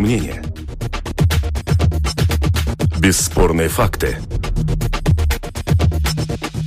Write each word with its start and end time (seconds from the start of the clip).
Экспертные 0.00 0.02
мнения. 0.02 0.42
Бесспорные 2.98 3.68
факты. 3.68 4.16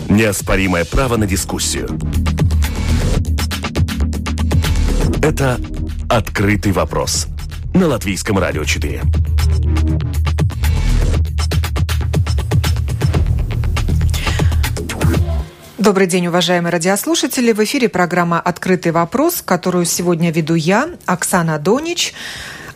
Неоспоримое 0.07 0.85
право 0.85 1.17
на 1.17 1.25
дискуссию. 1.25 1.99
Это 5.23 5.59
«Открытый 6.09 6.73
вопрос» 6.73 7.27
на 7.73 7.87
Латвийском 7.87 8.37
радио 8.37 8.63
4. 8.65 9.01
Добрый 15.79 16.07
день, 16.07 16.27
уважаемые 16.27 16.71
радиослушатели. 16.71 17.51
В 17.51 17.63
эфире 17.63 17.89
программа 17.89 18.39
«Открытый 18.39 18.91
вопрос», 18.91 19.41
которую 19.41 19.85
сегодня 19.85 20.31
веду 20.31 20.55
я, 20.55 20.89
Оксана 21.05 21.59
Донич. 21.59 22.13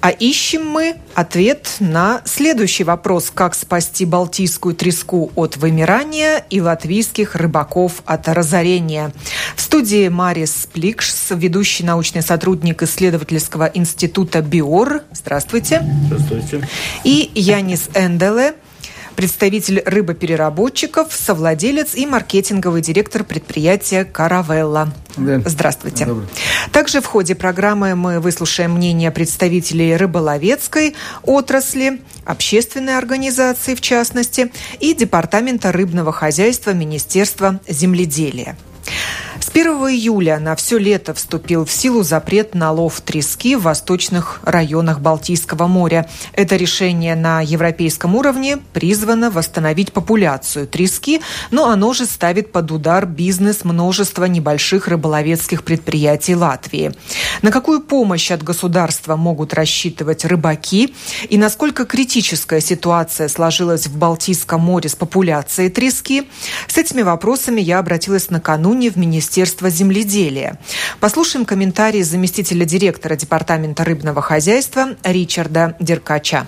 А 0.08 0.12
ищем 0.12 0.66
мы 0.66 0.96
ответ 1.16 1.76
на 1.82 2.22
следующий 2.24 2.86
вопрос. 2.86 3.30
Как 3.30 3.54
спасти 3.54 4.06
балтийскую 4.06 4.74
треску 4.74 5.34
от 5.36 5.58
вымирания 5.58 6.46
и 6.50 6.62
латвийских 6.62 7.36
рыбаков 7.36 8.04
от 8.06 8.30
разорения? 8.30 9.12
В 9.58 9.62
студии 9.62 10.08
Марис 10.08 10.66
Пликш, 10.72 11.14
ведущий 11.32 11.84
научный 11.84 12.22
сотрудник 12.22 12.84
исследовательского 12.84 13.66
института 13.74 14.42
БИОР. 14.42 15.04
Здравствуйте. 15.12 15.84
Здравствуйте. 16.06 16.66
И 17.04 17.30
Янис 17.36 17.90
Энделе, 17.94 18.54
представитель 19.18 19.82
рыбопереработчиков, 19.84 21.12
совладелец 21.12 21.96
и 21.96 22.06
маркетинговый 22.06 22.84
директор 22.84 23.24
предприятия 23.24 24.06
«Каравелла». 24.06 24.94
Да. 25.18 25.42
Здравствуйте. 25.44 26.06
Добрый. 26.06 26.28
Также 26.72 27.02
в 27.02 27.08
ходе 27.08 27.34
программы 27.34 27.96
мы 27.96 28.20
выслушаем 28.20 28.74
мнение 28.74 29.10
представителей 29.10 29.98
рыболовецкой 29.98 30.96
отрасли, 31.24 32.00
общественной 32.26 32.96
организации 32.96 33.74
в 33.74 33.82
частности, 33.82 34.52
и 34.80 34.94
Департамента 34.94 35.72
рыбного 35.72 36.12
хозяйства 36.12 36.72
Министерства 36.72 37.60
земледелия. 37.68 38.56
С 39.40 39.50
1 39.50 39.68
июля 39.90 40.40
на 40.40 40.56
все 40.56 40.78
лето 40.80 41.14
вступил 41.14 41.64
в 41.64 41.72
силу 41.72 42.02
запрет 42.02 42.56
на 42.56 42.72
лов 42.72 43.02
трески 43.02 43.56
в 43.56 43.64
восточных 43.64 44.40
районах 44.44 45.00
Балтийского 45.00 45.68
моря. 45.68 46.10
Это 46.34 46.56
решение 46.56 47.16
на 47.16 47.42
европейском 47.42 48.16
уровне 48.16 48.58
призвано 48.74 49.30
восстановить 49.30 49.94
популяцию 49.94 50.68
трески, 50.68 51.22
но 51.52 51.70
оно 51.70 51.94
же 51.94 52.06
ставит 52.06 52.52
под 52.52 52.72
удар 52.72 53.06
бизнес 53.06 53.64
множества 53.64 54.26
небольших 54.26 54.88
рыболовецких 54.88 55.64
предприятий 55.64 56.36
Латвии. 56.36 56.94
На 57.42 57.52
какую 57.52 57.82
помощь 57.82 58.32
от 58.32 58.44
государства 58.44 59.16
могут 59.16 59.54
рассчитывать 59.54 60.26
рыбаки 60.26 60.96
и 61.30 61.38
насколько 61.38 61.86
критическая 61.86 62.62
ситуация 62.62 63.28
сложилась 63.28 63.88
в 63.88 63.98
Балтийском 63.98 64.62
море 64.62 64.90
с 64.90 64.96
популяцией 64.96 65.70
трески? 65.70 66.28
С 66.68 66.78
этими 66.78 67.04
вопросами 67.04 67.62
я 67.62 67.80
обратилась 67.80 68.30
накануне 68.30 68.90
в 68.90 68.96
Министерство 68.96 69.27
Министерства 69.28 69.70
земледелия. 69.70 70.58
Послушаем 71.02 71.46
комментарии 71.46 72.02
заместителя 72.02 72.64
директора 72.66 73.18
Департамента 73.18 73.84
рыбного 73.84 74.22
хозяйства 74.22 74.96
Ричарда 75.04 75.76
Деркача. 75.82 76.48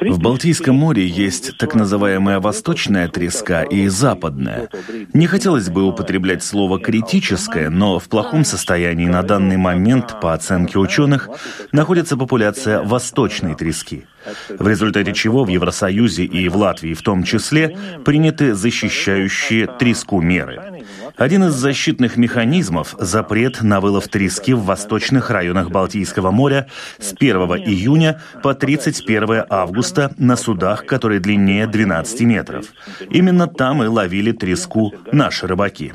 В 0.00 0.20
Балтийском 0.20 0.74
море 0.74 1.06
есть 1.06 1.58
так 1.58 1.74
называемая 1.74 2.40
восточная 2.40 3.08
треска 3.08 3.62
и 3.62 3.88
западная. 3.88 4.70
Не 5.12 5.26
хотелось 5.26 5.68
бы 5.68 5.84
употреблять 5.84 6.42
слово 6.42 6.80
«критическое», 6.80 7.68
но 7.68 7.98
в 7.98 8.08
плохом 8.08 8.44
состоянии 8.44 9.06
на 9.06 9.22
данный 9.22 9.58
момент, 9.58 10.18
по 10.22 10.32
оценке 10.32 10.78
ученых, 10.78 11.28
находится 11.72 12.16
популяция 12.16 12.82
восточной 12.82 13.54
трески 13.54 14.06
в 14.48 14.66
результате 14.66 15.12
чего 15.12 15.44
в 15.44 15.48
Евросоюзе 15.48 16.24
и 16.24 16.48
в 16.48 16.56
Латвии 16.56 16.94
в 16.94 17.02
том 17.02 17.22
числе 17.24 17.76
приняты 18.04 18.54
защищающие 18.54 19.66
треску 19.66 20.20
меры. 20.20 20.84
Один 21.16 21.44
из 21.44 21.54
защитных 21.54 22.16
механизмов– 22.16 22.96
запрет 22.98 23.62
на 23.62 23.80
вылов 23.80 24.08
трески 24.08 24.54
в 24.54 24.64
восточных 24.64 25.30
районах 25.30 25.70
Балтийского 25.70 26.30
моря 26.30 26.68
с 26.98 27.12
1 27.12 27.36
июня 27.66 28.20
по 28.42 28.54
31 28.54 29.44
августа 29.48 30.14
на 30.18 30.36
судах, 30.36 30.86
которые 30.86 31.20
длиннее 31.20 31.66
12 31.66 32.20
метров. 32.22 32.66
Именно 33.10 33.46
там 33.46 33.82
и 33.82 33.86
ловили 33.86 34.32
треску 34.32 34.92
наши 35.12 35.46
рыбаки. 35.46 35.92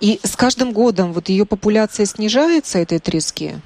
И 0.00 0.20
с 0.22 0.36
каждым 0.36 0.72
годом 0.72 1.12
вот 1.12 1.28
ее 1.28 1.44
популяция 1.44 2.06
снижается, 2.06 2.78
этой 2.78 2.98
трески? 2.98 3.56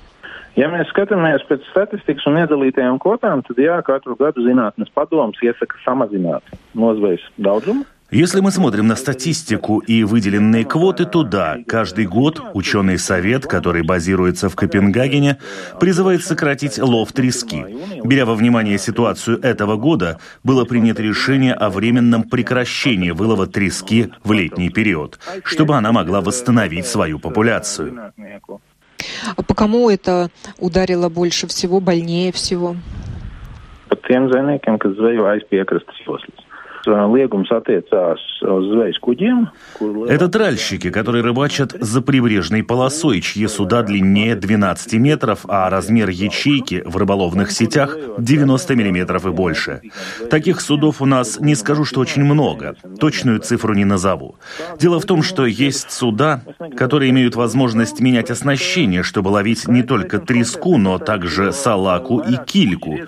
Ja 0.52 0.68
mēs 0.68 0.90
skatāmies 0.92 1.46
pēc 1.48 1.64
statistikas 1.70 2.26
un 2.28 2.36
iedalītajām 2.42 2.98
kvotām, 3.00 3.40
tad 3.46 3.56
jā, 3.62 3.78
katru 3.86 4.18
gadu 4.20 4.44
zinātnes 4.44 4.92
padoms 4.92 5.40
iesaka 5.40 5.80
samazināt 5.86 6.44
nozvejas 6.76 7.24
daudzumu. 7.38 7.86
Если 8.12 8.40
мы 8.40 8.50
смотрим 8.50 8.88
на 8.88 8.96
статистику 8.96 9.78
и 9.78 10.04
выделенные 10.04 10.66
квоты, 10.66 11.06
то 11.06 11.22
да, 11.22 11.56
каждый 11.66 12.04
год 12.04 12.42
ученый 12.52 12.98
совет, 12.98 13.46
который 13.46 13.82
базируется 13.82 14.50
в 14.50 14.54
Копенгагене, 14.54 15.38
призывает 15.80 16.22
сократить 16.22 16.78
лов 16.78 17.10
трески. 17.14 17.64
Беря 18.04 18.26
во 18.26 18.34
внимание 18.34 18.76
ситуацию 18.76 19.40
этого 19.40 19.76
года, 19.76 20.18
было 20.44 20.66
принято 20.66 21.02
решение 21.02 21.54
о 21.54 21.70
временном 21.70 22.24
прекращении 22.24 23.12
вылова 23.12 23.46
трески 23.46 24.12
в 24.22 24.32
летний 24.32 24.68
период, 24.68 25.18
чтобы 25.44 25.76
она 25.76 25.90
могла 25.90 26.20
восстановить 26.20 26.86
свою 26.86 27.18
популяцию. 27.18 28.12
А 29.36 29.42
по 29.42 29.54
кому 29.54 29.90
это 29.90 30.28
ударило 30.58 31.08
больше 31.08 31.46
всего, 31.46 31.80
больнее 31.80 32.32
всего? 32.32 32.76
По 33.88 33.96
тем 33.96 34.28
звejniekiem, 34.28 34.78
kas 34.78 34.96
zvejo 34.96 35.26
aiz 35.26 35.44
piekrastes 35.48 35.98
joslas. 36.06 36.41
Liegums 36.86 37.48
kuģiem. 39.00 39.48
Это 40.08 40.28
тральщики, 40.28 40.90
которые 40.90 41.22
рыбачат 41.22 41.72
за 41.72 42.02
прибрежной 42.02 42.62
полосой, 42.62 43.20
чьи 43.20 43.46
суда 43.46 43.82
длиннее 43.82 44.34
12 44.34 44.94
метров, 44.94 45.40
а 45.48 45.70
размер 45.70 46.08
ячейки 46.08 46.82
в 46.84 46.96
рыболовных 46.96 47.52
сетях 47.52 47.96
90 48.18 48.74
миллиметров 48.74 49.26
и 49.26 49.30
больше. 49.30 49.80
Таких 50.30 50.60
судов 50.60 51.00
у 51.00 51.06
нас 51.06 51.38
не 51.40 51.54
скажу, 51.54 51.84
что 51.84 52.00
очень 52.00 52.24
много. 52.24 52.74
Точную 52.98 53.40
цифру 53.40 53.74
не 53.74 53.84
назову. 53.84 54.36
Дело 54.78 55.00
в 55.00 55.04
том, 55.04 55.22
что 55.22 55.46
есть 55.46 55.90
суда, 55.90 56.42
которые 56.76 57.10
имеют 57.10 57.36
возможность 57.36 58.00
менять 58.00 58.30
оснащение, 58.30 59.02
чтобы 59.02 59.28
ловить 59.28 59.68
не 59.68 59.82
только 59.82 60.18
треску, 60.18 60.78
но 60.78 60.98
также 60.98 61.52
салаку 61.52 62.20
и 62.20 62.36
кильку. 62.44 62.98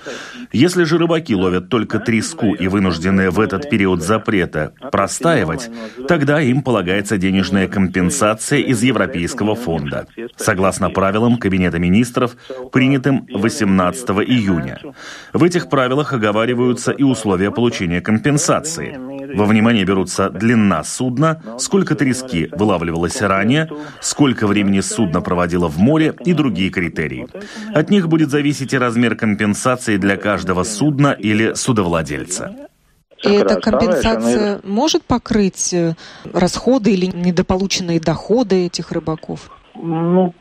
Если 0.52 0.84
же 0.84 0.98
рыбаки 0.98 1.34
ловят 1.34 1.68
только 1.68 1.98
треску 1.98 2.54
и 2.54 2.68
вынуждены 2.68 3.30
в 3.30 3.40
этот 3.40 3.63
период 3.68 4.02
запрета 4.02 4.72
простаивать, 4.92 5.70
тогда 6.08 6.40
им 6.40 6.62
полагается 6.62 7.18
денежная 7.18 7.68
компенсация 7.68 8.60
из 8.60 8.82
Европейского 8.82 9.54
фонда, 9.54 10.06
согласно 10.36 10.90
правилам 10.90 11.36
Кабинета 11.36 11.78
министров, 11.78 12.36
принятым 12.72 13.26
18 13.32 14.08
июня. 14.10 14.80
В 15.32 15.42
этих 15.42 15.68
правилах 15.68 16.12
оговариваются 16.12 16.92
и 16.92 17.02
условия 17.02 17.50
получения 17.50 18.00
компенсации. 18.00 18.98
Во 19.34 19.46
внимание 19.46 19.84
берутся 19.84 20.30
длина 20.30 20.84
судна, 20.84 21.42
сколько 21.58 21.94
трески 21.94 22.48
вылавливалось 22.52 23.20
ранее, 23.20 23.68
сколько 24.00 24.46
времени 24.46 24.80
судно 24.80 25.20
проводило 25.20 25.68
в 25.68 25.78
море 25.78 26.14
и 26.24 26.32
другие 26.32 26.70
критерии. 26.70 27.26
От 27.74 27.90
них 27.90 28.08
будет 28.08 28.30
зависеть 28.30 28.72
и 28.72 28.78
размер 28.78 29.16
компенсации 29.16 29.96
для 29.96 30.16
каждого 30.16 30.62
судна 30.62 31.12
или 31.12 31.54
судовладельца. 31.54 32.68
И 33.24 33.32
эта 33.34 33.60
компенсация 33.60 34.60
может 34.64 35.04
покрыть 35.04 35.72
э, 35.72 35.94
расходы 36.32 36.92
или 36.92 37.06
недополученные 37.06 38.00
доходы 38.00 38.66
этих 38.66 38.92
рыбаков? 38.92 39.50
Ну, 39.74 40.34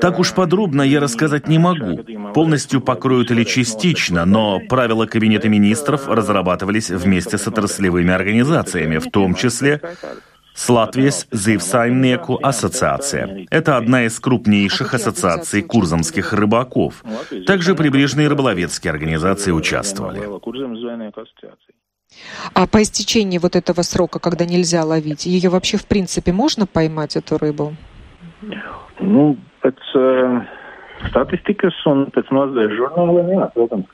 так 0.00 0.18
уж 0.18 0.32
подробно 0.32 0.82
я 0.82 1.00
рассказать 1.00 1.48
не 1.48 1.58
могу. 1.58 2.02
Полностью 2.32 2.80
покроют 2.80 3.30
или 3.30 3.44
частично, 3.44 4.24
но 4.24 4.58
правила 4.68 5.06
Кабинета 5.06 5.48
министров 5.50 6.08
разрабатывались 6.08 6.90
вместе 6.90 7.36
с 7.36 7.46
отраслевыми 7.46 8.12
организациями, 8.12 8.98
в 8.98 9.10
том 9.10 9.34
числе 9.34 9.80
с 10.54 10.68
Латвijas 10.68 11.26
Зивсаймnieku 11.30 12.38
ассоциация. 12.42 13.46
Это 13.50 13.76
одна 13.76 14.04
из 14.04 14.18
крупнейших 14.20 14.94
ассоциаций 14.94 15.62
курзамских 15.62 16.32
рыбаков. 16.32 17.04
Также 17.46 17.74
прибрежные 17.74 18.28
рыболовецкие 18.28 18.90
организации 18.90 19.50
участвовали. 19.52 20.20
А 22.54 22.66
по 22.66 22.82
истечении 22.82 23.38
вот 23.38 23.56
этого 23.56 23.82
срока, 23.82 24.18
когда 24.18 24.44
нельзя 24.44 24.84
ловить, 24.84 25.24
ее 25.24 25.48
вообще 25.48 25.78
в 25.78 25.86
принципе 25.86 26.32
можно 26.32 26.66
поймать, 26.66 27.16
эту 27.16 27.38
рыбу? 27.38 27.74
Ну, 29.00 29.36
pēc 29.62 29.78
uh, 29.94 30.42
statistikas 31.10 31.76
un 31.90 32.06
pēc 32.14 32.30
nozvejas 32.34 32.74
žurnāliem, 32.78 33.30
jā, 33.34 33.48
protams, 33.54 33.86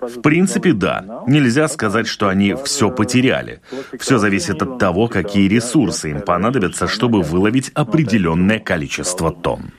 В 0.00 0.20
принципе, 0.22 0.72
да. 0.72 1.24
Нельзя 1.26 1.68
сказать, 1.68 2.06
что 2.06 2.28
они 2.28 2.54
все 2.64 2.90
потеряли. 2.90 3.60
Все 3.98 4.18
зависит 4.18 4.62
от 4.62 4.78
того, 4.78 5.08
какие 5.08 5.48
ресурсы 5.48 6.10
им 6.10 6.20
понадобятся, 6.20 6.86
чтобы 6.86 7.22
выловить 7.22 7.70
определенное 7.74 8.58
количество 8.58 9.30
тонн. 9.32 9.72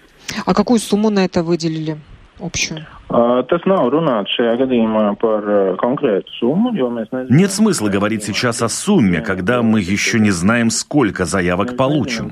А 0.45 0.53
какую 0.53 0.79
сумму 0.79 1.09
на 1.09 1.25
это 1.25 1.43
выделили? 1.43 1.97
общую? 2.39 2.85
Нет 7.29 7.51
смысла 7.51 7.89
говорить 7.89 8.23
сейчас 8.23 8.61
о 8.61 8.69
сумме, 8.69 9.21
когда 9.21 9.61
мы 9.61 9.81
еще 9.81 10.19
не 10.19 10.31
знаем, 10.31 10.69
сколько 10.69 11.25
заявок 11.25 11.75
получим. 11.75 12.31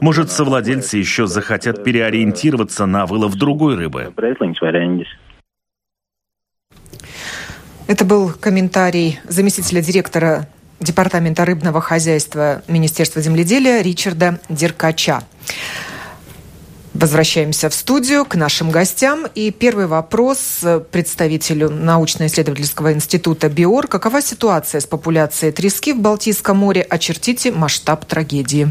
Может, 0.00 0.30
совладельцы 0.30 0.96
еще 0.96 1.26
захотят 1.26 1.84
переориентироваться 1.84 2.86
на 2.86 3.06
вылов 3.06 3.36
другой 3.36 3.76
рыбы. 3.76 4.12
Это 7.86 8.04
был 8.04 8.30
комментарий 8.30 9.20
заместителя 9.28 9.82
директора 9.82 10.48
Департамента 10.80 11.44
рыбного 11.44 11.80
хозяйства 11.80 12.62
Министерства 12.68 13.22
земледелия 13.22 13.82
Ричарда 13.82 14.40
Деркача. 14.48 15.22
Возвращаемся 16.94 17.68
в 17.68 17.74
студию 17.74 18.24
к 18.24 18.36
нашим 18.36 18.70
гостям. 18.70 19.26
И 19.34 19.50
первый 19.50 19.86
вопрос 19.86 20.60
представителю 20.92 21.68
научно-исследовательского 21.68 22.92
института 22.92 23.48
БИОР. 23.48 23.88
Какова 23.88 24.22
ситуация 24.22 24.80
с 24.80 24.86
популяцией 24.86 25.52
трески 25.52 25.92
в 25.92 26.00
Балтийском 26.00 26.56
море? 26.58 26.82
Очертите 26.82 27.50
масштаб 27.50 28.04
трагедии. 28.04 28.70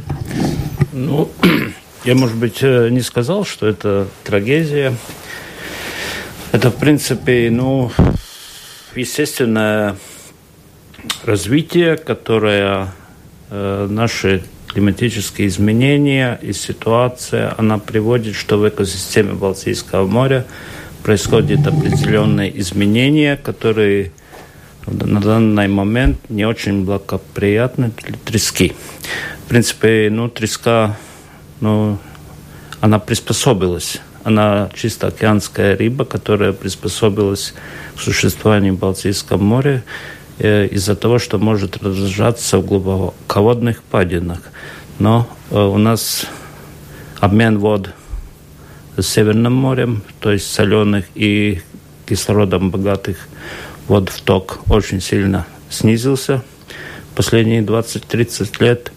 Ну, 0.94 1.30
я, 2.06 2.16
может 2.16 2.38
быть, 2.38 2.60
э, 2.62 2.88
не 2.90 3.02
сказал, 3.02 3.44
что 3.44 3.68
это 3.68 4.08
трагедия. 4.24 4.96
Это, 6.54 6.72
в 6.72 6.76
принципе, 6.76 7.50
ну, 7.52 7.92
естественное 8.96 9.96
развитие, 11.26 11.98
которое 11.98 12.90
э, 13.50 13.88
наши 13.90 14.44
климатические 14.68 15.48
изменения 15.48 16.40
и 16.42 16.54
ситуация, 16.54 17.54
она 17.58 17.78
приводит, 17.78 18.36
что 18.36 18.58
в 18.58 18.68
экосистеме 18.68 19.34
Балтийского 19.34 20.08
моря 20.08 20.46
происходят 21.04 21.66
определенные 21.68 22.60
изменения, 22.60 23.38
которые 23.38 24.12
на 24.88 25.22
данный 25.22 25.68
момент 25.68 26.30
не 26.30 26.46
очень 26.46 26.86
благоприятны 26.86 27.92
для 28.04 28.18
трески. 28.18 28.74
В 29.46 29.50
принципе, 29.50 30.10
ну, 30.12 30.30
треска, 30.30 30.98
ну, 31.62 31.98
она 32.82 33.00
приспособилась. 33.00 34.02
Она 34.24 34.70
чисто 34.74 35.08
океанская 35.08 35.78
рыба, 35.78 36.06
которая 36.06 36.54
приспособилась 36.54 37.54
к 37.96 38.00
существованию 38.00 38.76
в 38.76 38.80
Балтийском 38.80 39.44
море. 39.44 39.84
Э, 40.40 40.66
из-за 40.66 40.96
того, 40.96 41.20
что 41.20 41.38
может 41.38 41.78
разжаться 41.78 42.58
в 42.58 42.66
глубоководных 42.66 43.84
падинах. 43.84 44.40
Но 44.98 45.28
э, 45.52 45.60
у 45.60 45.78
нас 45.78 46.26
обмен 47.20 47.60
вод 47.60 47.92
с 48.98 49.06
Северным 49.06 49.54
морем, 49.54 50.02
то 50.20 50.32
есть 50.32 50.52
соленых 50.52 51.06
и 51.14 51.62
кислородом 52.08 52.72
богатых 52.72 53.28
вод 53.88 54.10
в 54.10 54.22
ток 54.22 54.60
очень 54.70 55.02
сильно 55.02 55.46
снизился 55.70 56.44
последние 57.16 57.62
20-30 57.62 58.64
лет. 58.64 58.92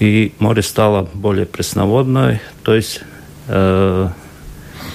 И 0.00 0.32
море 0.38 0.62
стало 0.62 1.08
более 1.14 1.46
пресноводное, 1.46 2.40
то 2.62 2.74
есть 2.74 3.02
э, 3.48 4.08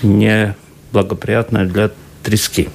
неблагоприятное 0.03 1.65
для 1.65 1.91
трески. 2.23 2.69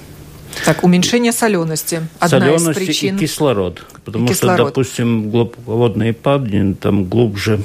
Так, 0.65 0.85
уменьшение 0.85 1.33
солености. 1.33 2.07
Одна 2.21 2.41
Соленость 2.41 2.69
из 2.69 2.87
причин. 2.87 3.17
и 3.17 3.21
кислород. 3.21 3.83
Потому 4.05 4.27
и 4.27 4.29
кислород. 4.29 4.57
что, 4.57 4.67
допустим, 4.67 5.31
глубоководные 5.31 6.13
падины, 6.13 6.75
там 6.75 7.05
глубже 7.05 7.65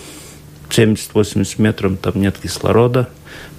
70-80 0.70 1.62
метров, 1.62 1.98
там 2.02 2.14
нет 2.16 2.38
кислорода. 2.42 3.08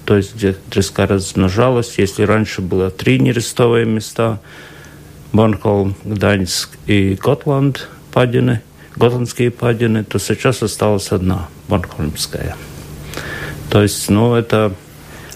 То 0.05 0.17
есть, 0.17 0.35
где 0.35 0.53
треска 0.69 1.07
размножалась. 1.07 1.95
Если 1.97 2.23
раньше 2.23 2.61
было 2.61 2.89
три 2.89 3.19
нерестовые 3.19 3.85
места, 3.85 4.39
Борнхолм, 5.31 5.95
Гданьск 6.03 6.71
и 6.87 7.15
Готланд 7.15 7.87
падины, 8.11 8.61
готландские 8.95 9.51
падины, 9.51 10.03
то 10.03 10.19
сейчас 10.19 10.61
осталась 10.61 11.11
одна, 11.11 11.47
Борнхольмская. 11.69 12.55
То 13.69 13.81
есть, 13.81 14.09
ну, 14.09 14.35
это 14.35 14.75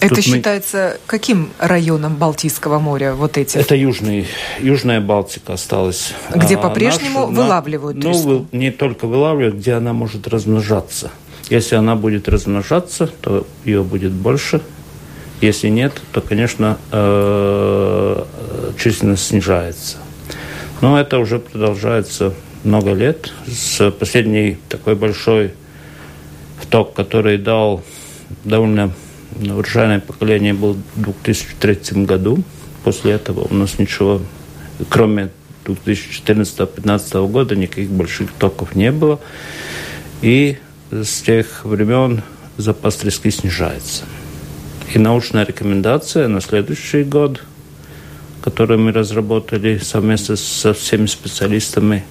это 0.00 0.16
Тут 0.16 0.24
считается 0.24 0.92
мы... 0.94 1.06
каким 1.06 1.50
районом 1.58 2.16
Балтийского 2.16 2.78
моря 2.78 3.14
вот 3.14 3.38
эти? 3.38 3.56
Это 3.56 3.74
южный, 3.74 4.26
южная 4.60 5.00
Балтика 5.00 5.54
осталась. 5.54 6.12
Где 6.34 6.56
а, 6.56 6.58
по-прежнему 6.58 7.20
наша, 7.20 7.32
вылавливают 7.32 7.96
на... 7.96 8.10
Ну, 8.10 8.46
не 8.52 8.70
только 8.70 9.06
вылавливают, 9.06 9.56
где 9.56 9.72
она 9.72 9.92
может 9.92 10.28
размножаться. 10.28 11.10
Если 11.48 11.76
она 11.76 11.94
будет 11.94 12.28
размножаться, 12.28 13.06
то 13.06 13.46
ее 13.64 13.82
будет 13.82 14.12
больше. 14.12 14.60
Если 15.40 15.68
нет, 15.68 15.92
то, 16.12 16.20
конечно, 16.20 16.78
э, 16.90 18.24
численность 18.78 19.26
снижается. 19.26 19.98
Но 20.80 20.98
это 20.98 21.18
уже 21.18 21.38
продолжается 21.38 22.34
много 22.64 22.92
лет. 22.92 23.32
С 23.46 23.90
последней 23.92 24.58
такой 24.68 24.94
большой 24.94 25.52
вток, 26.60 26.94
который 26.94 27.38
дал 27.38 27.82
довольно 28.44 28.92
урожайное 29.40 30.00
поколение 30.00 30.54
было 30.54 30.76
в 30.94 31.02
2003 31.02 32.04
году. 32.04 32.42
После 32.84 33.12
этого 33.12 33.46
у 33.50 33.54
нас 33.54 33.78
ничего, 33.78 34.20
кроме 34.88 35.30
2014-2015 35.64 37.28
года, 37.28 37.56
никаких 37.56 37.90
больших 37.90 38.32
токов 38.32 38.74
не 38.74 38.92
было. 38.92 39.20
И 40.22 40.58
с 40.90 41.22
тех 41.22 41.64
времен 41.64 42.22
запас 42.56 42.96
трески 42.96 43.30
снижается. 43.30 44.04
И 44.94 44.98
научная 44.98 45.44
рекомендация 45.44 46.28
на 46.28 46.40
следующий 46.40 47.02
год, 47.02 47.42
которую 48.40 48.78
мы 48.80 48.92
разработали 48.92 49.78
совместно 49.78 50.36
со 50.36 50.72
всеми 50.72 51.06
специалистами 51.06 52.04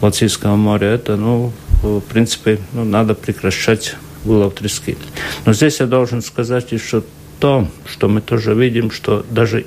Балтийского 0.00 0.56
моря, 0.56 0.88
это, 0.88 1.16
ну, 1.16 1.52
в 1.82 2.00
принципе, 2.00 2.58
ну, 2.72 2.84
надо 2.84 3.14
прекращать 3.14 3.94
вылов 4.26 4.54
трески. 4.54 4.96
Но 5.44 5.52
здесь 5.52 5.80
я 5.80 5.86
должен 5.86 6.22
сказать 6.22 6.72
еще 6.72 7.02
то, 7.40 7.68
что 7.86 8.08
мы 8.08 8.20
тоже 8.20 8.54
видим, 8.54 8.90
что 8.90 9.24
даже 9.30 9.66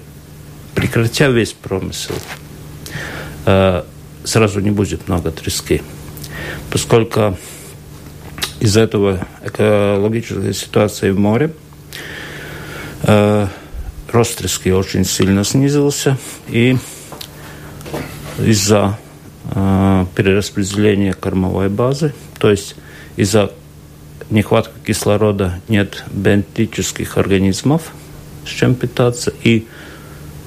прекратя 0.75 1.29
весь 1.29 1.53
промысел, 1.53 2.15
э, 3.45 3.83
сразу 4.23 4.59
не 4.59 4.71
будет 4.71 5.07
много 5.07 5.31
трески. 5.31 5.81
Поскольку 6.71 7.37
из-за 8.59 8.81
этого 8.81 9.27
экологической 9.43 10.53
ситуации 10.53 11.11
в 11.11 11.19
море 11.19 11.53
э, 13.03 13.47
рост 14.11 14.37
трески 14.37 14.71
очень 14.71 15.05
сильно 15.05 15.43
снизился, 15.43 16.17
и 16.47 16.77
из-за 18.39 18.97
э, 19.51 20.05
перераспределения 20.15 21.13
кормовой 21.13 21.69
базы, 21.69 22.13
то 22.39 22.49
есть 22.49 22.75
из-за 23.15 23.51
нехватка 24.29 24.73
кислорода, 24.85 25.59
нет 25.67 26.03
бентических 26.11 27.17
организмов, 27.17 27.91
с 28.45 28.49
чем 28.49 28.75
питаться, 28.75 29.33
и 29.43 29.67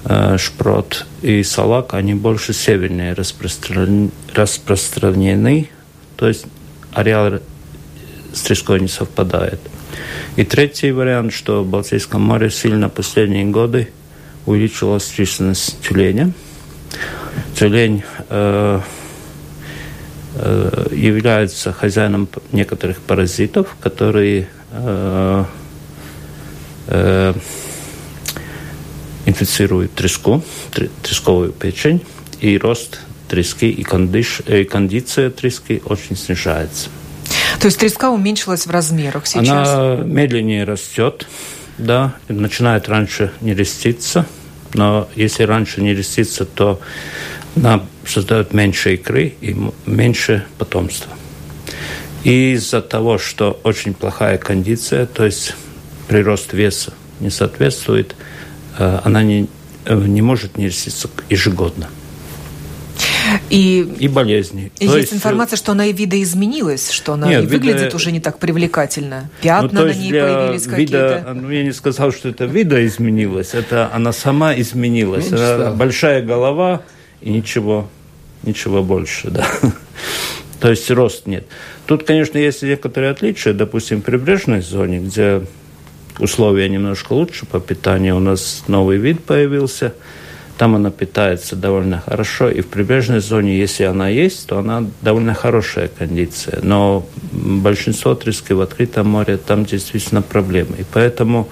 э, 0.04 0.36
шпрот 0.38 1.06
и 1.22 1.42
салак, 1.42 1.94
они 1.94 2.14
больше 2.14 2.52
севернее 2.52 3.12
распростран... 3.12 4.10
распространены, 4.34 5.68
то 6.16 6.28
есть 6.28 6.46
ареал 6.92 7.40
с 8.32 8.42
треской 8.42 8.80
не 8.80 8.88
совпадает. 8.88 9.60
И 10.36 10.44
третий 10.44 10.92
вариант, 10.92 11.32
что 11.32 11.62
в 11.62 11.66
Балтийском 11.68 12.22
море 12.22 12.50
сильно 12.50 12.88
последние 12.88 13.44
годы 13.44 13.90
увеличилась 14.46 15.08
численность 15.08 15.80
тюленя. 15.82 16.32
Тюлень 17.54 18.02
Э, 18.34 18.80
являются 20.34 21.72
хозяином 21.72 22.28
некоторых 22.52 22.98
паразитов, 23.00 23.76
которые 23.80 24.48
э, 24.70 25.44
э, 26.86 27.34
инфицируют 29.26 29.94
треску, 29.94 30.42
тресковую 31.02 31.52
печень, 31.52 32.02
и 32.40 32.58
рост 32.58 33.00
трески 33.28 33.70
и, 33.70 33.82
кондиш, 33.82 34.40
и 34.46 34.64
кондиция 34.64 35.30
трески 35.30 35.82
очень 35.84 36.16
снижается. 36.16 36.88
То 37.60 37.66
есть 37.66 37.78
треска 37.78 38.10
уменьшилась 38.10 38.66
в 38.66 38.70
размерах 38.70 39.26
сейчас? 39.26 39.68
Она 39.68 39.96
медленнее 40.04 40.64
растет, 40.64 41.26
да, 41.78 42.14
начинает 42.28 42.88
раньше 42.88 43.32
не 43.40 43.54
реститься, 43.54 44.26
но 44.74 45.08
если 45.14 45.44
раньше 45.44 45.80
не 45.80 45.94
рестится, 45.94 46.44
то 46.44 46.80
она 47.56 47.84
создает 48.06 48.52
меньше 48.52 48.94
икры 48.94 49.34
и 49.40 49.56
меньше 49.86 50.44
потомства. 50.58 51.12
И 52.24 52.52
из-за 52.52 52.80
того, 52.80 53.18
что 53.18 53.60
очень 53.64 53.94
плохая 53.94 54.38
кондиция, 54.38 55.06
то 55.06 55.24
есть 55.24 55.54
прирост 56.08 56.52
веса 56.52 56.92
не 57.20 57.30
соответствует, 57.30 58.14
э, 58.78 59.00
она 59.04 59.22
не 59.22 59.48
не 59.88 60.22
может 60.22 60.58
нереститься 60.58 61.08
ежегодно. 61.28 61.88
И, 63.50 63.80
и 63.98 64.08
болезни. 64.08 64.70
И 64.78 64.84
есть, 64.84 64.96
есть 64.96 65.14
информация, 65.14 65.56
что 65.56 65.72
она 65.72 65.86
и 65.86 65.92
видоизменилась, 65.92 66.90
что 66.90 67.14
она 67.14 67.28
нет, 67.28 67.44
и 67.44 67.46
выглядит 67.46 67.82
вида... 67.84 67.96
уже 67.96 68.12
не 68.12 68.20
так 68.20 68.38
привлекательно. 68.38 69.30
Пятна 69.40 69.80
ну, 69.80 69.86
на 69.86 69.92
ней 69.92 70.10
появились 70.10 70.66
какие-то. 70.66 71.32
Ну, 71.34 71.50
я 71.50 71.64
не 71.64 71.72
сказал, 71.72 72.12
что 72.12 72.28
это 72.28 72.44
видоизменилось, 72.44 73.54
это 73.54 73.90
она 73.92 74.12
сама 74.12 74.54
изменилась. 74.54 75.32
Она 75.32 75.70
большая 75.72 76.22
голова 76.22 76.82
и 77.22 77.30
ничего, 77.30 77.88
ничего 78.42 78.82
больше, 78.82 79.30
да. 79.30 79.46
То 80.60 80.70
есть 80.70 80.90
рост 80.90 81.26
нет. 81.26 81.46
Тут, 81.86 82.04
конечно, 82.04 82.38
есть 82.38 82.62
некоторые 82.62 83.10
отличия. 83.10 83.52
Допустим, 83.52 84.00
в 84.00 84.04
прибрежной 84.04 84.62
зоне, 84.62 85.00
где 85.00 85.42
условия 86.18 86.68
немножко 86.68 87.12
лучше 87.14 87.46
по 87.46 87.60
питанию, 87.60 88.16
у 88.16 88.20
нас 88.20 88.64
новый 88.68 88.98
вид 88.98 89.24
появился– 89.24 89.94
там 90.62 90.76
она 90.76 90.90
питается 90.90 91.56
довольно 91.56 92.00
хорошо. 92.00 92.48
И 92.48 92.60
в 92.60 92.68
прибрежной 92.68 93.18
зоне, 93.18 93.58
если 93.58 93.82
она 93.82 94.08
есть, 94.08 94.46
то 94.46 94.58
она 94.58 94.84
довольно 95.00 95.34
хорошая 95.34 95.88
кондиция. 95.88 96.60
Но 96.62 97.04
большинство 97.32 98.14
трески 98.14 98.52
в 98.52 98.60
открытом 98.60 99.08
море, 99.08 99.38
там 99.38 99.64
действительно 99.64 100.22
проблемы. 100.22 100.76
И 100.78 100.84
поэтому, 100.92 101.48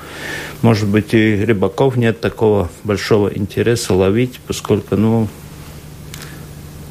может 0.63 0.89
быть, 0.89 1.15
и 1.15 1.45
рыбаков 1.45 1.97
нет 1.97 2.21
такого 2.21 2.71
большого 2.85 3.37
интереса 3.37 3.95
ловить, 3.95 4.39
поскольку, 4.47 4.97
ну, 4.97 5.29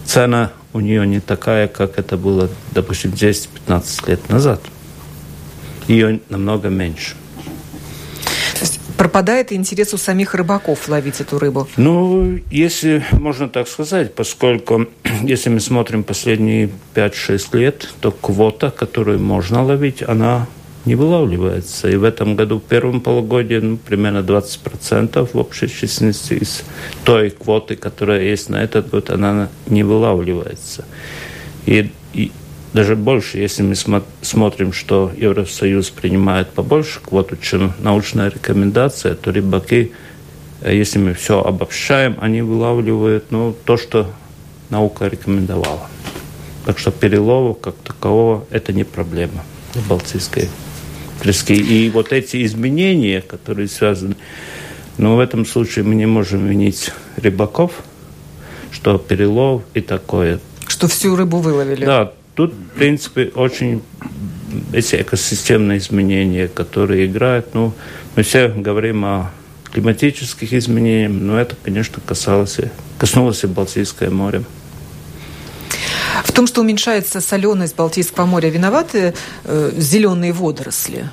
цена 0.09 0.51
у 0.73 0.79
нее 0.79 1.05
не 1.05 1.19
такая, 1.19 1.67
как 1.67 1.99
это 1.99 2.17
было, 2.17 2.49
допустим, 2.71 3.11
10-15 3.11 4.09
лет 4.09 4.29
назад. 4.29 4.61
Ее 5.87 6.19
намного 6.29 6.69
меньше 6.69 7.15
пропадает 8.97 9.53
интерес 9.53 9.93
у 9.93 9.97
самих 9.97 10.35
рыбаков 10.35 10.89
ловить 10.89 11.21
эту 11.21 11.39
рыбу? 11.39 11.69
Ну, 11.77 12.37
если 12.51 13.01
можно 13.13 13.47
так 13.47 13.69
сказать, 13.69 14.13
поскольку 14.13 14.87
если 15.23 15.49
мы 15.49 15.61
смотрим 15.61 16.03
последние 16.03 16.69
5-6 16.95 17.57
лет, 17.57 17.93
то 18.01 18.11
квота, 18.11 18.71
которую 18.71 19.21
можно 19.21 19.63
ловить, 19.63 20.03
она 20.03 20.47
не 20.85 20.95
вылавливается. 20.95 21.89
И 21.89 21.95
в 21.95 22.03
этом 22.03 22.35
году, 22.35 22.59
в 22.59 22.63
первом 22.63 23.01
полугодии, 23.01 23.55
ну, 23.55 23.77
примерно 23.77 24.19
20% 24.19 25.29
в 25.33 25.37
общей 25.37 25.67
численности 25.67 26.33
из 26.33 26.63
той 27.03 27.29
квоты, 27.29 27.75
которая 27.75 28.23
есть 28.23 28.49
на 28.49 28.63
этот 28.63 28.89
год, 28.89 29.09
она 29.09 29.49
не 29.67 29.83
вылавливается. 29.83 30.85
И, 31.65 31.91
и 32.13 32.31
даже 32.73 32.95
больше, 32.95 33.39
если 33.39 33.63
мы 33.63 33.75
смотрим, 34.21 34.73
что 34.73 35.11
Евросоюз 35.17 35.89
принимает 35.89 36.49
побольше 36.49 36.99
квоту, 37.01 37.35
чем 37.35 37.73
научная 37.79 38.29
рекомендация, 38.29 39.15
то 39.15 39.31
рыбаки, 39.31 39.91
э, 40.61 40.75
если 40.75 40.99
мы 40.99 41.13
все 41.13 41.43
обобщаем, 41.43 42.17
они 42.21 42.41
вылавливают 42.41 43.31
ну, 43.31 43.55
то, 43.65 43.75
что 43.75 44.07
наука 44.69 45.07
рекомендовала. 45.07 45.87
Так 46.65 46.77
что 46.77 46.91
перелова 46.91 47.53
как 47.53 47.75
такового 47.75 48.45
это 48.51 48.71
не 48.71 48.83
проблема 48.83 49.43
для 49.73 49.81
Балтийской 49.83 50.47
трески. 51.21 51.53
И 51.53 51.89
вот 51.89 52.11
эти 52.11 52.45
изменения, 52.45 53.21
которые 53.21 53.67
связаны, 53.67 54.15
но 54.97 55.09
ну, 55.09 55.15
в 55.15 55.19
этом 55.19 55.45
случае 55.45 55.85
мы 55.85 55.95
не 55.95 56.05
можем 56.05 56.45
винить 56.47 56.91
рыбаков, 57.15 57.71
что 58.71 58.97
перелов 58.97 59.63
и 59.73 59.81
такое. 59.81 60.39
Что 60.67 60.87
всю 60.87 61.15
рыбу 61.15 61.39
выловили. 61.39 61.85
Да, 61.85 62.13
Тут, 62.39 62.53
в 62.53 62.77
принципе, 62.77 63.33
очень 63.35 63.81
эти 64.71 64.95
экосистемные 64.95 65.79
изменения, 65.79 66.47
которые 66.47 67.05
играют. 67.05 67.53
Ну, 67.53 67.73
мы 68.15 68.23
все 68.23 68.47
говорим 68.47 69.03
о 69.03 69.31
климатических 69.73 70.53
изменениях, 70.53 71.11
но 71.11 71.37
это, 71.37 71.57
конечно, 71.61 72.01
касалось, 72.05 72.59
коснулось 72.97 73.43
и 73.43 73.47
Балтийское 73.47 74.09
море. 74.09 74.43
В 76.23 76.31
том, 76.31 76.47
что 76.47 76.61
уменьшается 76.61 77.21
соленость 77.21 77.75
Балтийского 77.75 78.25
моря, 78.25 78.49
виноваты 78.49 79.13
э, 79.45 79.71
зеленые 79.75 80.33
водоросли? 80.33 81.09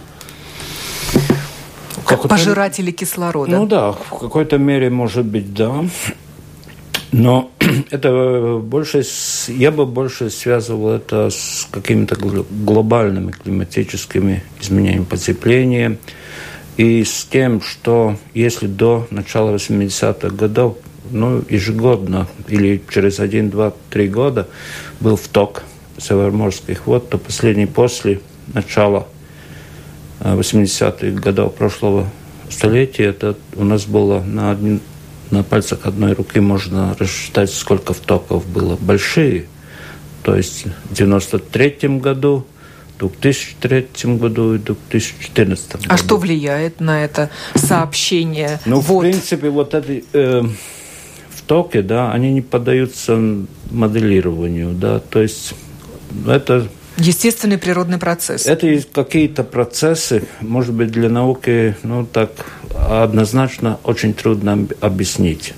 Как 2.04 2.28
пожиратели 2.28 2.92
кислорода. 2.92 3.56
Ну 3.56 3.66
да, 3.66 3.92
в 3.92 4.18
какой-то 4.20 4.58
мере, 4.58 4.90
может 4.90 5.24
быть, 5.24 5.52
да. 5.52 5.84
Но 7.12 7.50
это 7.90 8.60
больше, 8.62 9.04
я 9.48 9.70
бы 9.70 9.86
больше 9.86 10.30
связывал 10.30 10.90
это 10.90 11.30
с 11.30 11.66
какими-то 11.70 12.16
глобальными 12.16 13.32
климатическими 13.32 14.44
изменениями 14.60 15.04
потепления 15.04 15.98
и 16.76 17.04
с 17.04 17.24
тем, 17.24 17.62
что 17.62 18.16
если 18.34 18.66
до 18.66 19.06
начала 19.10 19.54
80-х 19.54 20.28
годов, 20.28 20.76
ну, 21.10 21.42
ежегодно 21.48 22.26
или 22.48 22.82
через 22.90 23.20
один, 23.20 23.50
два, 23.50 23.72
три 23.90 24.08
года 24.08 24.48
был 25.00 25.16
вток 25.16 25.62
североморских 25.98 26.86
вод, 26.86 27.08
то 27.08 27.18
последний 27.18 27.66
после 27.66 28.20
начала 28.52 29.06
80-х 30.20 31.20
годов 31.20 31.54
прошлого 31.54 32.08
столетия 32.50 33.04
это 33.04 33.36
у 33.54 33.64
нас 33.64 33.86
было 33.86 34.20
на 34.22 34.50
один 34.50 34.80
на 35.30 35.42
пальцах 35.42 35.80
одной 35.84 36.12
руки 36.12 36.40
можно 36.40 36.96
рассчитать, 36.98 37.52
сколько 37.52 37.92
втоков 37.92 38.46
было. 38.46 38.76
Большие. 38.76 39.46
То 40.22 40.36
есть 40.36 40.66
в 40.84 40.94
93 40.94 41.98
году, 41.98 42.46
в 42.98 43.20
2003 43.20 44.14
году 44.16 44.54
и 44.54 44.58
в 44.58 44.64
2014 44.64 45.72
году. 45.72 45.84
А 45.88 45.96
что 45.96 46.16
влияет 46.16 46.80
на 46.80 47.04
это 47.04 47.30
сообщение? 47.54 48.60
Ну, 48.64 48.80
вот. 48.80 48.98
в 48.98 49.08
принципе, 49.08 49.50
вот 49.50 49.74
эти 49.74 50.04
э, 50.12 50.42
втоки, 51.46 51.80
да, 51.80 52.10
они 52.10 52.32
не 52.32 52.40
поддаются 52.40 53.16
моделированию, 53.70 54.72
да, 54.72 54.98
то 54.98 55.22
есть 55.22 55.54
это 56.26 56.66
Естественный 56.98 57.58
природный 57.58 57.98
процесс. 57.98 58.46
Это 58.46 58.80
какие-то 58.90 59.44
процессы, 59.44 60.24
может 60.40 60.72
быть, 60.72 60.90
для 60.90 61.10
науки, 61.10 61.76
ну, 61.82 62.06
так 62.06 62.30
однозначно 62.74 63.78
очень 63.84 64.14
трудно 64.14 64.66
объяснить. 64.80 65.52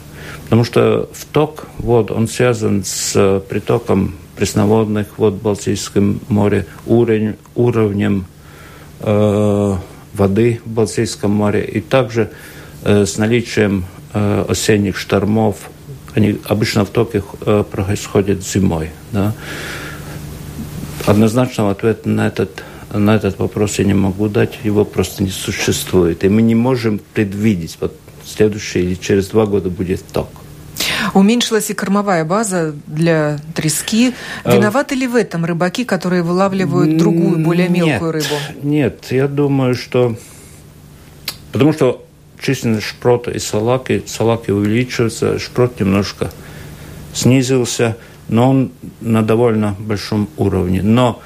Потому 0.44 0.64
что 0.64 1.08
вток 1.12 1.68
вод, 1.78 2.10
он 2.10 2.26
связан 2.26 2.82
с 2.84 3.40
притоком 3.48 4.16
пресноводных 4.36 5.16
вод 5.16 5.34
в 5.34 5.42
Балтийском 5.42 6.20
море, 6.28 6.66
уровень, 6.86 7.36
уровнем 7.54 8.26
э, 9.00 9.74
воды 10.14 10.60
в 10.64 10.70
Балтийском 10.70 11.30
море 11.30 11.64
и 11.64 11.80
также 11.80 12.30
э, 12.82 13.06
с 13.06 13.16
наличием 13.16 13.84
э, 14.12 14.44
осенних 14.48 14.96
штормов. 14.96 15.70
Они 16.18 16.36
обычно 16.48 16.84
втоки 16.84 17.22
э, 17.46 17.62
происходят 17.70 18.44
зимой. 18.44 18.90
Да? 19.12 19.34
Однозначного 21.06 21.70
ответа 21.70 22.08
на 22.08 22.26
этот, 22.26 22.64
на 22.92 23.14
этот 23.14 23.38
вопрос 23.38 23.78
я 23.78 23.84
не 23.84 23.94
могу 23.94 24.28
дать, 24.28 24.58
его 24.64 24.84
просто 24.84 25.22
не 25.22 25.30
существует. 25.30 26.24
И 26.24 26.28
мы 26.28 26.42
не 26.42 26.56
можем 26.56 27.00
предвидеть, 27.14 27.78
вот 27.80 27.96
следующий 28.24 28.80
или 28.80 28.94
через 28.96 29.28
два 29.28 29.46
года 29.46 29.70
будет 29.70 30.04
ток. 30.12 30.28
Уменьшилась 31.14 31.70
и 31.70 31.74
кормовая 31.74 32.24
база 32.24 32.74
для 32.88 33.38
трески. 33.54 34.12
А 34.42 34.56
Виноваты 34.56 34.96
ли 34.96 35.06
в 35.06 35.14
этом 35.14 35.44
рыбаки, 35.44 35.84
которые 35.84 36.24
вылавливают 36.24 36.96
другую, 36.96 37.38
более 37.44 37.68
мелкую 37.68 38.12
нет, 38.12 38.24
рыбу? 38.24 38.34
Нет, 38.64 39.06
я 39.10 39.28
думаю, 39.28 39.76
что... 39.76 40.16
Потому 41.52 41.72
что 41.72 42.04
численность 42.40 42.86
шпрота 42.86 43.30
и 43.30 43.38
салаки, 43.38 44.02
салаки 44.06 44.50
увеличиваются, 44.50 45.38
шпрот 45.38 45.80
немножко 45.80 46.30
снизился– 47.12 47.96
но 48.28 48.50
он 48.50 48.70
на 49.00 49.22
довольно 49.22 49.74
большом 49.78 50.28
уровне. 50.36 50.82
Но 50.82 51.20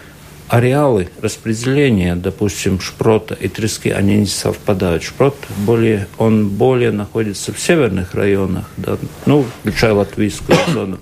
ареалы 0.48 1.08
распределения, 1.20 2.14
допустим, 2.14 2.80
шпрота 2.80 3.34
и 3.34 3.48
трески, 3.48 3.90
они 3.90 4.18
не 4.18 4.26
совпадают. 4.26 5.02
Шпрот 5.02 5.36
более, 5.58 6.08
он 6.18 6.48
более 6.48 6.92
находится 6.92 7.52
в 7.52 7.60
северных 7.60 8.14
районах, 8.14 8.66
да, 8.76 8.98
ну, 9.26 9.44
включая 9.60 9.94
латвийскую 9.94 10.58
зону, 10.72 10.98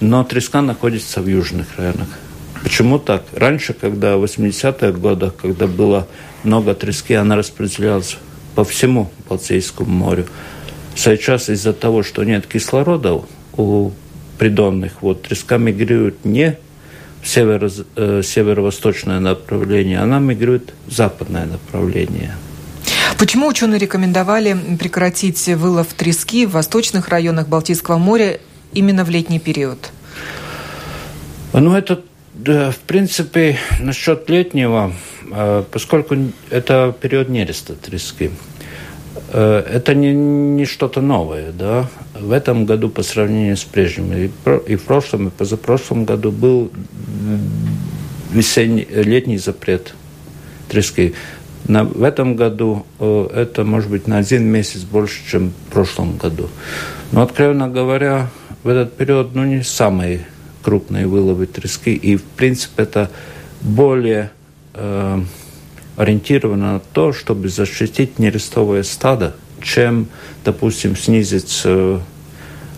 но 0.00 0.24
треска 0.24 0.60
находится 0.62 1.20
в 1.20 1.26
южных 1.26 1.66
районах. 1.76 2.08
Почему 2.62 2.98
так? 2.98 3.22
Раньше, 3.32 3.72
когда 3.72 4.16
в 4.16 4.24
80-х 4.24 4.90
годах, 4.98 5.36
когда 5.36 5.68
было 5.68 6.08
много 6.42 6.74
трески, 6.74 7.14
она 7.14 7.36
распределялась 7.36 8.16
по 8.54 8.64
всему 8.64 9.10
Балтийскому 9.28 9.90
морю. 9.90 10.26
Сейчас 10.94 11.48
из-за 11.48 11.72
того, 11.72 12.02
что 12.02 12.24
нет 12.24 12.46
кислорода 12.46 13.22
у 13.56 13.92
придонных 14.38 15.02
вод. 15.02 15.22
Треска 15.22 15.58
мигрирует 15.58 16.24
не 16.24 16.56
в 17.22 17.28
северо, 17.28 17.70
э, 17.96 18.22
северо-восточное 18.24 19.20
направление, 19.20 19.98
она 19.98 20.18
мигрирует 20.18 20.72
в 20.86 20.92
западное 20.92 21.46
направление. 21.46 22.34
Почему 23.18 23.48
ученые 23.48 23.80
рекомендовали 23.80 24.56
прекратить 24.78 25.44
вылов 25.48 25.88
трески 25.88 26.46
в 26.46 26.52
восточных 26.52 27.08
районах 27.08 27.48
Балтийского 27.48 27.98
моря 27.98 28.38
именно 28.72 29.04
в 29.04 29.10
летний 29.10 29.40
период? 29.40 29.90
Ну, 31.52 31.74
это, 31.74 32.00
да, 32.34 32.70
в 32.70 32.78
принципе, 32.78 33.58
насчет 33.80 34.30
летнего, 34.30 34.92
поскольку 35.72 36.16
это 36.50 36.94
период 37.00 37.28
нереста 37.28 37.74
трески, 37.74 38.30
Э, 39.30 39.62
это 39.66 39.94
не, 39.94 40.14
не 40.14 40.64
что-то 40.64 41.00
новое, 41.00 41.52
да. 41.52 41.88
В 42.18 42.32
этом 42.32 42.66
году 42.66 42.88
по 42.88 43.02
сравнению 43.02 43.56
с 43.56 43.64
прежним 43.64 44.12
и, 44.12 44.30
и 44.66 44.76
в 44.76 44.82
прошлом, 44.82 45.28
и 45.28 45.30
позапрошлом 45.30 46.04
году 46.04 46.32
был 46.32 46.70
весенний, 48.32 48.86
летний 48.90 49.38
запрет 49.38 49.94
трески. 50.68 51.14
На, 51.66 51.84
в 51.84 52.02
этом 52.02 52.36
году 52.36 52.86
э, 52.98 53.28
это 53.34 53.64
может 53.64 53.90
быть 53.90 54.06
на 54.06 54.18
один 54.18 54.44
месяц 54.44 54.80
больше, 54.80 55.20
чем 55.30 55.50
в 55.50 55.72
прошлом 55.72 56.16
году. 56.16 56.48
Но, 57.12 57.22
откровенно 57.22 57.68
говоря, 57.68 58.30
в 58.62 58.68
этот 58.68 58.96
период 58.96 59.34
ну, 59.34 59.44
не 59.44 59.62
самые 59.62 60.26
крупные 60.62 61.06
выловы 61.06 61.46
трески. 61.46 61.94
И, 61.94 62.16
в 62.16 62.22
принципе, 62.22 62.82
это 62.82 63.10
более 63.60 64.30
э, 64.78 65.20
ориентировано 65.96 66.74
на 66.74 66.80
то, 66.80 67.12
чтобы 67.12 67.48
защитить 67.48 68.18
нерестовое 68.18 68.82
стадо, 68.84 69.34
чем, 69.62 70.06
допустим, 70.44 70.96
снизить 70.96 71.62
э, 71.64 72.00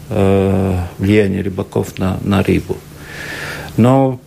э, 0.09 0.79
влияние 0.99 1.43
рыбаков 1.43 1.99
на, 1.99 2.19
на 2.23 2.43
рыбу. 2.43 2.79
Но 3.77 4.21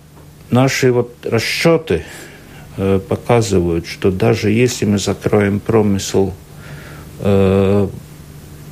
наши 0.49 0.91
вот 0.91 1.15
расчеты 1.23 2.05
э, 2.77 2.99
показывают, 2.99 3.87
что 3.87 4.11
даже 4.11 4.51
если 4.51 4.85
мы 4.85 4.99
закроем 4.99 5.59
промысел 5.59 6.33
э, 7.19 7.87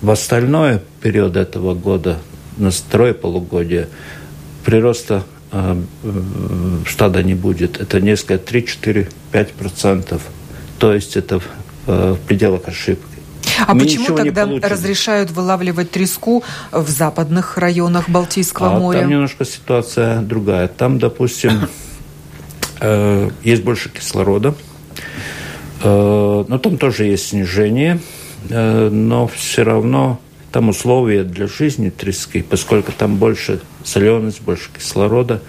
в 0.01 0.09
остальное 0.09 0.81
период 1.01 1.35
этого 1.35 1.73
года, 1.73 2.19
на 2.57 2.71
второе 2.71 3.13
полугодие, 3.13 3.87
прироста 4.65 5.23
стада 6.87 7.23
не 7.23 7.35
будет. 7.35 7.79
Это 7.79 7.99
несколько 7.99 8.37
3, 8.37 8.65
4, 8.65 9.07
5 9.31 9.53
процентов. 9.53 10.21
То 10.79 10.93
есть 10.93 11.17
это 11.17 11.39
в, 11.39 11.43
э, 11.87 12.13
в 12.13 12.27
пределах 12.27 12.67
ошибки. 12.67 13.11
А 13.67 13.73
Мы 13.73 13.81
почему 13.81 14.15
тогда 14.15 14.45
разрешают 14.45 15.31
вылавливать 15.31 15.91
треску 15.91 16.43
в 16.71 16.89
западных 16.89 17.57
районах 17.57 18.09
Балтийского 18.09 18.75
а 18.75 18.79
моря? 18.79 18.99
Там 19.01 19.09
немножко 19.09 19.45
ситуация 19.45 20.21
другая. 20.21 20.67
Там, 20.67 20.99
допустим, 20.99 21.67
э, 22.79 23.29
есть 23.43 23.63
больше 23.63 23.89
кислорода, 23.89 24.55
э, 25.83 26.45
но 26.47 26.57
там 26.57 26.77
тоже 26.77 27.05
есть 27.05 27.29
снижение, 27.29 27.99
э, 28.49 28.89
но 28.89 29.27
все 29.27 29.63
равно 29.63 30.19
там 30.51 30.69
условия 30.69 31.23
для 31.23 31.47
жизни 31.47 31.89
трески, 31.89 32.41
поскольку 32.41 32.91
там 32.91 33.15
больше 33.15 33.61
соленость, 33.83 34.41
больше 34.41 34.69
кислорода, 34.77 35.41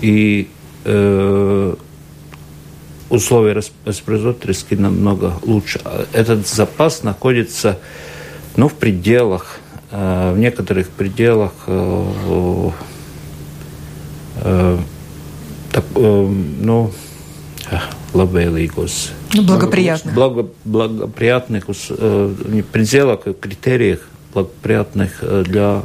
и 0.00 0.48
э, 0.84 1.74
условия 3.08 3.62
воспроизводства 3.84 4.46
трески 4.46 4.76
намного 4.76 5.34
лучше. 5.42 5.80
Этот 6.12 6.46
запас 6.46 7.02
находится 7.02 7.78
ну, 8.56 8.68
в 8.68 8.74
пределах, 8.74 9.60
э, 9.90 10.32
в 10.34 10.38
некоторых 10.38 10.90
пределах 10.90 11.52
э, 11.66 12.70
э, 14.42 14.78
так, 15.72 15.84
э, 15.94 16.26
ну, 16.60 16.92
labvēlīgos. 18.12 19.10
Ну, 19.32 19.42
благоприятных. 19.42 20.14
Благо, 20.14 20.46
благоприятных 20.64 21.64
э, 21.68 22.62
пределах, 22.70 23.20
критериях 23.40 24.00
благоприятных 24.34 25.18
э, 25.22 25.44
для 25.46 25.82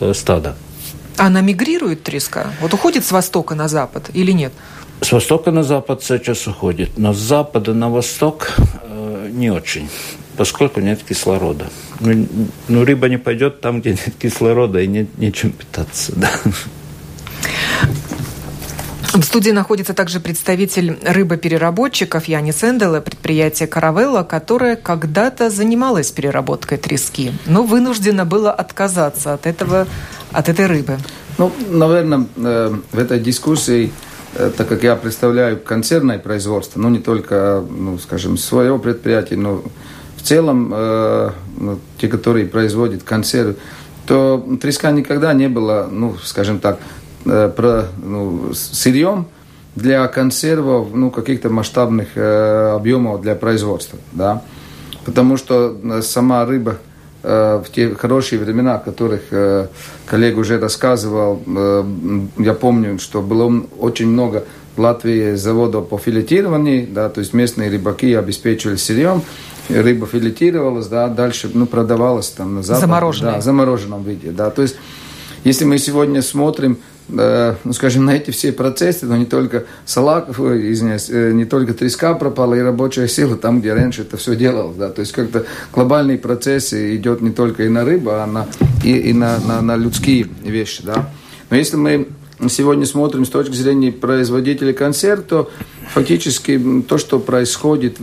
э, 0.00 0.14
стада. 0.14 0.56
Она 1.16 1.40
мигрирует 1.40 2.04
треска? 2.04 2.52
Вот 2.60 2.72
уходит 2.74 3.04
с 3.04 3.12
востока 3.12 3.54
на 3.54 3.68
запад 3.68 4.10
или 4.14 4.32
нет? 4.32 4.52
С 5.00 5.12
востока 5.12 5.50
на 5.50 5.62
запад 5.62 6.02
сейчас 6.02 6.46
уходит, 6.46 6.96
но 6.96 7.12
с 7.12 7.18
запада 7.18 7.74
на 7.74 7.88
восток 7.88 8.52
э, 8.82 9.30
не 9.32 9.50
очень, 9.50 9.88
поскольку 10.36 10.80
нет 10.80 11.02
кислорода. 11.02 11.66
Ну, 12.00 12.26
ну, 12.68 12.84
рыба 12.84 13.08
не 13.08 13.16
пойдет 13.16 13.60
там, 13.60 13.80
где 13.80 13.90
нет 13.90 14.14
кислорода, 14.18 14.80
и 14.80 14.86
нет 14.86 15.18
нечем 15.18 15.52
питаться. 15.52 16.12
Да. 16.16 16.30
В 19.02 19.22
студии 19.22 19.50
находится 19.50 19.94
также 19.94 20.20
представитель 20.20 20.98
рыбопереработчиков 21.02 22.24
Янис 22.26 22.62
Энделе, 22.64 23.00
предприятие 23.00 23.66
«Каравелла», 23.68 24.22
которое 24.22 24.76
когда-то 24.76 25.50
занималось 25.50 26.10
переработкой 26.10 26.78
трески, 26.78 27.32
но 27.46 27.62
вынуждено 27.62 28.24
было 28.24 28.52
отказаться 28.52 29.34
от, 29.34 29.46
этого, 29.46 29.86
от 30.32 30.48
этой 30.48 30.66
рыбы. 30.66 30.98
Ну, 31.38 31.52
наверное, 31.68 32.26
э, 32.36 32.74
в 32.92 32.98
этой 32.98 33.20
дискуссии 33.20 33.92
э, 34.34 34.50
так 34.56 34.68
как 34.68 34.82
я 34.82 34.96
представляю 34.96 35.58
концерное 35.58 36.18
производство, 36.18 36.80
ну 36.80 36.88
не 36.88 36.98
только, 36.98 37.64
ну, 37.70 37.98
скажем, 37.98 38.36
свое 38.36 38.78
предприятие, 38.78 39.38
но 39.38 39.62
в 40.16 40.22
целом 40.22 40.72
э, 40.74 41.30
ну, 41.56 41.78
те, 41.98 42.08
которые 42.08 42.46
производят 42.46 43.04
консервы, 43.04 43.56
то 44.06 44.44
треска 44.60 44.90
никогда 44.90 45.32
не 45.34 45.48
была, 45.48 45.86
ну, 45.90 46.16
скажем 46.22 46.60
так, 46.60 46.78
про, 47.56 47.86
ну, 48.02 48.52
сырьем 48.54 49.26
для 49.78 50.06
консервов 50.08 50.88
ну, 50.92 51.10
каких-то 51.10 51.50
масштабных 51.50 52.08
э, 52.16 52.72
объемов 52.74 53.20
для 53.22 53.34
производства. 53.34 53.98
Да? 54.12 54.42
Потому 55.04 55.36
что 55.36 55.76
э, 55.82 56.02
сама 56.02 56.44
рыба 56.44 56.78
э, 57.22 57.62
в 57.64 57.70
те 57.70 57.94
хорошие 57.94 58.40
времена, 58.40 58.76
о 58.76 58.78
которых 58.78 59.22
э, 59.30 59.68
коллега 60.06 60.38
уже 60.40 60.58
рассказывал, 60.58 61.42
э, 61.46 61.84
я 62.38 62.54
помню, 62.54 62.98
что 62.98 63.22
было 63.22 63.62
очень 63.78 64.08
много 64.08 64.44
в 64.76 64.80
Латвии 64.80 65.34
заводов 65.34 65.88
по 65.88 65.98
филетированию, 65.98 66.86
да, 66.88 67.08
то 67.08 67.20
есть 67.20 67.32
местные 67.32 67.70
рыбаки 67.70 68.14
обеспечивали 68.14 68.76
сырьем, 68.76 69.22
рыба 69.68 70.06
филетировалась, 70.06 70.86
да, 70.86 71.08
дальше 71.08 71.50
ну, 71.52 71.66
продавалась 71.66 72.28
там 72.30 72.56
на 72.56 72.62
запад. 72.62 72.82
Замороженной. 72.82 73.32
Да, 73.32 73.40
в 73.40 73.42
замороженном 73.42 74.02
виде. 74.04 74.30
Да, 74.30 74.50
то 74.50 74.62
есть 74.62 74.76
если 75.44 75.64
мы 75.64 75.78
сегодня 75.78 76.22
смотрим 76.22 76.78
ну, 77.08 77.72
скажем, 77.72 78.04
на 78.04 78.16
эти 78.16 78.30
все 78.30 78.52
процессы, 78.52 79.06
но 79.06 79.16
не 79.16 79.24
только 79.24 79.64
салаков, 79.86 80.40
извиняюсь, 80.40 81.08
э, 81.08 81.32
не 81.32 81.46
только 81.46 81.72
треска 81.72 82.14
пропала 82.14 82.54
и 82.54 82.60
рабочая 82.60 83.08
сила 83.08 83.36
там, 83.36 83.60
где 83.60 83.72
раньше 83.72 84.02
это 84.02 84.16
все 84.16 84.36
делалось, 84.36 84.76
да, 84.76 84.90
то 84.90 85.00
есть 85.00 85.12
как-то 85.12 85.46
глобальные 85.72 86.18
процессы 86.18 86.96
идет 86.96 87.20
не 87.22 87.30
только 87.30 87.64
и 87.64 87.68
на 87.68 87.84
рыбу, 87.84 88.10
а 88.10 88.26
на, 88.26 88.46
и, 88.84 88.96
и 88.96 89.12
на, 89.12 89.38
на, 89.40 89.62
на 89.62 89.76
людские 89.76 90.28
вещи, 90.42 90.82
да. 90.84 91.08
Но 91.50 91.56
если 91.56 91.76
мы 91.76 92.08
сегодня 92.48 92.86
смотрим 92.86 93.24
с 93.24 93.30
точки 93.30 93.54
зрения 93.54 93.90
производителей 93.90 94.72
консерв, 94.72 95.24
то 95.24 95.50
фактически 95.92 96.82
то, 96.88 96.98
что 96.98 97.18
происходит 97.18 97.96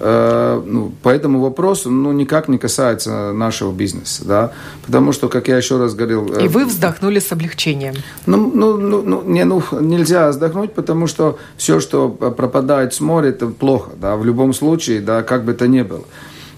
э, 0.00 0.62
ну, 0.66 0.92
по 1.02 1.08
этому 1.08 1.40
вопросу, 1.40 1.90
ну, 1.90 2.12
никак 2.12 2.48
не 2.48 2.58
касается 2.58 3.32
нашего 3.32 3.72
бизнеса, 3.72 4.24
да, 4.24 4.52
потому 4.84 5.12
что, 5.12 5.28
как 5.28 5.48
я 5.48 5.56
еще 5.56 5.78
раз 5.78 5.94
говорил... 5.94 6.34
Э, 6.34 6.44
И 6.44 6.48
вы 6.48 6.66
вздохнули 6.66 7.18
с 7.18 7.32
облегчением. 7.32 7.94
Ну, 8.26 8.52
ну, 8.54 8.76
ну, 8.76 9.02
ну, 9.02 9.22
не, 9.24 9.44
ну, 9.44 9.62
нельзя 9.80 10.28
вздохнуть, 10.30 10.74
потому 10.74 11.06
что 11.06 11.38
все, 11.56 11.80
что 11.80 12.08
пропадает 12.08 12.92
с 12.92 13.00
моря, 13.00 13.28
это 13.28 13.46
плохо, 13.46 13.92
да, 13.96 14.16
в 14.16 14.24
любом 14.24 14.52
случае, 14.52 15.00
да, 15.00 15.22
как 15.22 15.44
бы 15.44 15.52
это 15.52 15.66
ни 15.68 15.82
было. 15.82 16.04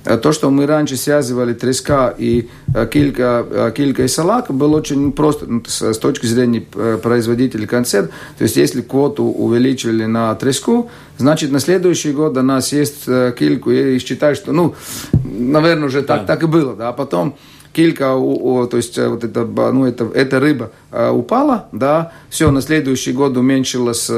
Э, 0.04 0.18
то, 0.18 0.32
что 0.32 0.50
мы 0.50 0.66
раньше 0.66 0.96
связывали 0.96 1.54
треска 1.54 2.14
и 2.16 2.48
э, 2.74 2.86
килька, 2.86 3.46
э, 3.48 3.72
килька 3.74 4.02
и 4.02 4.08
салака, 4.08 4.52
было 4.52 4.76
очень 4.76 5.12
просто 5.12 5.46
ну, 5.46 5.62
с, 5.66 5.98
точки 5.98 6.26
зрения 6.26 6.60
производителей 6.60 7.66
концерт. 7.66 8.10
То 8.38 8.44
есть, 8.44 8.56
если 8.56 8.82
квоту 8.82 9.24
увеличили 9.24 10.04
на 10.04 10.34
треску, 10.34 10.90
значит, 11.16 11.50
на 11.50 11.60
следующий 11.60 12.12
год 12.12 12.36
у 12.36 12.42
нас 12.42 12.72
есть 12.72 13.04
кильку 13.38 13.70
и 13.70 13.98
считают, 13.98 14.38
что, 14.38 14.52
ну, 14.52 14.74
наверное, 15.22 15.86
уже 15.86 16.02
так, 16.02 16.26
так 16.26 16.42
и 16.42 16.46
было. 16.46 16.74
Да? 16.76 16.90
А 16.90 16.92
потом 16.92 17.36
килька, 17.72 18.14
то 18.14 18.76
есть 18.76 18.98
вот 18.98 19.24
это, 19.24 19.44
ну, 19.44 19.86
это, 19.86 20.04
эта 20.14 20.38
рыба 20.38 20.70
упала, 21.12 21.68
да, 21.72 22.12
все, 22.28 22.50
на 22.50 22.60
следующий 22.60 23.12
год 23.12 23.36
уменьшилась 23.36 24.10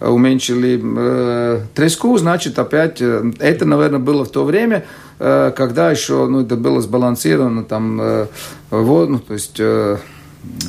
уменьшили 0.00 0.80
э, 0.82 1.60
треску, 1.74 2.16
значит, 2.16 2.58
опять, 2.58 3.00
э, 3.00 3.32
это, 3.38 3.64
наверное, 3.64 4.00
было 4.00 4.24
в 4.24 4.30
то 4.30 4.44
время, 4.44 4.84
э, 5.18 5.52
когда 5.54 5.90
еще, 5.90 6.26
ну, 6.26 6.40
это 6.40 6.56
было 6.56 6.80
сбалансировано, 6.80 7.64
там, 7.64 8.00
э, 8.00 8.26
вот, 8.70 9.08
ну, 9.10 9.18
то 9.18 9.34
есть, 9.34 9.56
э, 9.58 9.98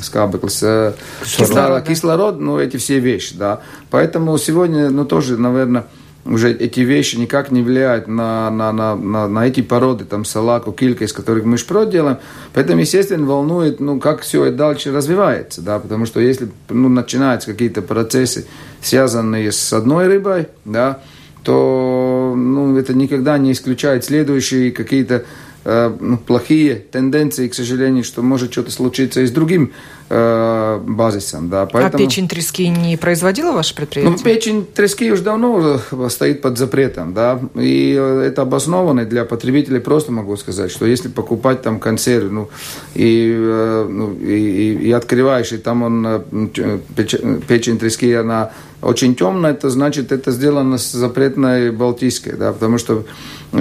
скабеклс, 0.02 0.62
э, 0.62 0.92
кислород, 1.24 1.84
кислород, 1.84 2.40
ну, 2.40 2.58
эти 2.58 2.76
все 2.76 2.98
вещи, 2.98 3.36
да. 3.36 3.60
Поэтому 3.90 4.36
сегодня, 4.38 4.90
ну, 4.90 5.04
тоже, 5.04 5.38
наверное, 5.38 5.86
уже 6.24 6.52
эти 6.52 6.80
вещи 6.80 7.16
никак 7.16 7.50
не 7.50 7.62
влияют 7.62 8.06
на, 8.06 8.50
на, 8.50 8.72
на, 8.72 8.94
на, 8.94 9.26
на 9.26 9.46
эти 9.46 9.60
породы, 9.60 10.04
там, 10.04 10.24
салаку, 10.24 10.72
килька, 10.72 11.04
из 11.04 11.12
которых 11.12 11.44
мы 11.44 11.58
шпрот 11.58 11.90
делаем. 11.90 12.18
Поэтому, 12.54 12.80
естественно, 12.80 13.26
волнует, 13.26 13.80
ну, 13.80 13.98
как 13.98 14.20
все 14.20 14.44
это 14.44 14.56
дальше 14.56 14.92
развивается, 14.92 15.62
да, 15.62 15.78
потому 15.78 16.06
что 16.06 16.20
если, 16.20 16.48
ну, 16.68 16.88
начинаются 16.88 17.50
какие-то 17.50 17.82
процессы, 17.82 18.46
связанные 18.80 19.50
с 19.50 19.72
одной 19.72 20.06
рыбой, 20.06 20.46
да, 20.64 21.00
то, 21.42 22.34
ну, 22.36 22.76
это 22.76 22.94
никогда 22.94 23.36
не 23.38 23.52
исключает 23.52 24.04
следующие 24.04 24.70
какие-то 24.70 25.24
ну, 25.64 26.18
плохие 26.18 26.74
тенденции, 26.74 27.48
к 27.48 27.54
сожалению, 27.54 28.04
что 28.04 28.22
может 28.22 28.52
что-то 28.52 28.70
случиться 28.72 29.20
и 29.20 29.26
с 29.26 29.30
другим 29.30 29.72
э, 30.12 30.80
базисом. 30.86 31.48
Да. 31.48 31.62
А 31.62 31.66
Поэтому... 31.66 32.04
А 32.04 32.06
печень 32.06 32.28
трески 32.28 32.68
не 32.68 32.96
производила 32.96 33.52
ваше 33.52 33.74
предприятие? 33.74 34.16
Ну, 34.16 34.22
печень 34.22 34.64
трески 34.64 35.10
уже 35.10 35.22
давно 35.22 35.80
стоит 36.08 36.42
под 36.42 36.58
запретом, 36.58 37.14
да, 37.14 37.40
и 37.54 37.92
это 37.92 38.42
обоснованно 38.42 39.04
для 39.04 39.24
потребителей, 39.24 39.80
просто 39.80 40.12
могу 40.12 40.36
сказать, 40.36 40.70
что 40.70 40.84
если 40.86 41.08
покупать 41.08 41.62
там 41.62 41.80
консервы, 41.80 42.30
ну, 42.30 42.50
и, 42.94 43.34
э, 43.34 43.86
ну, 43.88 44.14
и, 44.14 44.88
и 44.88 44.92
открываешь, 44.92 45.52
и 45.52 45.58
там 45.58 45.82
он, 45.82 46.06
э, 46.06 46.78
печень 46.96 47.78
трески, 47.78 48.12
она 48.12 48.50
очень 48.82 49.14
темная, 49.14 49.52
это 49.52 49.70
значит, 49.70 50.12
это 50.12 50.32
сделано 50.32 50.76
с 50.76 50.92
запретной 50.92 51.70
балтийской, 51.70 52.32
да, 52.34 52.52
потому 52.52 52.78
что 52.78 53.04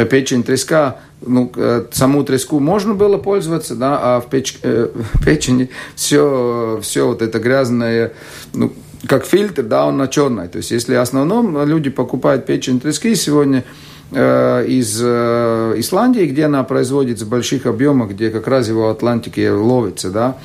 печень 0.09 0.43
треска 0.43 0.97
ну, 1.25 1.51
э, 1.55 1.85
саму 1.91 2.23
треску 2.23 2.59
можно 2.59 2.93
было 2.93 3.17
пользоваться, 3.17 3.75
да, 3.75 3.99
а 4.01 4.21
в, 4.21 4.29
печ, 4.29 4.57
э, 4.63 4.89
печени 5.23 5.69
все, 5.95 6.79
все 6.81 7.07
вот 7.07 7.21
это 7.21 7.39
грязное, 7.39 8.13
ну, 8.53 8.73
как 9.07 9.25
фильтр, 9.25 9.63
да, 9.63 9.85
он 9.85 9.97
на 9.97 10.07
черной. 10.07 10.47
То 10.47 10.57
есть, 10.57 10.71
если 10.71 10.95
в 10.95 11.01
основном 11.01 11.65
люди 11.65 11.89
покупают 11.89 12.45
печень 12.45 12.79
трески 12.79 13.15
сегодня 13.15 13.63
э, 14.11 14.65
из 14.67 14.99
э, 15.03 15.73
Исландии, 15.77 16.25
где 16.25 16.45
она 16.45 16.63
производится 16.63 17.25
в 17.25 17.29
больших 17.29 17.65
объемах, 17.65 18.11
где 18.11 18.29
как 18.29 18.47
раз 18.47 18.67
его 18.67 18.87
в 18.87 18.89
Атлантике 18.89 19.51
ловится, 19.51 20.09
да, 20.09 20.37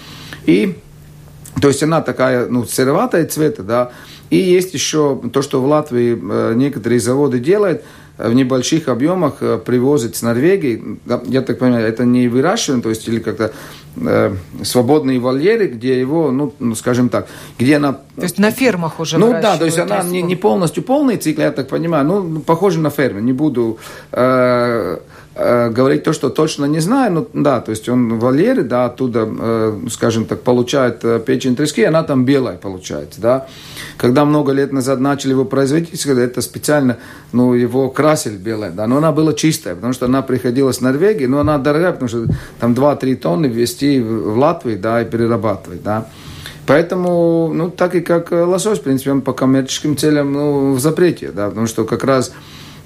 и 0.45 0.79
то 1.61 1.69
есть 1.69 1.83
она 1.83 2.03
такая, 2.03 2.49
ну, 2.49 2.67
сероватая 2.67 3.27
цвета, 3.27 3.62
да, 3.62 3.91
и 4.29 4.37
есть 4.37 4.75
еще 4.75 5.23
то, 5.33 5.41
что 5.41 5.62
в 5.62 5.67
Латвии 5.67 6.19
э, 6.21 6.55
некоторые 6.55 7.01
заводы 7.01 7.39
делают– 7.39 7.83
в 8.18 8.33
небольших 8.33 8.88
объемах 8.88 9.35
э, 9.40 9.59
привозят 9.59 10.16
с 10.16 10.22
Норвегии. 10.22 10.98
Я 11.26 11.42
так 11.42 11.59
понимаю, 11.59 11.87
это 11.87 12.05
не 12.05 12.29
выращивание, 12.29 12.83
то 12.83 12.88
есть 12.88 13.07
или 13.09 13.18
как-то 13.18 13.52
э, 13.96 14.35
свободные 14.62 15.18
вольеры, 15.20 15.66
где 15.66 16.00
его, 16.00 16.31
ну, 16.31 16.52
ну, 16.59 16.74
скажем 16.74 17.09
так, 17.09 17.26
где 17.59 17.76
она... 17.76 17.92
То 17.92 18.22
есть 18.22 18.38
на 18.38 18.50
фермах 18.50 19.00
уже 19.00 19.18
Ну 19.18 19.33
да, 19.33 19.57
то 19.59 19.64
есть 19.64 19.79
она 19.79 20.02
не, 20.02 20.22
не 20.22 20.37
полностью 20.37 20.83
полный 20.83 21.16
цикл, 21.16 21.42
я 21.42 21.52
так 21.52 21.68
понимаю, 21.68 22.07
ну, 22.07 22.40
похоже 22.40 22.81
на 22.81 22.90
ферму. 22.90 23.20
Не 23.20 23.33
буду... 23.33 23.79
Э, 24.12 24.98
Э, 25.38 25.68
говорить 25.68 26.03
то, 26.03 26.14
что 26.14 26.31
точно 26.31 26.64
не 26.64 26.81
знаю, 26.81 27.12
ну 27.12 27.29
да, 27.35 27.61
то 27.61 27.70
есть 27.70 27.87
он 27.90 28.14
в 28.14 28.20
вольере, 28.20 28.62
да, 28.62 28.87
оттуда, 28.87 29.29
э, 29.29 29.81
скажем 29.90 30.25
так, 30.25 30.40
получает 30.40 31.05
э, 31.05 31.20
печень 31.20 31.55
трески, 31.55 31.83
она 31.85 32.05
там 32.05 32.25
белая 32.25 32.57
получается, 32.57 33.20
да. 33.20 33.46
Когда 33.99 34.25
много 34.25 34.53
лет 34.53 34.72
назад 34.72 34.99
начали 34.99 35.33
его 35.33 35.44
производить, 35.44 36.07
это 36.07 36.40
специально, 36.40 36.96
ну, 37.33 37.53
его 37.53 37.90
красили 37.90 38.38
белое, 38.38 38.70
да, 38.70 38.87
но 38.87 38.96
она 38.96 39.12
была 39.12 39.35
чистая, 39.35 39.75
потому 39.75 39.92
что 39.92 40.07
она 40.07 40.22
приходила 40.22 40.72
с 40.72 40.81
Норвегии, 40.81 41.27
но 41.27 41.40
она 41.40 41.59
дорогая, 41.59 41.92
потому 41.92 42.09
что 42.09 42.25
там 42.59 42.72
2-3 42.72 43.16
тонны 43.16 43.44
ввести 43.44 44.01
в 44.01 44.38
Латвию, 44.38 44.79
да, 44.79 45.03
и 45.03 45.05
перерабатывать, 45.05 45.83
да. 45.83 46.07
Поэтому, 46.66 47.53
ну, 47.53 47.70
так 47.70 47.94
и 47.94 48.01
как 48.01 48.31
лосось, 48.31 48.79
в 48.79 48.83
принципе, 48.83 49.11
он 49.11 49.20
по 49.20 49.35
коммерческим 49.35 49.99
целям, 49.99 50.33
ну, 50.33 50.72
в 50.72 50.81
запрете, 50.81 51.31
да, 51.31 51.51
потому 51.51 51.66
что 51.66 51.85
как 51.85 52.05
раз 52.05 52.33
Э, 52.33 52.33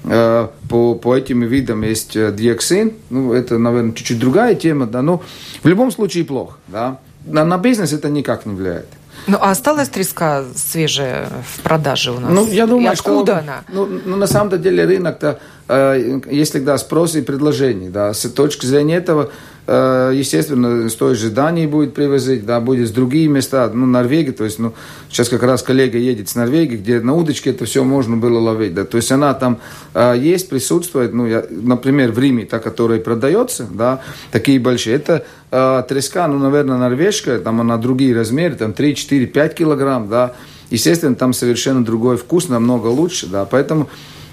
по, 0.03 0.95
по 0.95 1.15
этим 1.15 1.43
видам 1.43 1.83
есть 1.83 2.15
э, 2.15 2.31
диоксин. 2.31 2.93
Ну, 3.09 3.33
это, 3.33 3.57
наверное, 3.57 3.93
чуть-чуть 3.93 4.19
другая 4.19 4.55
тема, 4.55 4.87
да, 4.87 5.01
но 5.01 5.21
в 5.61 5.67
любом 5.67 5.91
случае 5.91 6.25
плохо, 6.25 6.57
да. 6.67 6.99
На, 7.25 7.45
на 7.45 7.57
бизнес 7.57 7.93
это 7.93 8.09
никак 8.09 8.45
не 8.45 8.55
влияет. 8.55 8.87
Ну, 9.27 9.37
а 9.39 9.51
осталась 9.51 9.89
треска 9.89 10.43
свежая 10.55 11.27
в 11.45 11.61
продаже 11.61 12.11
у 12.11 12.19
нас? 12.19 12.31
Ну, 12.31 12.47
я 12.47 12.65
думаю, 12.65 12.85
и 12.85 12.93
откуда 12.93 13.33
что, 13.33 13.39
она? 13.39 13.63
Ну, 13.71 13.87
ну, 14.05 14.15
на 14.15 14.25
самом 14.25 14.59
деле 14.59 14.85
рынок-то, 14.85 15.39
э, 15.67 16.21
есть 16.31 16.51
всегда 16.51 16.77
спрос 16.77 17.15
и 17.15 17.21
предложение, 17.21 17.91
да. 17.91 18.13
С 18.13 18.27
точки 18.29 18.65
зрения 18.65 18.95
этого, 18.95 19.25
Э, 19.25 19.29
естественно, 19.67 20.89
с 20.89 20.95
той 20.95 21.15
же 21.15 21.29
Дании 21.29 21.65
будет 21.65 21.93
привозить, 21.93 22.45
да, 22.45 22.59
будет 22.59 22.87
с 22.87 22.91
другие 22.91 23.27
места, 23.27 23.69
ну, 23.73 23.85
Норвегия, 23.85 24.31
то 24.31 24.43
есть, 24.43 24.59
ну, 24.59 24.73
сейчас 25.09 25.29
как 25.29 25.43
раз 25.43 25.61
коллега 25.61 25.97
едет 25.97 26.29
с 26.29 26.35
Норвегии, 26.35 26.77
где 26.77 26.99
на 26.99 27.13
удочке 27.15 27.51
это 27.51 27.65
все 27.65 27.83
можно 27.83 28.17
было 28.17 28.39
ловить, 28.39 28.73
да, 28.73 28.85
то 28.85 28.97
есть 28.97 29.11
она 29.11 29.33
там 29.33 29.59
э, 29.93 30.15
есть, 30.17 30.49
присутствует, 30.49 31.13
ну, 31.13 31.27
я, 31.27 31.45
например, 31.49 32.11
в 32.11 32.19
Риме, 32.19 32.45
та, 32.45 32.59
которая 32.59 32.99
продается, 32.99 33.67
да, 33.71 34.01
такие 34.31 34.59
большие, 34.59 34.95
это 34.95 35.25
э, 35.51 35.83
треска, 35.87 36.27
ну, 36.27 36.39
наверное, 36.39 36.77
норвежская, 36.77 37.39
там 37.39 37.61
она 37.61 37.77
другие 37.77 38.15
размеры, 38.15 38.55
там 38.55 38.73
3, 38.73 38.95
4, 38.95 39.27
5 39.27 39.55
килограмм, 39.55 40.09
да, 40.09 40.33
естественно, 40.71 41.15
там 41.15 41.33
совершенно 41.33 41.85
другой 41.85 42.17
вкус, 42.17 42.49
намного 42.49 42.87
лучше, 42.87 43.27
да, 43.27 43.45
поэтому 43.45 43.89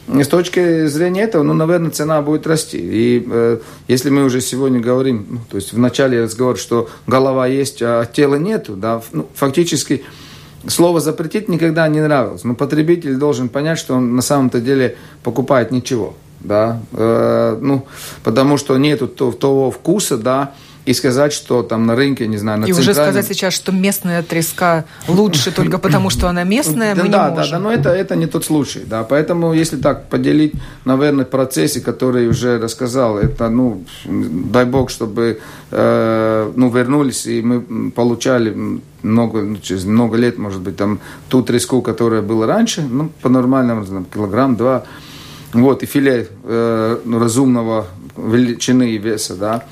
с 0.09 0.29
точки 0.29 0.87
зрения 0.87 1.23
этого, 1.23 1.43
ну, 1.43 1.53
наверное, 1.53 1.91
цена 1.91 2.23
будет 2.23 2.47
расти. 2.47 2.79
И 2.79 3.27
э, 3.31 3.59
если 3.89 4.11
мы 4.11 4.25
уже 4.25 4.41
сегодня 4.41 4.81
говорим, 4.81 5.27
ну, 5.29 5.39
то 5.51 5.57
есть 5.57 5.73
в 5.73 5.79
начале 5.79 6.23
разговора, 6.23 6.57
что 6.57 6.89
голова 7.07 7.47
есть, 7.47 7.83
а 7.83 8.07
тела 8.07 8.37
нету, 8.37 8.75
да, 8.75 9.03
ну, 9.13 9.29
фактически 9.35 10.03
слово 10.67 11.01
запретить 11.01 11.49
никогда 11.49 11.87
не 11.89 12.01
нравилось. 12.01 12.45
Но 12.45 12.55
потребитель 12.55 13.17
должен 13.17 13.49
понять, 13.49 13.79
что 13.79 13.95
он 13.95 14.17
на 14.17 14.23
самом-то 14.23 14.61
деле 14.61 14.97
покупает 15.23 15.71
ничего, 15.71 16.15
да, 16.41 16.81
э, 16.93 17.59
ну, 17.61 17.87
потому 18.25 18.57
что 18.57 18.79
нету 18.79 19.09
того 19.09 19.71
вкуса, 19.71 20.17
да, 20.17 20.55
и 20.89 20.95
сказать, 20.95 21.35
что 21.35 21.63
там 21.63 21.87
на 21.87 21.95
рынке, 21.95 22.27
не 22.27 22.39
знаю, 22.39 22.61
на 22.61 22.65
И 22.65 22.73
центральном... 22.73 22.93
уже 22.93 22.95
сказать 22.95 23.27
сейчас, 23.27 23.53
что 23.53 23.73
местная 23.73 24.23
треска 24.23 24.87
лучше 25.07 25.53
только 25.53 25.79
потому, 25.79 26.09
что 26.09 26.29
она 26.29 26.45
местная, 26.45 26.95
мы 26.95 27.11
да, 27.11 27.29
не 27.29 27.31
можем. 27.37 27.51
Да, 27.51 27.51
да, 27.51 27.59
но 27.59 27.71
это, 27.71 27.91
это 27.91 28.17
не 28.17 28.27
тот 28.27 28.47
случай, 28.47 28.85
да, 28.87 29.05
поэтому 29.05 29.53
если 29.53 29.77
так 29.77 30.09
поделить, 30.09 30.55
наверное, 30.87 31.27
процессы, 31.27 31.83
которые 31.83 32.31
уже 32.31 32.59
рассказал, 32.59 33.19
это, 33.19 33.51
ну, 33.51 33.85
дай 34.07 34.65
бог, 34.65 34.89
чтобы, 34.89 35.41
э, 35.71 36.53
ну, 36.57 36.71
вернулись, 36.71 37.27
и 37.27 37.43
мы 37.43 37.91
получали 37.91 38.81
много, 39.03 39.43
ну, 39.43 39.59
через 39.59 39.85
много 39.85 40.17
лет, 40.17 40.39
может 40.39 40.63
быть, 40.63 40.77
там, 40.77 41.01
ту 41.29 41.43
треску, 41.43 41.83
которая 41.83 42.23
была 42.23 42.47
раньше, 42.47 42.81
ну, 42.81 43.11
по 43.21 43.29
нормальному, 43.29 43.85
там, 43.85 44.07
килограмм, 44.07 44.57
два, 44.57 44.85
вот, 45.53 45.83
и 45.83 45.87
филе 45.87 46.29
э, 46.45 46.99
ну, 47.05 47.19
разумного 47.19 47.87
величины 48.17 48.93
и 48.93 48.99
веса, 48.99 49.35
да, 49.35 49.65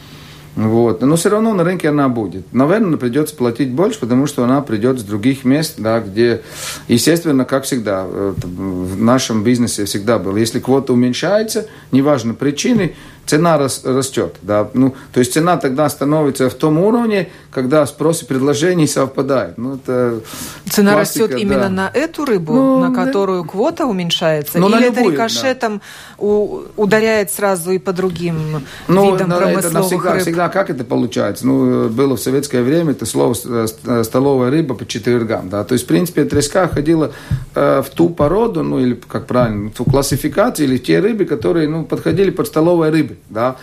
вот. 0.56 1.02
Но 1.02 1.16
все 1.16 1.28
равно 1.28 1.52
на 1.52 1.64
рынке 1.64 1.90
она 1.90 2.08
будет. 2.08 2.52
Наверное, 2.52 2.96
придется 2.96 3.36
платить 3.36 3.70
больше, 3.70 4.00
потому 4.00 4.26
что 4.26 4.42
она 4.42 4.62
придет 4.62 4.98
с 4.98 5.02
других 5.02 5.44
мест, 5.44 5.74
да, 5.76 6.00
где, 6.00 6.40
естественно, 6.88 7.44
как 7.44 7.64
всегда, 7.64 8.06
э, 8.08 8.34
в 8.42 9.00
нашем 9.00 9.44
бизнесе 9.44 9.84
всегда 9.84 10.18
было. 10.18 10.38
Если 10.38 10.58
квота 10.58 10.94
уменьшается, 10.94 11.66
неважно 11.92 12.32
причины, 12.32 12.94
цена 13.26 13.58
растет. 13.58 14.36
Да? 14.42 14.68
Ну, 14.72 14.94
то 15.12 15.20
есть 15.20 15.32
цена 15.32 15.56
тогда 15.56 15.88
становится 15.88 16.48
в 16.48 16.54
том 16.54 16.78
уровне, 16.78 17.28
когда 17.50 17.84
спрос 17.86 18.22
и 18.22 18.26
предложение 18.26 18.86
совпадают. 18.86 19.58
Ну, 19.58 19.74
это 19.74 20.20
цена 20.70 20.92
классика, 20.92 21.24
растет 21.24 21.30
да. 21.32 21.42
именно 21.42 21.68
на 21.68 21.90
эту 21.92 22.24
рыбу, 22.24 22.54
ну, 22.54 22.78
на 22.78 22.94
которую 22.94 23.42
да. 23.42 23.48
квота 23.48 23.86
уменьшается? 23.86 24.58
Ну, 24.58 24.68
Или 24.68 24.88
это 24.88 24.98
любую, 24.98 25.14
рикошетом 25.14 25.78
да. 25.78 26.24
у, 26.24 26.62
ударяет 26.76 27.32
сразу 27.32 27.72
и 27.72 27.78
по 27.78 27.92
другим 27.92 28.64
ну, 28.86 29.12
видам 29.12 29.28
на, 29.28 29.36
промысловых 29.38 29.64
это 29.64 29.74
навсегда, 29.74 30.12
рыб? 30.12 30.22
Всегда 30.22 30.48
как 30.48 30.70
это 30.70 30.84
получается? 30.84 31.46
Ну, 31.46 31.88
было 31.88 32.16
в 32.16 32.20
советское 32.20 32.62
время 32.62 32.92
это 32.92 33.06
слово 33.06 33.34
э, 33.44 34.04
столовая 34.04 34.50
рыба 34.50 34.74
по 34.74 34.86
четвергам. 34.86 35.48
Да? 35.48 35.64
То 35.64 35.72
есть, 35.72 35.84
в 35.84 35.88
принципе, 35.88 36.24
треска 36.24 36.68
ходила 36.68 37.12
э, 37.54 37.82
в 37.82 37.90
ту 37.90 38.08
породу, 38.08 38.62
ну, 38.62 38.78
или 38.78 38.94
как 39.08 39.26
правильно, 39.26 39.70
в 39.70 39.72
ту 39.72 39.84
классификацию, 39.84 40.68
или 40.68 40.78
в 40.78 40.84
те 40.84 41.00
рыбы, 41.00 41.24
которые 41.24 41.68
ну, 41.68 41.84
подходили 41.84 42.30
под 42.30 42.46
столовой 42.46 42.90
рыбы 42.90 43.15
да, 43.28 43.56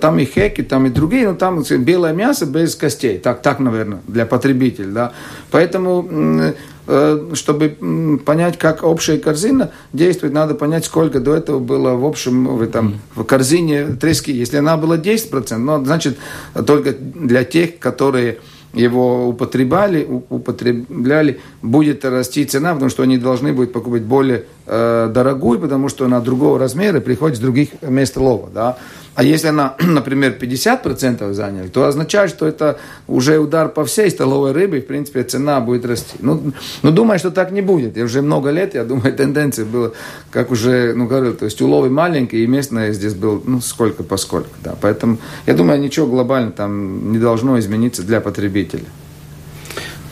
там 0.00 0.18
и 0.18 0.24
хеки, 0.24 0.62
там 0.62 0.86
и 0.86 0.90
другие, 0.90 1.28
но 1.28 1.34
там 1.34 1.62
белое 1.62 2.12
мясо 2.12 2.46
без 2.46 2.74
костей, 2.74 3.18
так, 3.18 3.42
так 3.42 3.58
наверное, 3.58 4.00
для 4.06 4.26
потребителя, 4.26 4.88
да. 4.88 5.12
Поэтому, 5.50 6.54
э, 6.86 7.30
чтобы 7.34 8.20
понять, 8.24 8.58
как 8.58 8.82
общая 8.82 9.18
корзина 9.18 9.70
действует, 9.92 10.32
надо 10.32 10.54
понять, 10.54 10.84
сколько 10.84 11.20
до 11.20 11.34
этого 11.34 11.58
было 11.58 11.94
в 11.94 12.04
общем 12.04 12.56
в, 12.56 12.62
этом, 12.62 13.00
в 13.14 13.24
корзине 13.24 13.86
трески. 14.00 14.32
Если 14.32 14.56
она 14.56 14.76
была 14.76 14.96
10%, 14.96 15.56
ну, 15.56 15.84
значит, 15.84 16.18
только 16.66 16.92
для 16.92 17.44
тех, 17.44 17.78
которые 17.78 18.38
его 18.78 19.28
употребляли, 19.28 20.06
употребляли, 20.30 21.40
будет 21.62 22.04
расти 22.04 22.44
цена, 22.44 22.72
потому 22.72 22.90
что 22.90 23.02
они 23.02 23.18
должны 23.18 23.52
будут 23.52 23.72
покупать 23.72 24.02
более 24.02 24.44
э, 24.66 25.10
дорогую, 25.12 25.58
потому 25.58 25.88
что 25.88 26.04
она 26.04 26.20
другого 26.20 26.58
размера 26.58 27.00
приходит 27.00 27.36
с 27.36 27.40
других 27.40 27.70
мест 27.82 28.16
лова. 28.16 28.48
Да? 28.54 28.78
А 29.18 29.24
если 29.24 29.48
она, 29.48 29.74
например, 29.80 30.36
50% 30.40 31.32
заняли, 31.32 31.66
то 31.66 31.84
означает, 31.86 32.30
что 32.30 32.46
это 32.46 32.78
уже 33.08 33.40
удар 33.40 33.68
по 33.68 33.84
всей 33.84 34.10
столовой 34.12 34.52
рыбе, 34.52 34.78
и, 34.78 34.80
в 34.80 34.86
принципе, 34.86 35.24
цена 35.24 35.58
будет 35.60 35.84
расти. 35.86 36.16
Ну, 36.20 36.52
ну, 36.82 36.92
думаю, 36.92 37.18
что 37.18 37.32
так 37.32 37.50
не 37.50 37.60
будет. 37.60 37.96
Я 37.96 38.04
уже 38.04 38.22
много 38.22 38.50
лет, 38.50 38.74
я 38.74 38.84
думаю, 38.84 39.12
тенденция 39.16 39.64
была, 39.64 39.90
как 40.30 40.52
уже, 40.52 40.94
ну, 40.94 41.08
говорил, 41.08 41.34
то 41.34 41.46
есть 41.46 41.60
уловы 41.60 41.90
маленькие, 41.90 42.44
и 42.44 42.46
местное 42.46 42.92
здесь 42.92 43.14
было, 43.14 43.42
ну, 43.44 43.60
сколько 43.60 44.04
поскольку, 44.04 44.50
да. 44.62 44.76
Поэтому, 44.80 45.18
я 45.46 45.54
думаю, 45.54 45.80
ничего 45.80 46.06
глобально 46.06 46.52
там 46.52 47.10
не 47.10 47.18
должно 47.18 47.58
измениться 47.58 48.04
для 48.04 48.20
потребителя. 48.20 48.84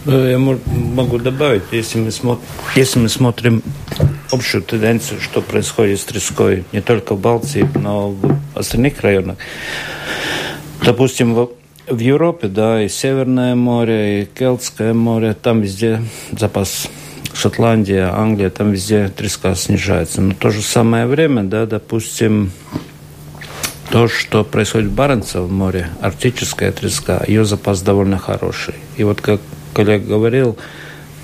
Э, 0.07 0.31
я 0.31 0.39
могу 0.39 1.19
добавить, 1.19 1.65
если 1.73 1.99
мы, 1.99 2.13
смотрим, 2.13 2.45
если 2.77 3.01
мы 3.01 3.09
смотрим 3.09 3.63
общую 4.31 4.63
тенденцию, 4.63 5.21
что 5.21 5.43
происходит 5.43 6.01
с 6.01 6.05
треской 6.05 6.65
не 6.73 6.81
только 6.81 7.15
в 7.15 7.21
Балтии, 7.21 7.69
но 7.75 8.11
в 8.11 8.39
остальных 8.55 9.01
районах. 9.01 9.39
Допустим, 10.85 11.35
в, 11.35 11.51
в 11.89 11.99
Европе, 11.99 12.47
да, 12.47 12.83
и 12.83 12.89
Северное 12.89 13.57
море, 13.57 14.23
и 14.23 14.27
Келтское 14.27 14.95
море, 14.95 15.35
там 15.35 15.61
везде 15.61 16.03
запас 16.31 16.89
Шотландия, 17.35 18.15
Англия, 18.15 18.51
там 18.51 18.71
везде 18.71 19.09
треска 19.09 19.57
снижается. 19.57 20.21
Но 20.21 20.35
в 20.35 20.37
то 20.37 20.51
же 20.51 20.63
самое 20.63 21.07
время, 21.07 21.43
да, 21.43 21.67
допустим, 21.67 22.53
то, 23.91 24.07
что 24.07 24.45
происходит 24.45 24.91
в 24.91 24.95
Баренцевом 24.95 25.53
море, 25.53 25.89
арктическая 26.01 26.71
треска, 26.71 27.25
ее 27.27 27.45
запас 27.45 27.83
довольно 27.83 28.19
хороший. 28.19 28.75
И 28.97 29.05
вот 29.05 29.21
как 29.21 29.41
коллега 29.77 30.07
говорил, 30.07 30.57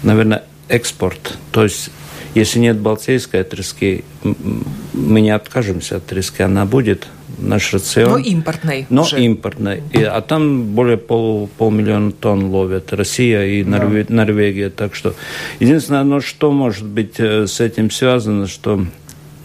наверное, 0.03 0.43
экспорт, 0.69 1.39
то 1.53 1.63
есть 1.63 1.91
если 2.35 2.59
нет 2.59 2.77
балтийской 2.79 3.45
трески, 3.45 4.05
мы 4.93 5.21
не 5.23 5.31
откажемся 5.31 5.97
от 5.97 6.07
трески, 6.07 6.43
она 6.43 6.67
будет, 6.67 7.07
наш 7.39 7.73
рацион. 7.73 8.11
Но 8.11 8.19
импортной. 8.19 8.87
Но 8.91 9.03
уже. 9.03 9.23
импортной. 9.25 9.83
И, 9.93 10.03
а 10.03 10.21
там 10.21 10.65
более 10.65 10.99
пол, 10.99 11.49
полмиллиона 11.59 12.13
тонн 12.13 12.45
ловят. 12.45 12.93
Россия 12.93 13.45
и 13.47 13.65
Норве, 13.65 14.05
да. 14.09 14.15
Норвегия. 14.15 14.71
Так 14.71 14.95
что 14.95 15.15
единственное, 15.61 16.05
но 16.05 16.21
что 16.21 16.53
может 16.53 16.85
быть 16.85 17.15
э, 17.19 17.47
с 17.47 17.61
этим 17.61 17.91
связано, 17.91 18.47
что 18.47 18.85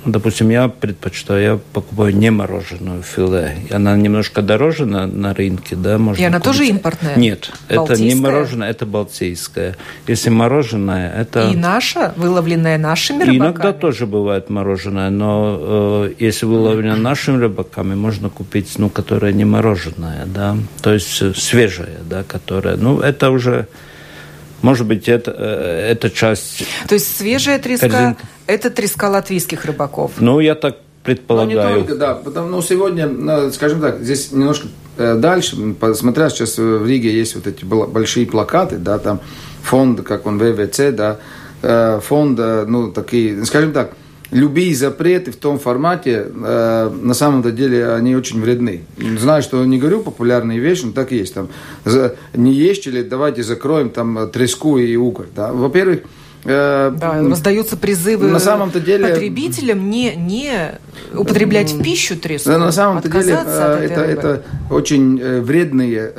Допустим, 0.07 0.49
я 0.49 0.69
предпочитаю, 0.69 1.43
я 1.43 1.59
покупаю 1.73 2.15
не 2.15 2.31
мороженую 2.31 3.03
филе. 3.03 3.57
Она 3.71 3.97
немножко 3.97 4.41
дороже 4.41 4.85
на, 4.85 5.05
на 5.05 5.33
рынке, 5.33 5.75
да, 5.75 5.97
можно 5.97 6.21
И 6.21 6.25
она 6.25 6.39
купить. 6.39 6.51
тоже 6.51 6.67
импортная? 6.67 7.17
Нет, 7.17 7.51
это 7.67 8.01
не 8.01 8.15
мороженое, 8.15 8.69
это 8.69 8.85
балтийское. 8.85 9.75
Если 10.07 10.29
мороженое, 10.29 11.11
это... 11.11 11.49
И 11.49 11.57
наша, 11.57 12.13
выловленная 12.15 12.77
нашими 12.77 13.19
рыбаками? 13.23 13.37
Иногда 13.37 13.73
тоже 13.73 14.07
бывает 14.07 14.49
мороженое, 14.49 15.09
но 15.09 15.57
э, 15.59 16.13
если 16.19 16.45
выловлено 16.45 16.95
нашими 16.95 17.37
рыбаками, 17.41 17.93
можно 17.93 18.29
купить, 18.29 18.75
ну, 18.77 18.89
которое 18.89 19.33
не 19.33 19.43
мороженое, 19.43 20.25
да, 20.25 20.55
то 20.81 20.93
есть 20.93 21.21
э, 21.21 21.33
свежее, 21.35 21.97
да, 22.09 22.23
которое, 22.23 22.77
ну, 22.77 23.01
это 23.01 23.29
уже 23.29 23.67
может 24.61 24.87
быть, 24.87 25.07
это, 25.07 25.35
э, 25.37 25.91
это 25.91 26.09
часть... 26.09 26.65
То 26.87 26.95
есть 26.95 27.17
свежая 27.17 27.59
треска 27.59 27.89
корзинка.– 27.89 28.21
это 28.47 28.69
треска 28.69 29.09
латвийских 29.09 29.65
рыбаков? 29.65 30.13
Ну, 30.19 30.39
я 30.39 30.55
так 30.55 30.77
предполагаю. 31.03 31.69
Ну, 31.69 31.75
не 31.75 31.81
только, 31.81 31.95
да. 31.95 32.15
Потому, 32.15 32.49
ну, 32.49 32.61
сегодня, 32.61 33.51
скажем 33.51 33.81
так, 33.81 34.01
здесь 34.01 34.31
немножко 34.31 34.67
э, 34.97 35.15
дальше, 35.15 35.55
смотря 35.93 36.29
сейчас 36.29 36.57
в 36.57 36.85
Риге 36.85 37.13
есть 37.13 37.35
вот 37.35 37.47
эти 37.47 37.63
большие 37.63 38.25
плакаты, 38.25 38.77
да, 38.77 38.97
там 38.97 39.21
фонд, 39.63 40.01
как 40.01 40.25
он, 40.25 40.37
ВВЦ, 40.39 40.91
да, 40.91 41.17
э, 41.61 41.99
фонд, 42.03 42.39
ну, 42.39 42.91
такие, 42.91 43.45
скажем 43.45 43.73
так, 43.73 43.91
любые 44.31 44.75
запреты 44.75 45.31
в 45.31 45.35
том 45.37 45.59
формате, 45.59 46.27
э, 46.33 46.89
на 46.89 47.13
самом-то 47.13 47.51
деле, 47.51 47.93
они 47.93 48.15
очень 48.15 48.41
вредны. 48.41 48.83
Знаю, 49.19 49.41
что 49.41 49.63
не 49.65 49.79
говорю 49.79 50.01
популярные 50.01 50.59
вещи, 50.59 50.85
но 50.85 50.91
так 50.91 51.11
и 51.11 51.17
есть. 51.17 51.33
Там, 51.33 51.49
за, 51.85 52.15
не 52.33 52.53
ешьте 52.53 52.91
ли, 52.91 53.03
давайте 53.03 53.43
закроем 53.43 53.89
там 53.89 54.29
треску 54.31 54.77
и 54.77 54.95
уголь. 54.95 55.27
Да? 55.35 55.53
Во-первых, 55.53 56.01
Э, 56.43 56.93
да, 56.95 57.21
раздаются 57.21 57.78
призывы 57.78 58.28
на 58.28 58.39
самом-то 58.39 58.80
деле, 58.80 59.08
потребителям 59.08 59.89
не, 59.89 60.15
не 60.15 60.80
употреблять 61.13 61.71
в 61.71 61.82
пищу 61.82 62.15
треску. 62.15 62.50
Да, 62.50 62.58
на 62.58 62.71
самом-то 62.71 63.10
деле 63.10 63.38
э, 63.45 63.88
это, 63.89 64.02
это 64.02 64.43
очень 64.69 65.19
э, 65.19 65.41
вредные 65.41 66.12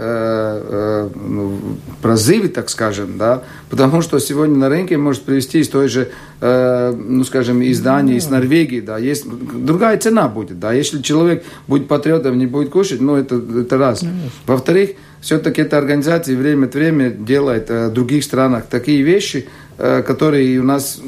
ну, 1.14 1.58
прозывы, 2.02 2.48
так 2.48 2.68
скажем, 2.68 3.16
да, 3.16 3.42
потому 3.70 4.02
что 4.02 4.18
сегодня 4.18 4.56
на 4.56 4.68
рынке 4.68 4.96
может 4.96 5.22
привести 5.22 5.60
из 5.60 5.68
той 5.68 5.88
же, 5.88 6.10
ну, 6.40 7.24
скажем, 7.24 7.62
из 7.62 7.80
Дании, 7.80 8.16
из 8.16 8.28
Норвегии, 8.28 8.80
да, 8.80 8.98
есть 8.98 9.26
другая 9.28 9.98
цена 9.98 10.28
будет, 10.28 10.58
да, 10.58 10.72
если 10.72 11.00
человек 11.00 11.44
будет 11.66 11.88
патриотом, 11.88 12.38
не 12.38 12.46
будет 12.46 12.70
кушать, 12.70 13.00
ну, 13.00 13.16
это, 13.16 13.36
это 13.36 13.78
раз. 13.78 14.04
Во-вторых, 14.46 14.90
все-таки 15.20 15.62
эта 15.62 15.78
организация 15.78 16.36
время 16.36 16.66
от 16.66 16.74
времени 16.74 17.10
делает 17.10 17.70
в 17.70 17.90
других 17.90 18.24
странах 18.24 18.66
такие 18.70 19.02
вещи, 19.02 19.48
Э, 19.67 19.67
который 19.78 20.58
у 20.58 20.64
нас, 20.64 21.00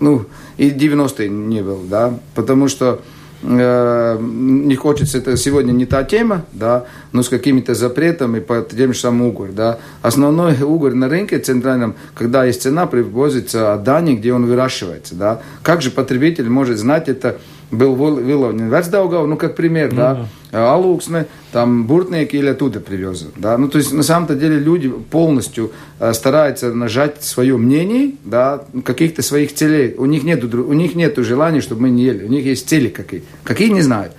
ну, 0.00 0.26
и 0.56 0.70
90-е 0.70 1.28
не 1.28 1.62
был, 1.62 1.80
да, 1.88 2.18
потому 2.34 2.68
что 2.68 3.00
э, 3.42 4.18
не 4.20 4.74
хочется, 4.76 5.18
это 5.18 5.36
сегодня 5.36 5.72
не 5.72 5.86
та 5.86 6.04
тема, 6.04 6.44
да, 6.52 6.86
но 7.12 7.22
с 7.22 7.28
какими-то 7.28 7.74
запретами 7.74 8.40
по 8.40 8.62
тем 8.62 8.94
же 8.94 8.98
самым 8.98 9.28
угорь, 9.28 9.50
да. 9.52 9.78
Основной 10.02 10.60
угорь 10.62 10.94
на 10.94 11.08
рынке 11.08 11.38
центральном, 11.38 11.94
когда 12.14 12.44
есть 12.44 12.62
цена, 12.62 12.86
привозится 12.86 13.74
от 13.74 13.82
Дании, 13.84 14.16
где 14.16 14.32
он 14.32 14.46
выращивается, 14.46 15.14
да. 15.14 15.42
Как 15.62 15.82
же 15.82 15.90
потребитель 15.90 16.48
может 16.48 16.78
знать 16.78 17.08
это, 17.08 17.38
был 17.76 17.94
выловлен 17.94 18.68
Вецдаугав, 18.68 19.26
ну, 19.26 19.36
как 19.36 19.56
пример, 19.56 19.90
mm-hmm. 19.90 20.26
да, 20.52 20.72
Алуксны, 20.72 21.26
там, 21.52 21.86
Буртники 21.86 22.36
или 22.36 22.48
оттуда 22.48 22.80
привезли, 22.80 23.28
да, 23.36 23.58
ну, 23.58 23.68
то 23.68 23.78
есть, 23.78 23.92
на 23.92 24.02
самом-то 24.02 24.34
деле, 24.34 24.58
люди 24.58 24.88
полностью 24.88 25.72
э, 26.00 26.12
стараются 26.12 26.72
нажать 26.72 27.22
свое 27.22 27.56
мнение, 27.56 28.12
да, 28.24 28.64
каких-то 28.84 29.22
своих 29.22 29.54
целей, 29.54 29.94
у 29.96 30.06
них 30.06 30.24
нету, 30.24 30.48
у 30.62 30.72
них 30.72 30.94
нету 30.94 31.24
желания, 31.24 31.60
чтобы 31.60 31.82
мы 31.82 31.90
не 31.90 32.04
ели, 32.04 32.24
у 32.24 32.28
них 32.28 32.44
есть 32.44 32.68
цели 32.68 32.88
какие, 32.88 33.22
какие 33.44 33.68
не 33.68 33.82
знают. 33.82 34.12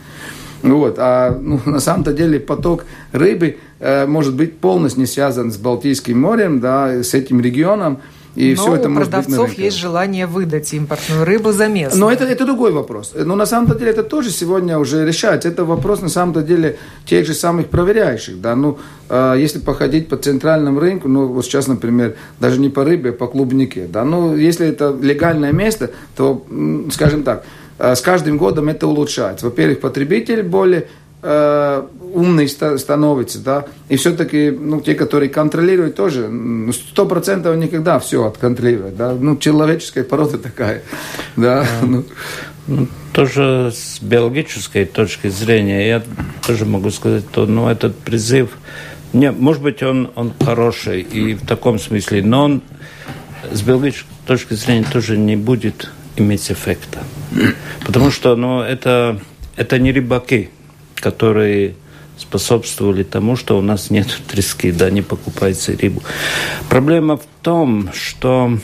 Вот. 0.66 0.96
А 0.98 1.38
ну, 1.40 1.60
на 1.66 1.80
самом-то 1.80 2.14
деле 2.14 2.40
поток 2.40 2.86
рыбы 3.12 3.58
э, 3.80 4.06
может 4.06 4.36
быть 4.36 4.58
полностью 4.58 5.02
не 5.02 5.08
связан 5.08 5.52
с 5.52 5.58
Балтийским 5.58 6.20
морем, 6.20 6.60
да, 6.60 7.04
с 7.04 7.14
этим 7.14 7.40
регионом. 7.40 8.00
И 8.36 8.54
Но 8.54 8.62
все 8.62 8.76
это 8.76 8.88
у 8.90 8.92
может 8.92 9.12
продавцов 9.12 9.50
быть 9.50 9.58
есть 9.58 9.78
желание 9.78 10.28
выдать 10.28 10.74
импортную 10.74 11.24
рыбу 11.26 11.52
за 11.54 11.68
местную. 11.68 12.00
Но 12.00 12.12
это, 12.12 12.26
это 12.26 12.46
другой 12.46 12.72
вопрос. 12.72 13.14
Но 13.16 13.36
на 13.36 13.46
самом 13.46 13.78
деле 13.78 13.92
это 13.92 14.04
тоже 14.04 14.30
сегодня 14.30 14.78
уже 14.78 15.06
решается. 15.06 15.48
Это 15.48 15.64
вопрос 15.64 16.02
на 16.02 16.10
самом 16.10 16.46
деле 16.46 16.78
тех 17.06 17.26
же 17.26 17.34
самых 17.34 17.68
проверяющих. 17.68 18.42
Да? 18.42 18.56
Ну, 18.56 18.78
э, 19.10 19.36
если 19.38 19.60
походить 19.60 20.10
по 20.10 20.18
центральному 20.18 20.80
рынку, 20.80 21.08
ну 21.08 21.28
вот 21.28 21.46
сейчас, 21.46 21.68
например, 21.68 22.16
даже 22.40 22.60
не 22.60 22.70
по 22.70 22.84
рыбе, 22.84 23.12
а 23.12 23.14
по 23.14 23.28
клубнике. 23.28 23.88
Да? 23.88 24.04
Ну, 24.04 24.36
если 24.36 24.68
это 24.68 24.96
легальное 25.02 25.54
место, 25.54 25.92
то, 26.18 26.46
скажем 26.92 27.24
так, 27.24 27.46
э, 27.80 27.96
с 27.96 28.02
каждым 28.02 28.38
годом 28.38 28.68
это 28.68 28.86
улучшается. 28.88 29.46
Во-первых, 29.46 29.80
потребитель 29.80 30.44
более 30.44 30.88
э, 31.26 31.84
умный 32.14 32.48
становится, 32.48 33.40
да, 33.40 33.66
и 33.90 33.98
все-таки, 33.98 34.52
ну, 34.52 34.80
те, 34.80 34.94
которые 34.94 35.30
контролируют 35.30 35.96
тоже, 35.96 36.30
сто 36.72 37.06
процентов 37.06 37.58
никогда 37.58 38.00
все 38.00 38.26
отконтролируют, 38.26 38.96
да, 38.96 39.14
ну, 39.14 39.36
человеческая 39.38 40.04
порода 40.04 40.38
такая, 40.38 40.84
да. 41.36 41.66
А. 41.82 42.04
Ну, 42.68 42.88
тоже 43.14 43.72
с 43.72 44.00
биологической 44.02 44.86
точки 44.86 45.28
зрения 45.28 45.88
я 45.88 46.04
тоже 46.48 46.66
могу 46.66 46.90
сказать, 46.90 47.24
что, 47.32 47.46
ну, 47.46 47.70
этот 47.70 47.96
призыв, 47.96 48.58
не, 49.14 49.32
может 49.32 49.62
быть, 49.62 49.84
он, 49.84 50.10
он 50.16 50.34
хороший 50.44 51.02
и 51.02 51.36
в 51.36 51.46
таком 51.46 51.78
смысле, 51.78 52.24
но 52.24 52.44
он 52.44 52.62
с 53.52 53.62
биологической 53.62 54.10
точки 54.26 54.56
зрения 54.56 54.84
тоже 54.92 55.16
не 55.16 55.36
будет 55.36 55.92
иметь 56.16 56.52
эффекта. 56.52 57.04
Потому 57.86 58.10
что, 58.10 58.36
ну, 58.36 58.62
это, 58.62 59.22
это 59.56 59.78
не 59.78 59.92
рыбаки, 59.92 60.50
которые 60.96 61.76
способствовали 62.18 63.04
тому, 63.04 63.36
что 63.36 63.58
у 63.58 63.62
нас 63.62 63.90
нет 63.90 64.08
трески, 64.28 64.72
да, 64.72 64.90
не 64.90 65.02
покупается 65.02 65.76
рыбу. 65.78 66.02
Проблема 66.70 67.18
в 67.18 67.26
том, 67.42 67.90
что 67.94 68.58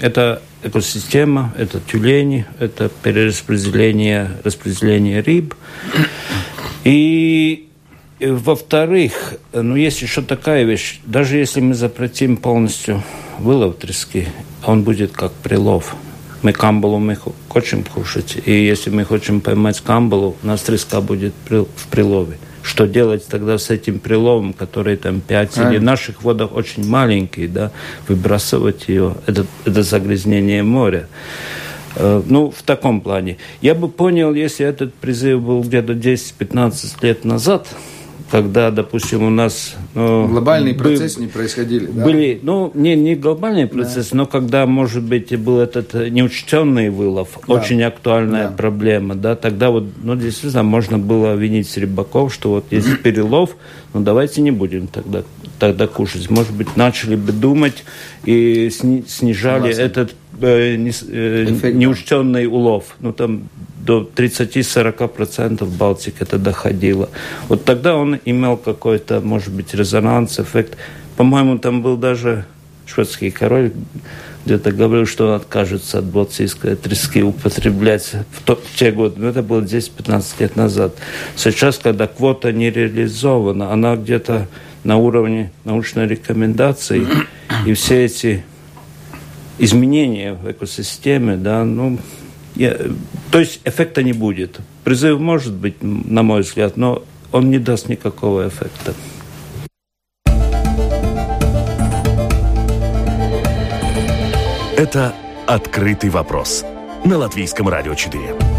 это 0.00 0.42
экосистема, 0.62 1.52
это 1.58 1.80
тюлени, 1.80 2.46
это 2.58 2.88
перераспределение 3.02 4.30
распределение 4.42 5.20
рыб. 5.20 5.54
И 6.84 7.68
во-вторых, 8.20 9.34
ну, 9.52 9.76
есть 9.76 10.00
еще 10.00 10.22
такая 10.22 10.64
вещь, 10.64 11.00
даже 11.04 11.36
если 11.36 11.60
мы 11.60 11.74
запретим 11.74 12.36
полностью 12.36 13.02
вылов 13.38 13.76
трески, 13.76 14.28
он 14.64 14.82
будет 14.82 15.12
как 15.12 15.32
прилов. 15.32 15.94
Мы 16.44 16.52
камбалу 16.52 16.98
мы 16.98 17.16
хотим 17.48 17.82
кушать, 17.82 18.36
и 18.44 18.52
если 18.52 18.90
мы 18.90 19.06
хотим 19.06 19.40
поймать 19.40 19.80
камбалу, 19.80 20.36
у 20.42 20.46
нас 20.46 20.60
треска 20.62 21.00
будет 21.00 21.32
в 21.48 21.86
прилове 21.90 22.38
что 22.62 22.86
делать 22.86 23.26
тогда 23.26 23.58
с 23.58 23.68
этим 23.68 23.98
приловом, 23.98 24.54
который 24.54 24.96
там 24.96 25.20
5 25.20 25.58
или 25.58 25.76
в 25.76 25.82
наших 25.82 26.22
водах 26.22 26.56
очень 26.56 26.88
маленький, 26.88 27.46
да, 27.46 27.70
выбрасывать 28.08 28.88
ее, 28.88 29.16
это, 29.26 29.46
это 29.66 29.82
загрязнение 29.82 30.62
моря. 30.62 31.06
Э, 31.96 32.22
ну, 32.24 32.50
в 32.50 32.62
таком 32.62 33.02
плане. 33.02 33.36
Я 33.60 33.74
бы 33.74 33.88
понял, 33.88 34.32
если 34.32 34.64
этот 34.66 34.94
призыв 34.94 35.42
был 35.42 35.62
где-то 35.62 35.92
10-15 35.92 36.94
лет 37.02 37.24
назад, 37.24 37.68
когда, 38.30 38.70
допустим, 38.70 39.22
у 39.22 39.30
нас... 39.30 39.74
Ну, 39.94 40.26
Глобальные 40.28 40.74
был, 40.74 40.84
процессы 40.84 41.20
не 41.20 41.28
происходили, 41.28 41.86
да? 41.86 42.04
Были, 42.04 42.40
ну, 42.42 42.70
не, 42.74 42.96
не 42.96 43.14
глобальные 43.14 43.66
процессы, 43.66 44.10
да. 44.10 44.18
но 44.18 44.26
когда, 44.26 44.66
может 44.66 45.02
быть, 45.02 45.36
был 45.38 45.60
этот 45.60 45.94
неучтенный 45.94 46.90
вылов, 46.90 47.38
да. 47.46 47.54
очень 47.54 47.82
актуальная 47.82 48.48
да. 48.48 48.54
проблема, 48.54 49.14
да, 49.14 49.36
тогда 49.36 49.70
вот, 49.70 49.84
ну, 50.02 50.16
действительно, 50.16 50.62
можно 50.62 50.98
было 50.98 51.34
винить 51.34 51.76
рыбаков, 51.76 52.32
что 52.34 52.50
вот 52.50 52.66
есть 52.70 53.02
перелов, 53.02 53.56
ну, 53.92 54.00
давайте 54.00 54.40
не 54.40 54.50
будем 54.50 54.88
тогда, 54.88 55.22
тогда 55.58 55.86
кушать. 55.86 56.28
Может 56.30 56.52
быть, 56.52 56.76
начали 56.76 57.16
бы 57.16 57.32
думать 57.32 57.84
и 58.24 58.70
сни, 58.70 59.04
снижали 59.06 59.72
Согласен. 59.72 59.82
этот 59.82 60.14
э, 60.40 60.76
не, 60.76 60.92
э, 61.08 61.72
неучтенный 61.72 62.46
улов. 62.46 62.96
Ну, 63.00 63.12
там 63.12 63.48
до 63.84 64.08
30-40% 64.14 65.64
Балтики 65.64 66.16
это 66.20 66.38
доходило. 66.38 67.10
Вот 67.48 67.64
тогда 67.64 67.96
он 67.96 68.18
имел 68.24 68.56
какой-то, 68.56 69.20
может 69.20 69.52
быть, 69.52 69.74
резонанс, 69.74 70.40
эффект. 70.40 70.76
По-моему, 71.16 71.58
там 71.58 71.82
был 71.82 71.96
даже 71.96 72.46
шведский 72.86 73.30
король, 73.30 73.72
где-то 74.44 74.72
говорил, 74.72 75.06
что 75.06 75.28
он 75.28 75.34
откажется 75.34 75.98
от 75.98 76.04
балтийской 76.04 76.76
трески 76.76 77.22
употреблять 77.22 78.12
в, 78.32 78.42
то, 78.44 78.56
в 78.56 78.78
те 78.78 78.90
годы. 78.90 79.20
Но 79.20 79.28
это 79.28 79.42
было 79.42 79.62
10-15 79.62 80.24
лет 80.40 80.56
назад. 80.56 80.94
Сейчас, 81.36 81.78
когда 81.78 82.06
квота 82.06 82.52
не 82.52 82.70
реализована, 82.70 83.72
она 83.72 83.96
где-то 83.96 84.48
на 84.82 84.98
уровне 84.98 85.50
научной 85.64 86.06
рекомендации, 86.06 87.06
и 87.66 87.72
все 87.72 88.04
эти 88.04 88.44
изменения 89.58 90.34
в 90.34 90.50
экосистеме, 90.50 91.36
да, 91.36 91.64
ну, 91.64 91.98
я, 92.54 92.76
то 93.30 93.40
есть 93.40 93.60
эффекта 93.64 94.02
не 94.02 94.12
будет. 94.12 94.60
Призыв 94.84 95.18
может 95.18 95.54
быть, 95.54 95.82
на 95.82 96.22
мой 96.22 96.42
взгляд, 96.42 96.76
но 96.76 97.02
он 97.32 97.50
не 97.50 97.58
даст 97.58 97.88
никакого 97.88 98.48
эффекта. 98.48 98.94
Это 104.76 105.14
«Открытый 105.46 106.10
вопрос» 106.10 106.64
на 107.04 107.18
Латвийском 107.18 107.68
радио 107.68 107.94
4. 107.94 108.53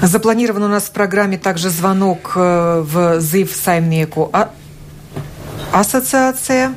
Запланирован 0.00 0.62
у 0.62 0.68
нас 0.68 0.84
в 0.84 0.90
программе 0.92 1.38
также 1.38 1.70
звонок 1.70 2.32
э, 2.36 2.84
в 2.86 3.20
ЗИВ 3.20 3.52
Саймеку 3.52 4.30
а... 4.32 4.50
ассоциация. 5.72 6.74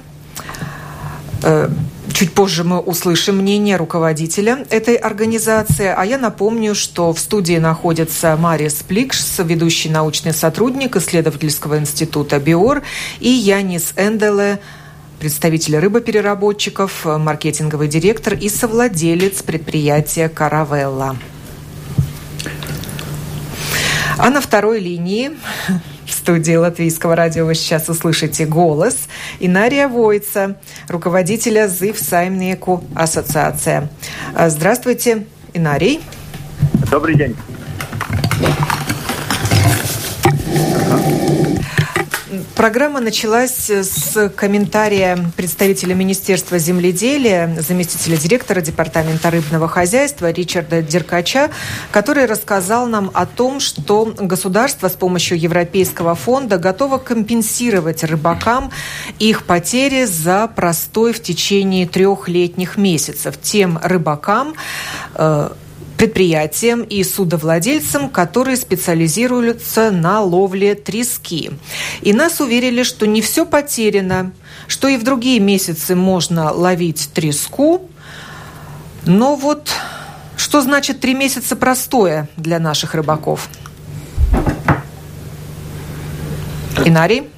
Э, 1.44 1.70
чуть 2.14 2.34
позже 2.34 2.64
мы 2.64 2.80
услышим 2.80 3.38
мнение 3.38 3.78
руководителя 3.78 4.66
этой 4.72 4.96
организации. 4.96 5.94
А 5.96 6.04
я 6.04 6.18
напомню, 6.18 6.74
что 6.74 7.14
в 7.14 7.20
студии 7.20 7.58
находится 7.58 8.36
Мария 8.38 8.70
Спликш, 8.70 9.20
ведущий 9.38 9.90
научный 9.90 10.34
сотрудник 10.34 10.96
исследовательского 10.96 11.78
института 11.78 12.40
БИОР, 12.40 12.82
и 13.20 13.30
Янис 13.30 13.94
Энделе, 13.98 14.60
представитель 15.20 15.78
рыбопереработчиков, 15.78 17.06
маркетинговый 17.06 17.88
директор 17.88 18.34
и 18.34 18.50
совладелец 18.50 19.44
предприятия 19.44 20.28
«Каравелла». 20.28 21.16
А 24.24 24.30
на 24.30 24.40
второй 24.40 24.80
линии 24.80 25.32
в 26.06 26.12
студии 26.12 26.54
Латвийского 26.54 27.16
радио 27.16 27.44
вы 27.44 27.56
сейчас 27.56 27.90
услышите 27.90 28.46
голос 28.46 29.08
Инария 29.40 29.88
Войца, 29.88 30.58
руководителя 30.88 31.68
ЗИВ 31.68 31.98
Саймнеку 31.98 32.84
Ассоциация. 32.94 33.90
А, 34.36 34.50
здравствуйте, 34.50 35.26
Инарий. 35.56 36.02
Добрый 36.92 37.16
день. 37.16 37.36
Программа 42.56 43.00
началась 43.00 43.70
с 43.70 44.30
комментария 44.36 45.18
представителя 45.38 45.96
Министерства 45.96 46.60
земледелия, 46.60 47.56
заместителя 47.60 48.18
директора 48.18 48.62
Департамента 48.62 49.32
рыбного 49.32 49.68
хозяйства 49.68 50.32
Ричарда 50.32 50.82
Деркача, 50.82 51.50
который 51.92 52.26
рассказал 52.26 52.88
нам 52.88 53.10
о 53.14 53.26
том, 53.26 53.60
что 53.60 54.14
государство 54.20 54.90
с 54.90 54.94
помощью 54.94 55.40
Европейского 55.40 56.14
фонда 56.14 56.58
готово 56.58 56.98
компенсировать 56.98 58.04
рыбакам 58.04 58.70
их 59.18 59.44
потери 59.46 60.04
за 60.04 60.48
простой 60.48 61.14
в 61.14 61.22
течение 61.22 61.88
трех 61.88 62.28
летних 62.28 62.78
месяцев. 62.78 63.40
Тем 63.42 63.80
рыбакам, 63.82 64.56
э, 65.16 65.50
предприятиям 66.02 66.82
и 66.82 67.04
судовладельцам, 67.04 68.10
которые 68.10 68.58
специализируются 68.58 69.92
на 69.92 70.20
ловле 70.20 70.74
трески. 70.74 71.52
И 72.02 72.12
нас 72.12 72.42
уверили, 72.42 72.82
что 72.82 73.06
не 73.06 73.22
все 73.22 73.46
потеряно, 73.46 74.32
что 74.66 74.88
и 74.88 74.98
в 74.98 75.04
другие 75.04 75.40
месяцы 75.40 75.96
можно 75.96 76.52
ловить 76.52 77.12
треску. 77.14 77.88
Но 79.06 79.36
вот 79.36 79.76
что 80.38 80.62
значит 80.62 81.02
три 81.02 81.14
месяца 81.14 81.56
простое 81.56 82.28
для 82.36 82.58
наших 82.58 82.96
рыбаков? 82.96 83.48
Инарий? 86.84 87.30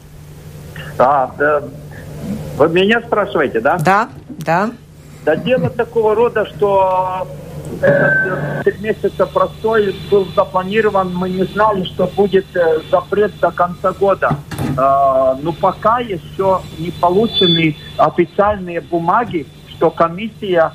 А, 0.97 1.35
да. 1.37 1.63
Вы 2.55 2.69
меня 2.69 3.01
спрашиваете, 3.01 3.59
да? 3.59 3.77
Да, 3.79 4.09
да. 4.29 4.71
Да 5.25 5.35
дело 5.35 5.69
такого 5.69 6.15
рода, 6.15 6.45
что 6.45 7.27
этот 7.81 8.67
э, 8.67 8.79
месяца 8.79 9.25
простой 9.25 9.95
был 10.09 10.27
запланирован, 10.35 11.13
мы 11.13 11.29
не 11.29 11.43
знали, 11.45 11.83
что 11.83 12.07
будет 12.07 12.45
э, 12.55 12.79
запрет 12.91 13.37
до 13.39 13.51
конца 13.51 13.91
года. 13.91 14.37
Э, 14.77 15.35
но 15.41 15.53
пока 15.59 15.99
еще 15.99 16.61
не 16.77 16.91
получены 16.91 17.75
официальные 17.97 18.81
бумаги, 18.81 19.45
что 19.67 19.89
комиссия 19.89 20.71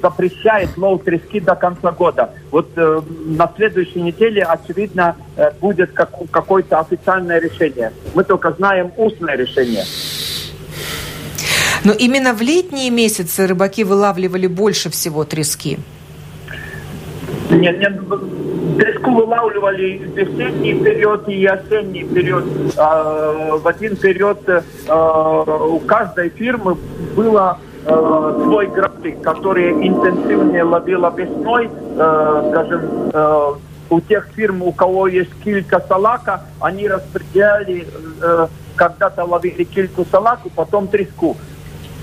запрещает 0.00 0.76
лов 0.76 1.02
трески 1.04 1.40
до 1.40 1.54
конца 1.54 1.92
года. 1.92 2.30
Вот 2.50 2.70
э, 2.76 3.00
на 3.26 3.50
следующей 3.56 4.02
неделе, 4.02 4.42
очевидно, 4.42 5.16
э, 5.36 5.50
будет 5.60 5.92
как, 5.92 6.10
какое-то 6.30 6.80
официальное 6.80 7.40
решение. 7.40 7.92
Мы 8.14 8.24
только 8.24 8.52
знаем 8.52 8.92
устное 8.96 9.36
решение. 9.36 9.84
Но 11.84 11.92
именно 11.92 12.34
в 12.34 12.40
летние 12.40 12.90
месяцы 12.90 13.46
рыбаки 13.46 13.84
вылавливали 13.84 14.46
больше 14.46 14.90
всего 14.90 15.24
трески. 15.24 15.78
Нет, 17.50 17.78
нет, 17.80 17.98
треску 18.78 19.10
вылавливали 19.10 19.98
в 19.98 20.16
весенний 20.16 20.74
период 20.74 21.28
и 21.28 21.44
осенний 21.46 22.04
период. 22.04 22.44
А, 22.76 23.56
в 23.56 23.66
один 23.66 23.96
период 23.96 24.38
а, 24.86 25.42
у 25.42 25.80
каждой 25.80 26.30
фирмы 26.30 26.76
было 27.16 27.58
а, 27.86 28.40
свой 28.44 28.66
график, 28.68 29.20
который 29.22 29.72
интенсивнее 29.72 30.62
ловила 30.62 31.12
весной, 31.16 31.68
а, 31.98 32.50
скажем, 32.50 33.60
у 33.90 34.00
тех 34.00 34.28
фирм, 34.36 34.62
у 34.62 34.72
кого 34.72 35.08
есть 35.08 35.32
килька 35.42 35.82
салака, 35.86 36.42
они 36.60 36.86
распределяли, 36.88 37.86
э, 38.22 38.46
когда-то 38.76 39.24
ловили 39.24 39.64
кильку 39.64 40.06
салаку, 40.10 40.48
потом 40.48 40.86
треску 40.86 41.36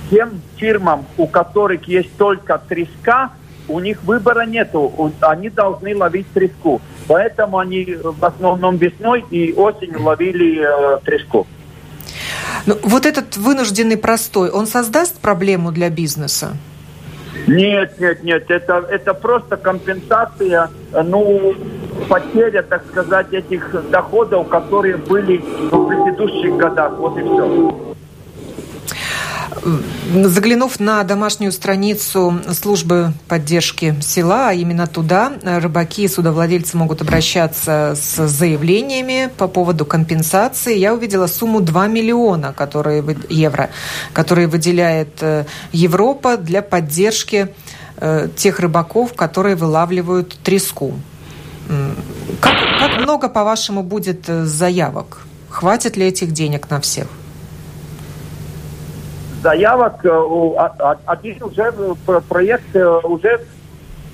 тем 0.09 0.41
фирмам, 0.57 1.05
у 1.17 1.27
которых 1.27 1.87
есть 1.87 2.15
только 2.17 2.59
треска, 2.67 3.31
у 3.67 3.79
них 3.79 4.03
выбора 4.03 4.45
нету. 4.45 5.11
Они 5.21 5.49
должны 5.49 5.95
ловить 5.95 6.27
треску. 6.33 6.81
Поэтому 7.07 7.57
они 7.57 7.97
в 8.01 8.23
основном 8.23 8.77
весной 8.77 9.25
и 9.29 9.53
осенью 9.53 10.03
ловили 10.03 10.61
э, 10.61 10.99
треску. 11.03 11.47
Ну, 12.65 12.75
вот 12.83 13.05
этот 13.05 13.37
вынужденный 13.37 13.97
простой, 13.97 14.49
он 14.49 14.67
создаст 14.67 15.19
проблему 15.19 15.71
для 15.71 15.89
бизнеса? 15.89 16.57
Нет, 17.47 17.99
нет, 17.99 18.23
нет, 18.23 18.49
это, 18.49 18.85
это 18.89 19.13
просто 19.13 19.55
компенсация, 19.55 20.69
ну, 20.91 21.55
потеря, 22.09 22.61
так 22.63 22.85
сказать, 22.87 23.31
этих 23.31 23.89
доходов, 23.89 24.49
которые 24.49 24.97
были 24.97 25.37
в 25.37 25.87
предыдущих 25.87 26.57
годах. 26.57 26.97
Вот 26.97 27.17
и 27.17 27.21
все. 27.21 27.95
Заглянув 30.23 30.79
на 30.79 31.03
домашнюю 31.03 31.51
страницу 31.51 32.39
службы 32.53 33.13
поддержки 33.27 33.95
села, 34.01 34.49
а 34.49 34.53
именно 34.53 34.87
туда 34.87 35.33
рыбаки 35.43 36.03
и 36.03 36.07
судовладельцы 36.07 36.77
могут 36.77 37.01
обращаться 37.01 37.93
с 37.95 38.27
заявлениями 38.27 39.29
по 39.37 39.47
поводу 39.47 39.85
компенсации, 39.85 40.77
я 40.77 40.93
увидела 40.93 41.27
сумму 41.27 41.61
2 41.61 41.87
миллиона 41.87 42.53
которые, 42.53 43.03
евро, 43.29 43.69
которые 44.13 44.47
выделяет 44.47 45.21
э, 45.21 45.45
Европа 45.71 46.37
для 46.37 46.61
поддержки 46.61 47.49
э, 47.97 48.29
тех 48.35 48.59
рыбаков, 48.59 49.13
которые 49.13 49.55
вылавливают 49.55 50.37
треску. 50.43 50.93
Как, 52.39 52.55
как 52.79 52.97
много, 53.01 53.29
по-вашему, 53.29 53.83
будет 53.83 54.29
э, 54.29 54.45
заявок? 54.45 55.19
Хватит 55.49 55.97
ли 55.97 56.05
этих 56.05 56.31
денег 56.31 56.69
на 56.69 56.79
всех? 56.79 57.07
Заявок, 59.41 60.05
один 61.05 61.43
уже 61.43 61.73
проект 62.27 62.75
уже 63.03 63.41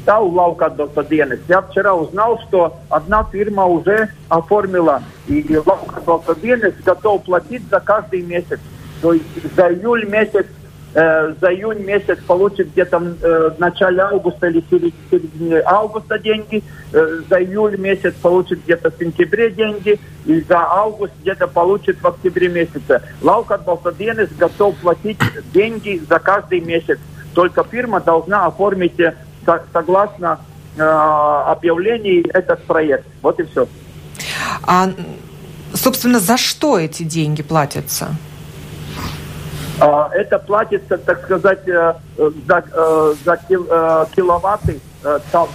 стал 0.02 0.28
Лаукадоса 0.28 1.04
Денис. 1.04 1.40
Я 1.48 1.62
вчера 1.62 1.94
узнал, 1.96 2.40
что 2.48 2.76
одна 2.90 3.24
фирма 3.32 3.66
уже 3.66 4.10
оформила, 4.28 5.02
и 5.28 5.58
Лаукадоса 5.66 6.36
Денис 6.36 6.74
готов 6.84 7.24
платить 7.24 7.64
за 7.70 7.80
каждый 7.80 8.22
месяц. 8.22 8.60
То 9.02 9.14
есть 9.14 9.26
за 9.56 9.74
июль 9.74 10.06
месяц 10.10 10.46
э, 10.94 11.34
за 11.40 11.54
июнь 11.54 11.84
месяц 11.84 12.20
получит 12.28 12.72
где-то 12.72 12.98
э, 12.98 13.50
в 13.56 13.60
начале 13.60 14.02
августа 14.02 14.48
или 14.48 14.64
середине 14.70 15.62
августа 15.66 16.20
деньги, 16.20 16.64
э, 16.92 17.22
за 17.30 17.42
июль 17.44 17.78
месяц 17.78 18.14
получит 18.22 18.64
где-то 18.64 18.92
в 18.92 18.98
сентябре 18.98 19.52
деньги, 19.52 20.00
и 20.26 20.42
за 20.42 20.60
август 20.60 21.14
где-то 21.22 21.48
получит 21.48 22.02
в 22.02 22.08
октябре 22.08 22.50
месяце. 22.50 23.02
Лаукат 23.22 23.66
Балтаденес 23.66 24.30
готов 24.38 24.76
платить 24.78 25.20
деньги 25.54 26.02
за 26.10 26.20
каждый 26.20 26.62
месяц. 26.62 27.00
Только 27.34 27.64
фирма 27.64 28.00
должна 28.00 28.46
оформить 28.46 29.00
э, 29.00 29.14
согласно 29.72 30.40
э, 30.78 30.82
объявлений 30.82 32.26
этот 32.34 32.64
проект. 32.64 33.06
Вот 33.22 33.40
и 33.40 33.44
все. 33.44 33.68
А, 34.64 34.90
собственно, 35.74 36.20
за 36.20 36.38
что 36.38 36.78
эти 36.78 37.04
деньги 37.04 37.42
платятся? 37.42 38.16
А, 39.84 40.10
это 40.14 40.40
платится, 40.40 40.98
так 40.98 41.24
сказать, 41.24 41.68
э, 41.68 41.94
за, 42.48 42.64
э, 42.72 43.14
за 43.26 43.38
киловатты, 44.16 44.80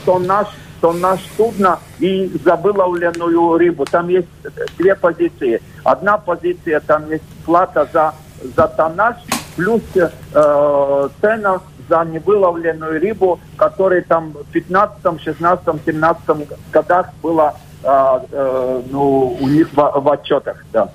тоннаж, 0.04 0.48
тоннаж 0.82 1.20
судна 1.36 1.78
и 1.98 2.30
за 2.44 2.56
выловленную 2.56 3.56
рыбу. 3.56 3.86
Там 3.86 4.08
есть 4.08 4.28
две 4.76 4.94
позиции. 4.94 5.62
Одна 5.82 6.18
позиция, 6.18 6.80
там 6.80 7.10
есть 7.10 7.24
плата 7.46 7.88
за, 7.90 8.14
за 8.54 8.68
тоннаж, 8.68 9.16
плюс 9.56 9.82
э, 9.94 11.08
цена 11.22 11.60
за 11.88 12.04
невыловленную 12.04 13.00
рыбу, 13.00 13.40
которая 13.56 14.02
там 14.02 14.32
в 14.32 14.44
15, 14.52 15.22
16, 15.22 15.66
17 15.86 16.48
годах 16.70 17.06
была 17.22 17.54
э, 17.82 18.20
э, 18.30 18.82
ну, 18.90 19.38
у 19.40 19.48
них 19.48 19.68
в, 19.72 19.76
в 19.76 20.08
отчетах. 20.10 20.62
Да. 20.70 20.90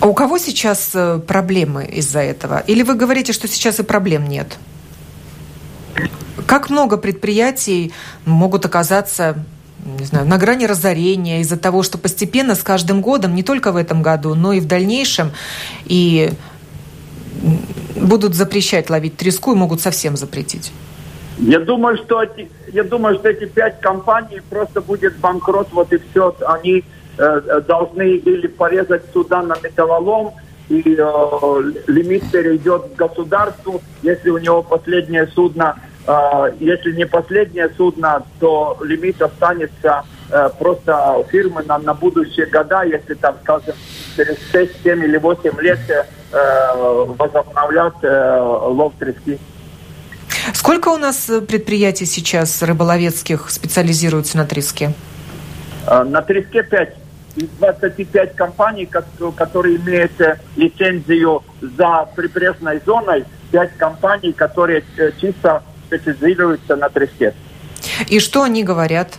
А, 0.00 0.06
у 0.06 0.14
кого 0.14 0.38
сейчас 0.38 0.90
э, 0.94 1.18
проблемы 1.18 1.84
из-за 1.86 2.20
этого? 2.20 2.62
Или 2.66 2.82
вы 2.82 2.94
говорите, 2.94 3.32
что 3.32 3.48
сейчас 3.48 3.80
и 3.80 3.82
проблем 3.82 4.28
нет? 4.28 4.58
Как 6.46 6.70
много 6.70 6.96
предприятий 6.96 7.92
могут 8.24 8.64
оказаться 8.64 9.44
не 9.98 10.04
знаю, 10.04 10.26
на 10.26 10.36
грани 10.36 10.64
разорения 10.66 11.40
из-за 11.40 11.56
того, 11.56 11.82
что 11.82 11.96
постепенно 11.96 12.54
с 12.54 12.62
каждым 12.62 13.00
годом, 13.00 13.34
не 13.34 13.42
только 13.42 13.70
в 13.70 13.76
этом 13.76 14.02
году, 14.02 14.34
но 14.34 14.52
и 14.52 14.60
в 14.60 14.66
дальнейшем, 14.66 15.30
и 15.84 16.32
будут 17.94 18.34
запрещать 18.34 18.90
ловить 18.90 19.16
треску 19.16 19.52
и 19.52 19.56
могут 19.56 19.80
совсем 19.80 20.16
запретить? 20.16 20.72
Я 21.38 21.60
думаю, 21.60 21.98
что 21.98 22.22
эти, 22.22 22.50
я 22.72 22.82
думаю, 22.82 23.18
что 23.18 23.28
эти 23.28 23.44
пять 23.44 23.80
компаний 23.80 24.40
просто 24.48 24.80
будет 24.80 25.18
банкрот, 25.18 25.68
вот 25.72 25.92
и 25.92 25.98
все. 26.10 26.34
Они 26.48 26.82
э, 27.18 27.60
должны 27.66 28.16
или 28.16 28.46
порезать 28.46 29.02
суда 29.12 29.42
на 29.42 29.56
металлолом, 29.62 30.32
и 30.68 30.82
э, 30.98 31.72
лимит 31.86 32.30
перейдет 32.30 32.82
к 32.94 32.96
государству, 32.96 33.80
если 34.02 34.30
у 34.30 34.38
него 34.38 34.62
последнее 34.62 35.26
судно 35.28 35.76
а, 36.06 36.52
если 36.60 36.92
не 36.92 37.04
последнее 37.04 37.68
судно, 37.76 38.22
то 38.38 38.78
лимит 38.84 39.20
останется 39.20 40.04
э, 40.30 40.50
просто 40.56 41.24
фирмы 41.30 41.64
на, 41.64 41.78
на 41.78 41.94
будущие 41.94 42.46
года, 42.46 42.84
если 42.84 43.14
там, 43.14 43.34
скажем, 43.42 43.74
через 44.14 44.36
6, 44.52 44.82
7 44.84 45.04
или 45.04 45.16
8 45.16 45.60
лет 45.60 45.80
э, 45.90 47.04
возобновлять 47.18 47.94
э, 48.02 48.40
лов 48.40 48.92
трески. 49.00 49.38
Сколько 50.54 50.90
у 50.90 50.96
нас 50.96 51.28
предприятий 51.48 52.06
сейчас 52.06 52.62
рыболовецких 52.62 53.50
специализируются 53.50 54.36
на 54.36 54.46
треске? 54.46 54.92
На 55.88 56.22
треске 56.22 56.62
5. 56.62 57.05
Из 57.36 57.48
25 57.58 58.34
компаний, 58.34 58.88
которые 59.36 59.76
имеют 59.76 60.12
лицензию 60.56 61.42
за 61.60 62.08
прибрежной 62.16 62.80
зоной, 62.84 63.24
5 63.52 63.76
компаний, 63.76 64.32
которые 64.32 64.82
чисто 65.20 65.62
специализируются 65.86 66.76
на 66.76 66.88
треске. 66.88 67.34
И 68.08 68.20
что 68.20 68.42
они 68.42 68.64
говорят? 68.64 69.18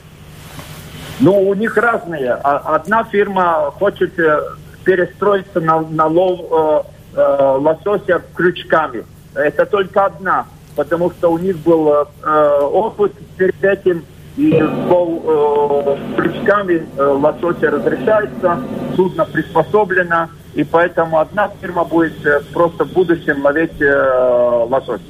Ну, 1.20 1.50
у 1.50 1.54
них 1.54 1.78
разные. 1.78 2.34
А, 2.34 2.76
одна 2.76 3.04
фирма 3.04 3.72
хочет 3.72 4.18
э, 4.20 4.40
перестроиться 4.84 5.60
на, 5.60 5.82
на 5.82 6.06
лов 6.06 6.86
э, 7.16 7.20
э, 7.20 7.58
лосося 7.58 8.22
крючками. 8.36 9.04
Это 9.34 9.66
только 9.66 10.06
одна, 10.06 10.46
потому 10.76 11.12
что 11.12 11.32
у 11.32 11.38
них 11.40 11.58
был 11.58 11.92
э, 11.92 12.60
опыт 12.62 13.14
перед 13.36 13.64
этим, 13.64 14.06
и 14.38 14.62
лов 14.62 15.24
э, 15.26 16.16
крючками 16.16 16.88
э, 16.96 17.04
лосося 17.04 17.72
разрешается, 17.72 18.60
судно 18.96 19.26
приспособлено, 19.26 20.30
и 20.54 20.64
поэтому 20.64 21.20
одна 21.20 21.52
фирма 21.60 21.84
будет 21.84 22.26
э, 22.26 22.42
просто 22.54 22.86
в 22.86 22.94
будущем 22.94 23.44
ловить 23.44 23.82
э, 23.82 24.66
лосось 24.70 25.02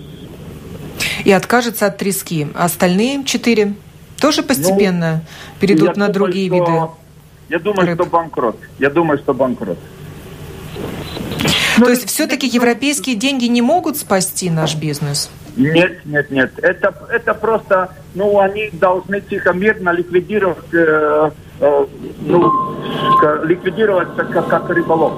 и 1.27 1.31
откажется 1.31 1.87
от 1.87 1.97
трески. 1.97 2.47
Остальные 2.55 3.25
четыре 3.25 3.73
тоже 4.17 4.43
постепенно 4.43 5.15
ну, 5.15 5.59
перейдут 5.59 5.97
на 5.97 6.07
думаю, 6.07 6.13
другие 6.13 6.47
что, 6.47 6.55
виды. 6.55 6.71
Я 7.49 7.59
думаю, 7.59 7.87
рыб. 7.87 7.95
что 7.95 8.05
банкрот. 8.05 8.57
Я 8.79 8.89
думаю, 8.89 9.19
что 9.19 9.33
банкрот. 9.33 9.77
То 11.77 11.83
ну, 11.83 11.89
есть 11.89 12.07
все-таки 12.09 12.47
европейские 12.47 13.15
деньги 13.15 13.45
не 13.45 13.61
могут 13.61 13.97
спасти 13.97 14.49
наш 14.49 14.75
бизнес? 14.75 15.29
Нет, 15.55 16.03
нет, 16.05 16.31
нет. 16.31 16.51
Это, 16.57 16.93
это 17.09 17.35
просто, 17.35 17.95
ну, 18.15 18.39
они 18.39 18.71
должны 18.73 19.21
тихо-мирно 19.21 19.91
ликвидировать, 19.91 20.73
э, 20.73 21.29
э, 21.59 21.85
ну, 22.21 22.75
ликвидироваться 23.43 24.23
как, 24.23 24.47
как 24.47 24.69
рыболов. 24.69 25.13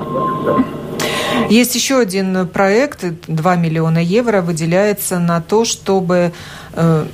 Есть 1.50 1.76
еще 1.76 2.00
один 2.00 2.46
проект, 2.48 3.06
2 3.28 3.56
миллиона 3.56 4.00
евро 4.00 4.42
выделяется 4.42 5.18
на 5.18 5.40
то, 5.40 5.64
чтобы 5.64 6.34
э, 6.74 7.06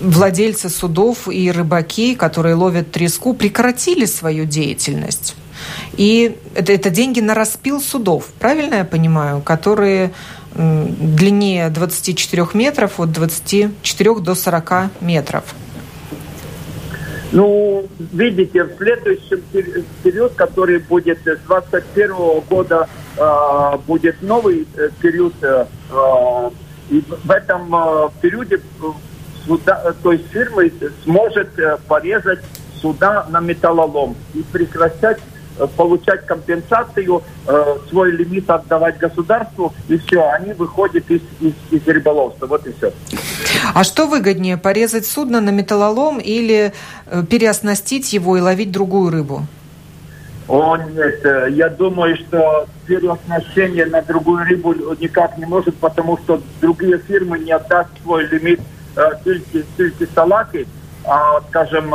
владельцы 0.00 0.70
судов 0.70 1.28
и 1.28 1.50
рыбаки, 1.50 2.14
которые 2.14 2.54
ловят 2.54 2.90
треску, 2.90 3.34
прекратили 3.34 4.06
свою 4.06 4.46
деятельность. 4.46 5.36
И 5.96 6.36
это, 6.54 6.72
это 6.72 6.90
деньги 6.90 7.20
на 7.20 7.34
распил 7.34 7.80
судов, 7.80 8.26
правильно 8.38 8.76
я 8.76 8.84
понимаю, 8.84 9.40
которые 9.40 10.12
длиннее 10.54 11.68
24 11.68 12.46
метров, 12.54 13.00
от 13.00 13.12
24 13.12 14.14
до 14.20 14.34
40 14.34 14.72
метров. 15.00 15.54
Ну, 17.32 17.88
видите, 18.12 18.62
в 18.62 18.76
следующем 18.76 19.42
период, 20.04 20.34
который 20.34 20.78
будет 20.78 21.18
с 21.18 21.22
2021 21.22 22.40
года, 22.48 22.88
э, 23.16 23.78
будет 23.88 24.22
новый 24.22 24.68
э, 24.76 24.88
период. 25.00 25.34
Э, 25.42 25.66
и 26.90 27.00
в 27.00 27.30
этом 27.30 27.74
э, 27.74 28.08
периоде 28.20 28.60
суда, 29.44 29.94
то 30.04 30.12
есть 30.12 30.28
фирма 30.30 30.62
сможет 31.02 31.48
порезать 31.88 32.40
суда 32.80 33.26
на 33.30 33.40
металлолом 33.40 34.14
и 34.34 34.42
прекращать 34.52 35.18
Э, 35.18 35.33
получать 35.76 36.26
компенсацию, 36.26 37.22
э, 37.46 37.76
свой 37.88 38.12
лимит 38.12 38.50
отдавать 38.50 38.98
государству, 38.98 39.72
и 39.88 39.98
все, 39.98 40.22
они 40.30 40.52
выходят 40.52 41.08
из, 41.10 41.20
из, 41.40 41.54
из 41.70 41.86
рыболовства. 41.86 42.46
Вот 42.46 42.66
и 42.66 42.72
все. 42.72 42.92
А 43.74 43.84
что 43.84 44.06
выгоднее, 44.06 44.56
порезать 44.56 45.06
судно 45.06 45.40
на 45.40 45.50
металлолом 45.50 46.18
или 46.18 46.72
э, 47.06 47.22
переоснастить 47.28 48.12
его 48.12 48.36
и 48.36 48.40
ловить 48.40 48.72
другую 48.72 49.10
рыбу? 49.10 49.42
О, 50.46 50.76
нет, 50.76 51.24
я 51.52 51.70
думаю, 51.70 52.16
что 52.16 52.66
переоснащение 52.86 53.86
на 53.86 54.02
другую 54.02 54.44
рыбу 54.44 54.74
никак 55.00 55.38
не 55.38 55.46
может, 55.46 55.74
потому 55.76 56.18
что 56.18 56.42
другие 56.60 56.98
фирмы 56.98 57.38
не 57.38 57.52
отдast 57.52 57.86
свой 58.02 58.26
лимит 58.26 58.60
тюльки, 59.24 59.64
тюльки 59.78 60.06
салаки, 60.14 60.68
а, 61.06 61.40
скажем, 61.48 61.94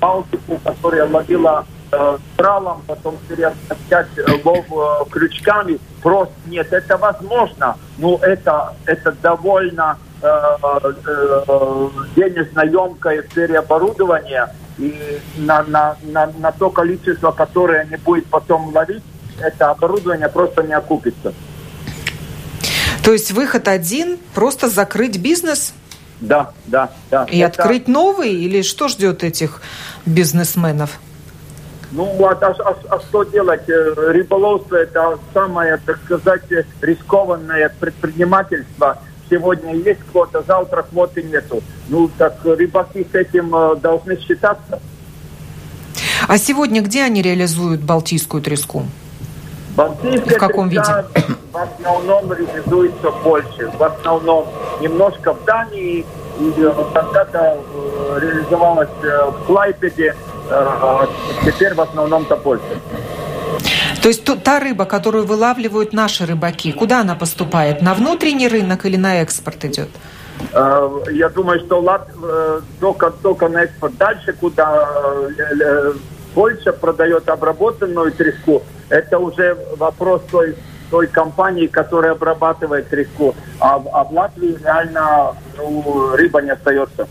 Балтику, 0.00 0.60
которая 0.62 1.08
ловила 1.08 1.66
э, 1.92 2.18
тралом, 2.36 2.82
потом 2.86 3.18
переоснащать 3.28 4.08
лов 4.44 4.64
э, 4.70 5.10
крючками. 5.10 5.78
Просто 6.02 6.34
нет, 6.46 6.72
это 6.72 6.96
возможно, 6.96 7.76
но 7.98 8.18
это, 8.22 8.74
это 8.86 9.12
довольно 9.22 9.98
э, 10.22 10.28
э, 10.28 11.88
денежно 12.16 12.62
емкое 12.62 13.22
переоборудование. 13.22 14.48
И 14.78 15.20
на, 15.36 15.62
на, 15.64 15.96
на, 16.02 16.26
на 16.38 16.50
то 16.50 16.70
количество, 16.70 17.30
которое 17.30 17.82
они 17.82 17.96
будут 17.96 18.26
потом 18.26 18.74
ловить, 18.74 19.02
это 19.38 19.70
оборудование 19.70 20.28
просто 20.28 20.62
не 20.62 20.72
окупится. 20.72 21.32
То 23.04 23.12
есть 23.12 23.32
выход 23.32 23.68
один– 23.68 24.18
просто 24.34 24.68
закрыть 24.68 25.18
бизнес? 25.18 25.74
Да, 26.20 26.52
да, 26.66 26.90
да. 27.10 27.24
И 27.24 27.38
это... 27.38 27.62
открыть 27.62 27.88
новый? 27.88 28.32
Или 28.32 28.62
что 28.62 28.88
ждет 28.88 29.24
этих 29.24 29.60
бизнесменов? 30.06 31.00
Ну, 31.92 32.24
а, 32.24 32.32
а, 32.32 32.76
а, 32.88 33.00
что 33.00 33.22
делать? 33.24 33.68
Э, 33.68 33.94
рыболовство– 34.12 34.76
это 34.82 35.18
самое, 35.34 35.78
так 35.84 35.98
сказать, 36.04 36.42
рискованное 36.80 37.70
предпринимательство. 37.80 38.98
Сегодня 39.28 39.74
есть 39.74 40.00
квота, 40.10 40.42
завтра 40.46 40.82
квоты 40.82 41.22
нету. 41.22 41.62
Ну, 41.88 42.10
так 42.16 42.38
рыбаки 42.44 43.06
с 43.10 43.14
этим 43.14 43.54
э, 43.54 43.76
должны 43.76 44.18
считаться. 44.20 44.80
А 46.28 46.38
сегодня 46.38 46.80
где 46.80 47.02
они 47.02 47.20
реализуют 47.20 47.82
балтийскую 47.82 48.42
треску? 48.42 48.84
Балтийская 49.76 50.36
в 50.36 50.38
каком 50.38 50.68
виде? 50.70 50.82
в 51.52 51.56
основном 51.56 52.32
реализуется 52.32 53.10
больше. 53.22 53.70
В 53.78 53.82
основном 53.82 54.48
немножко 54.80 55.34
в 55.34 55.44
Дании, 55.44 56.06
и 56.40 56.52
когда-то 56.94 57.58
э, 57.74 58.18
реализовалась 58.20 58.88
э, 59.02 59.30
в 59.30 59.44
Клайпеде, 59.46 60.14
теперь 61.44 61.74
в 61.74 61.80
основном-то 61.80 62.36
Польша. 62.36 62.80
То 64.02 64.08
есть 64.08 64.24
та 64.42 64.58
рыба, 64.58 64.84
которую 64.84 65.24
вылавливают 65.26 65.92
наши 65.92 66.26
рыбаки, 66.26 66.72
куда 66.72 67.00
она 67.00 67.14
поступает? 67.14 67.82
На 67.82 67.94
внутренний 67.94 68.48
рынок 68.48 68.84
или 68.84 68.96
на 68.96 69.22
экспорт 69.22 69.64
идет? 69.64 69.88
Я 70.52 71.28
думаю, 71.28 71.60
что 71.60 71.80
Лат... 71.80 72.08
только, 72.80 73.10
только 73.10 73.48
на 73.48 73.62
экспорт. 73.62 73.96
Дальше, 73.96 74.32
куда 74.32 74.88
Польша 76.34 76.72
продает 76.72 77.28
обработанную 77.28 78.10
треску, 78.12 78.62
это 78.88 79.18
уже 79.18 79.56
вопрос 79.76 80.22
той, 80.30 80.56
той 80.90 81.06
компании, 81.06 81.66
которая 81.66 82.12
обрабатывает 82.12 82.88
треску. 82.88 83.34
А, 83.60 83.80
а 83.92 84.04
в 84.04 84.12
Латвии 84.12 84.56
реально 84.62 85.34
ну, 85.56 86.16
рыба 86.16 86.42
не 86.42 86.50
остается. 86.50 87.06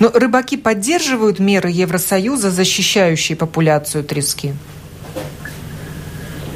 Но 0.00 0.10
рыбаки 0.12 0.56
поддерживают 0.56 1.38
меры 1.38 1.70
Евросоюза, 1.70 2.50
защищающие 2.50 3.36
популяцию 3.36 4.04
трески? 4.04 4.54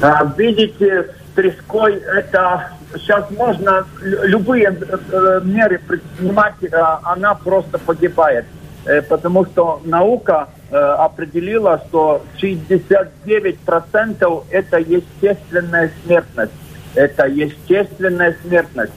А, 0.01 0.25
видите, 0.37 1.09
треской 1.35 1.95
это 1.95 2.71
сейчас 2.95 3.31
можно 3.31 3.87
любые 4.03 4.69
э, 4.69 5.41
меры 5.45 5.81
предпринимать, 5.87 6.55
а 6.73 7.01
она 7.05 7.35
просто 7.35 7.79
погибает. 7.79 8.47
Э, 8.85 9.01
потому 9.03 9.45
что 9.47 9.81
наука 9.85 10.49
э, 10.71 10.77
определила, 10.77 11.83
что 11.89 12.25
69% 12.41 14.45
это 14.51 14.79
естественная 14.79 15.91
смертность. 16.05 16.53
Это 16.95 17.27
естественная 17.27 18.37
смертность. 18.43 18.93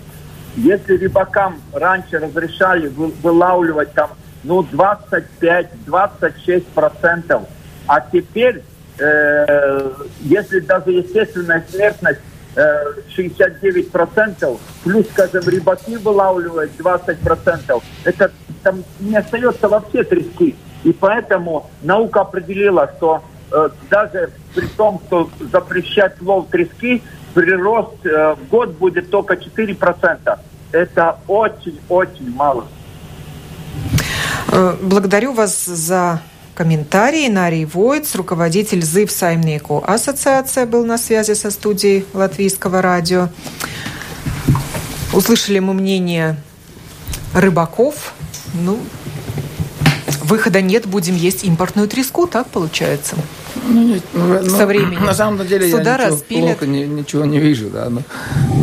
Если 0.55 0.97
рыбакам 0.97 1.61
раньше 1.73 2.19
разрешали 2.19 2.87
вылавливать 2.87 3.93
там 3.93 4.09
ну 4.43 4.61
25-26%, 4.61 7.47
а 7.87 8.01
теперь, 8.01 8.61
э, 8.97 9.91
если 10.21 10.59
даже 10.59 10.91
естественная 10.91 11.65
смертность 11.69 12.19
69%, 12.55 14.59
плюс, 14.83 15.07
скажем, 15.11 15.47
рыбаки 15.47 15.97
вылавливают 15.97 16.71
20%, 16.77 17.83
это 18.03 18.31
там 18.63 18.83
не 18.99 19.15
остается 19.15 19.67
вообще 19.67 20.03
трески. 20.03 20.55
И 20.83 20.93
поэтому 20.93 21.69
наука 21.81 22.21
определила, 22.21 22.89
что 22.97 23.23
э, 23.51 23.69
даже 23.89 24.31
при 24.55 24.67
том, 24.67 25.01
что 25.07 25.29
запрещать 25.51 26.21
лов 26.21 26.47
трески, 26.49 27.03
прирост 27.33 28.05
э, 28.05 28.35
в 28.35 28.47
год 28.49 28.71
будет 28.77 29.09
только 29.09 29.35
4%. 29.35 30.39
Это 30.71 31.17
очень-очень 31.27 32.33
мало. 32.33 32.67
Э, 34.59 34.75
благодарю 34.81 35.31
вас 35.31 35.65
за 35.65 36.21
комментарии. 36.53 37.29
Нарий 37.29 37.63
Войц, 37.63 38.13
руководитель 38.15 38.83
ЗИВ 38.83 39.09
Саймнику 39.09 39.81
Ассоциация, 39.87 40.65
был 40.65 40.83
на 40.83 40.97
связи 40.97 41.33
со 41.33 41.49
студией 41.49 42.05
Латвийского 42.13 42.81
радио. 42.81 43.29
Услышали 45.13 45.59
мы 45.59 45.73
мнение 45.73 46.35
рыбаков. 47.33 48.13
Ну, 48.53 48.79
выхода 50.23 50.61
нет, 50.61 50.85
будем 50.87 51.15
есть 51.15 51.45
импортную 51.45 51.87
треску, 51.87 52.27
так 52.27 52.47
получается? 52.47 53.15
Ну, 53.65 53.81
нет, 53.81 54.03
ну, 54.13 54.43
Со 54.43 54.65
временем. 54.65 55.05
На 55.05 55.13
самом 55.13 55.47
деле 55.47 55.71
Суда 55.71 55.97
я 55.97 56.09
ничего, 56.09 56.47
плохо, 56.47 56.67
ни, 56.67 56.83
ничего 56.83 57.23
не 57.23 57.39
вижу. 57.39 57.69
Да, 57.69 57.89
но, 57.89 58.01
ну, 58.55 58.58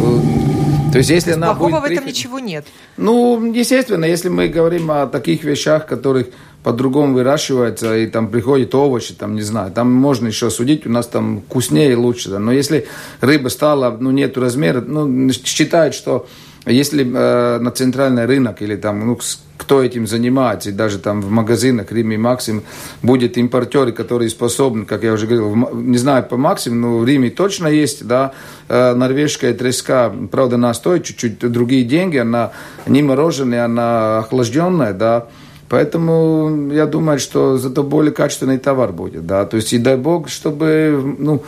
то 0.93 0.99
есть, 0.99 1.11
если 1.11 1.31
то 1.31 1.37
она 1.37 1.55
плохого 1.55 1.81
будет 1.81 1.91
в 1.91 1.93
этом 1.93 2.07
ничего 2.07 2.39
нет? 2.39 2.67
Ну, 2.97 3.53
естественно, 3.53 4.05
если 4.05 4.29
мы 4.29 4.49
говорим 4.49 4.91
о 4.91 5.07
таких 5.07 5.45
вещах, 5.45 5.87
которых 5.87 6.29
по-другому 6.63 7.15
выращивается, 7.15 7.97
и 7.97 8.07
там 8.07 8.29
приходят 8.29 8.75
овощи, 8.75 9.15
там, 9.15 9.37
не 9.37 9.43
знаю, 9.43 9.71
там 9.71 9.93
можно 9.93 10.27
еще 10.27 10.51
судить, 10.51 10.87
у 10.87 10.91
нас 10.91 11.07
там 11.07 11.43
вкуснее 11.43 11.93
и 11.93 11.95
лучше, 11.95 12.31
да. 12.31 12.41
но 12.41 12.51
если 12.51 12.89
рыба 13.21 13.49
стала, 13.49 13.97
ну, 14.01 14.11
нету 14.11 14.41
размера, 14.41 14.81
ну, 14.81 15.31
считают, 15.31 15.95
что 15.95 16.27
если 16.73 17.05
э, 17.05 17.59
на 17.59 17.71
центральный 17.71 18.27
рынок 18.27 18.61
или 18.61 18.77
там, 18.77 19.07
ну, 19.07 19.19
кто 19.57 19.83
этим 19.83 20.07
занимается, 20.07 20.71
и 20.71 20.73
даже 20.73 20.99
там 20.99 21.23
в 21.23 21.31
магазинах 21.31 21.93
Риме 21.93 22.17
и 22.17 22.19
Максим 22.19 22.65
будет 23.03 23.39
импортеры, 23.39 23.93
которые 23.93 24.29
способны, 24.31 24.85
как 24.85 25.03
я 25.05 25.13
уже 25.13 25.27
говорил, 25.27 25.55
не 25.75 25.99
знаю 25.99 26.25
по 26.25 26.37
Максим, 26.37 26.81
но 26.81 26.99
в 26.99 27.07
Риме 27.07 27.31
точно 27.31 27.69
есть, 27.69 28.07
да, 28.07 28.33
э, 28.69 28.95
норвежская 28.95 29.55
треска, 29.55 30.13
правда, 30.31 30.57
она 30.57 30.75
стоит 30.75 31.05
чуть-чуть 31.05 31.39
другие 31.39 31.85
деньги, 31.85 32.19
она 32.19 32.53
не 32.87 33.03
мороженая, 33.03 33.65
она 33.65 34.19
охлажденная, 34.19 34.93
да, 34.93 35.27
Поэтому 35.69 36.71
я 36.73 36.87
думаю, 36.87 37.19
что 37.19 37.57
зато 37.59 37.83
более 37.83 38.13
качественный 38.13 38.59
товар 38.59 38.93
будет, 38.93 39.27
да. 39.27 39.45
То 39.45 39.57
есть 39.57 39.73
и 39.73 39.79
дай 39.79 39.97
бог, 39.97 40.29
чтобы, 40.29 41.17
ну, 41.19 41.43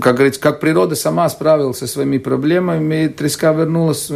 как 0.00 0.16
говорится, 0.16 0.40
как 0.40 0.60
природа 0.60 0.94
сама 0.94 1.28
справилась 1.28 1.78
со 1.78 1.86
своими 1.86 2.18
проблемами, 2.18 3.04
и 3.04 3.08
треска 3.08 3.52
вернулась. 3.52 4.10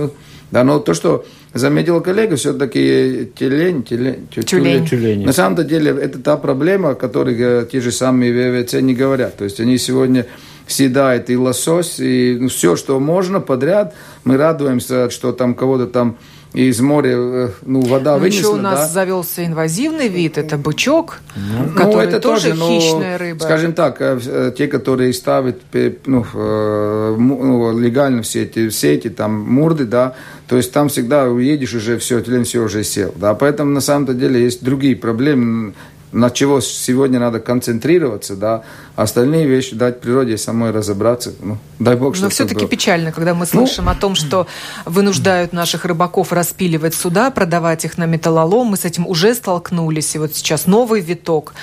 Да, 0.51 0.63
но 0.63 0.79
то, 0.79 0.95
что 0.95 1.25
заметил 1.55 2.01
коллега, 2.01 2.37
все-таки 2.37 3.31
тюлень, 3.35 3.83
тюлень, 3.83 4.29
тюлень. 4.29 4.87
тюлень. 4.87 5.25
На 5.25 5.33
самом 5.33 5.67
деле 5.67 5.91
это 5.91 6.19
та 6.19 6.37
проблема, 6.37 6.91
о 6.91 6.95
которой 6.95 7.35
э, 7.39 7.67
те 7.71 7.81
же 7.81 7.91
самые 7.91 8.63
ВВЦ 8.63 8.75
не 8.75 8.95
говорят. 8.95 9.37
То 9.37 9.45
есть 9.45 9.59
они 9.59 9.79
сегодня 9.79 10.27
съедают 10.67 11.31
и 11.31 11.37
лосось, 11.37 11.99
и 11.99 12.37
ну, 12.41 12.49
все, 12.49 12.77
что 12.77 13.01
можно 13.01 13.41
подряд. 13.41 13.95
Мы 14.25 14.37
радуемся, 14.37 15.11
что 15.11 15.33
там 15.33 15.55
кого-то 15.55 15.87
там 15.87 16.19
из 16.55 16.81
моря 16.81 17.15
э, 17.17 17.49
ну, 17.63 17.81
вода 17.81 18.13
Но 18.15 18.21
вынесла. 18.21 18.39
Еще 18.39 18.49
у 18.49 18.57
нас 18.57 18.79
да? 18.79 18.87
завелся 18.87 19.45
инвазивный 19.45 20.09
вид, 20.09 20.39
это 20.39 20.57
бычок, 20.57 21.19
ну, 21.35 21.75
который 21.75 22.07
ну, 22.07 22.13
это 22.13 22.21
тоже, 22.21 22.55
тоже 22.55 22.63
хищная 22.63 23.19
рыба. 23.19 23.43
Скажем 23.43 23.73
так, 23.73 24.01
э, 24.01 24.21
э, 24.25 24.53
те, 24.57 24.69
которые 24.69 25.13
ставят 25.13 25.61
ну, 26.07 26.25
ну, 26.35 27.79
легально 27.79 28.23
все 28.23 28.45
эти 28.45 28.71
сети, 28.71 29.11
там 29.11 29.33
мурды, 29.35 29.85
да, 29.85 30.15
то 30.47 30.57
есть 30.57 30.73
там 30.73 30.89
всегда 30.89 31.25
уедешь 31.25 31.75
уже 31.75 31.99
все, 31.99 32.21
тлен 32.21 32.45
все 32.45 32.61
уже 32.61 32.85
сел. 32.85 33.13
Да, 33.17 33.35
поэтому 33.35 33.73
на 33.73 33.81
самом 33.81 34.17
деле 34.17 34.41
есть 34.41 34.63
другие 34.63 34.95
проблемы 34.95 35.75
на 36.15 36.31
чего 36.31 36.61
сегодня 36.61 37.19
надо 37.19 37.41
концентрироваться, 37.41 38.37
да, 38.37 38.63
а 38.97 39.03
остальные 39.03 39.47
вещи 39.47 39.75
дать 39.75 40.01
природе 40.01 40.39
самой 40.39 40.71
разобраться. 40.71 41.33
Ну, 41.41 41.59
дай 41.79 41.97
бог, 41.97 42.19
Но 42.21 42.29
все-таки 42.29 42.61
было. 42.61 42.69
печально, 42.69 43.13
когда 43.13 43.35
мы 43.35 43.47
слышим 43.47 43.87
ну, 43.87 43.91
о 43.91 43.95
том, 43.95 44.15
что 44.15 44.47
вынуждают 44.85 45.53
наших 45.53 45.85
рыбаков 45.85 46.33
распиливать 46.33 46.95
суда, 46.95 47.31
продавать 47.31 47.85
их 47.85 47.99
на 47.99 48.07
металлолом. 48.07 48.69
Мы 48.69 48.77
с 48.77 48.85
этим 48.85 49.07
уже 49.07 49.35
столкнулись, 49.35 50.15
и 50.15 50.19
вот 50.19 50.35
сейчас 50.35 50.67
новый 50.67 51.01
виток. 51.01 51.55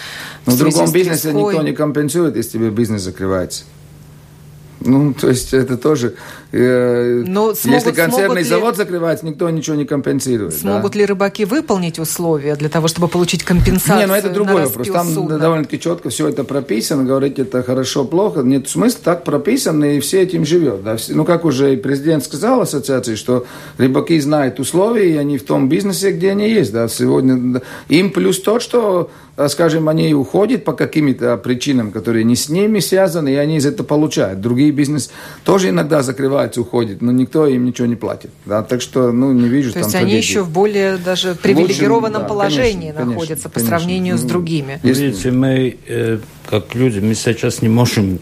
Но 0.45 0.51
в, 0.51 0.55
в 0.55 0.59
другом 0.59 0.91
бизнесе 0.91 1.31
никто 1.31 1.61
не 1.61 1.73
компенсирует, 1.73 2.35
если 2.35 2.57
тебе 2.57 2.69
бизнес 2.69 3.01
закрывается. 3.01 3.63
Ну, 4.83 5.13
то 5.13 5.29
есть 5.29 5.53
это 5.53 5.77
тоже... 5.77 6.15
Э, 6.51 7.23
Но 7.25 7.53
смогут, 7.53 7.85
если 7.85 7.91
консервный 7.91 8.43
завод 8.43 8.73
ли, 8.73 8.77
закрывается, 8.77 9.25
никто 9.25 9.49
ничего 9.49 9.75
не 9.75 9.85
компенсирует. 9.85 10.53
Смогут 10.53 10.93
да? 10.93 10.99
ли 10.99 11.05
рыбаки 11.05 11.45
выполнить 11.45 11.99
условия 11.99 12.55
для 12.55 12.67
того, 12.67 12.87
чтобы 12.87 13.07
получить 13.07 13.43
компенсацию 13.43 13.99
Не, 13.99 14.05
ну 14.07 14.13
это 14.13 14.29
другой 14.29 14.65
вопрос. 14.65 14.87
Там 14.87 15.07
судна. 15.07 15.37
довольно-таки 15.37 15.79
четко 15.79 16.09
все 16.09 16.27
это 16.27 16.43
прописано. 16.43 17.03
Говорить 17.03 17.37
это 17.39 17.63
хорошо, 17.63 18.05
плохо. 18.05 18.41
Нет 18.41 18.67
смысла, 18.67 18.99
так 19.03 19.23
прописано, 19.23 19.85
и 19.85 19.99
все 19.99 20.21
этим 20.21 20.45
живет. 20.45 20.83
Да? 20.83 20.97
Ну, 21.09 21.25
как 21.25 21.45
уже 21.45 21.73
и 21.73 21.77
президент 21.77 22.23
сказал 22.23 22.61
ассоциации, 22.61 23.15
что 23.15 23.45
рыбаки 23.77 24.19
знают 24.19 24.59
условия, 24.59 25.13
и 25.13 25.17
они 25.17 25.37
в 25.37 25.43
том 25.43 25.69
бизнесе, 25.69 26.11
где 26.11 26.31
они 26.31 26.49
есть. 26.49 26.73
Да? 26.73 26.87
Сегодня 26.87 27.61
им 27.87 28.11
плюс 28.11 28.39
то, 28.41 28.59
что 28.59 29.11
скажем, 29.47 29.89
они 29.89 30.13
уходят 30.13 30.63
по 30.63 30.73
каким-то 30.73 31.37
причинам, 31.37 31.91
которые 31.91 32.23
не 32.23 32.35
с 32.35 32.49
ними 32.49 32.79
связаны, 32.79 33.29
и 33.29 33.35
они 33.35 33.57
из 33.57 33.65
этого 33.65 33.85
получают. 33.85 34.41
Другие 34.41 34.71
бизнес 34.71 35.11
тоже 35.43 35.69
иногда 35.69 36.03
закрываются, 36.03 36.61
уходят, 36.61 37.01
но 37.01 37.11
никто 37.11 37.47
им 37.47 37.65
ничего 37.65 37.87
не 37.87 37.95
платит. 37.95 38.31
Да? 38.45 38.63
Так 38.63 38.81
что, 38.81 39.11
ну, 39.11 39.31
не 39.31 39.47
вижу 39.47 39.69
То 39.69 39.75
там 39.75 39.83
есть 39.83 39.91
трагедии. 39.91 40.11
они 40.13 40.21
еще 40.21 40.41
в 40.41 40.49
более 40.49 40.97
даже 40.97 41.35
привилегированном 41.35 42.03
Лучше, 42.03 42.19
да, 42.21 42.27
положении 42.27 42.91
конечно, 42.91 43.05
находятся 43.05 43.49
конечно, 43.49 43.49
по 43.49 43.59
сравнению 43.59 44.13
конечно. 44.13 44.27
с 44.27 44.31
другими. 44.31 44.79
Видите, 44.83 45.31
мы, 45.31 45.77
э, 45.87 46.19
как 46.49 46.75
люди, 46.75 46.99
мы 46.99 47.15
сейчас 47.15 47.61
не 47.61 47.69
можем 47.69 48.19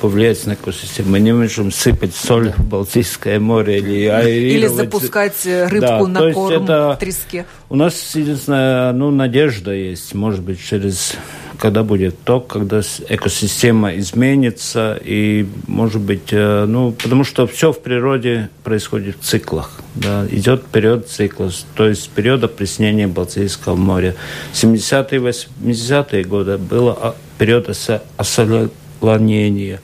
повлиять 0.00 0.46
на 0.46 0.54
экосистему. 0.54 1.10
Мы 1.10 1.20
не 1.20 1.32
можем 1.32 1.70
сыпать 1.70 2.14
соль 2.14 2.52
в 2.52 2.64
Балтийское 2.64 3.40
море 3.40 3.78
или 3.78 4.54
Или 4.54 4.66
запускать 4.66 5.44
рыбку 5.44 6.06
да, 6.06 6.08
на 6.08 6.32
корм 6.32 6.64
это... 6.64 6.96
треске. 7.00 7.46
У 7.68 7.76
нас 7.76 8.14
единственная 8.14 8.92
ну, 8.92 9.10
надежда 9.10 9.72
есть, 9.72 10.14
может 10.14 10.42
быть, 10.42 10.60
через 10.62 11.16
когда 11.58 11.82
будет 11.82 12.18
ток, 12.24 12.48
когда 12.48 12.80
экосистема 13.08 13.96
изменится, 13.96 15.00
и, 15.02 15.46
может 15.66 16.00
быть, 16.00 16.32
э, 16.32 16.64
ну, 16.66 16.92
потому 16.92 17.24
что 17.24 17.46
все 17.46 17.72
в 17.72 17.80
природе 17.80 18.50
происходит 18.62 19.16
в 19.20 19.24
циклах. 19.24 19.80
Да, 19.94 20.26
идет 20.30 20.64
период 20.66 21.08
цикла, 21.08 21.50
то 21.76 21.88
есть 21.88 22.10
период 22.10 22.44
опреснения 22.44 23.06
Балтийского 23.06 23.76
моря. 23.76 24.14
70-е, 24.52 25.20
80-е 25.20 26.24
годы 26.24 26.58
было 26.58 26.98
а, 27.00 27.14
период 27.38 27.68
осоления 28.16 28.70
отклонения. 29.04 29.80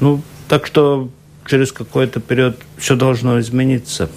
Ну, 0.00 0.20
так 0.48 0.66
что 0.66 1.08
через 1.46 1.72
какой-то 1.72 2.20
период 2.20 2.56
все 2.78 2.96
должно 2.96 3.40
измениться. 3.40 4.08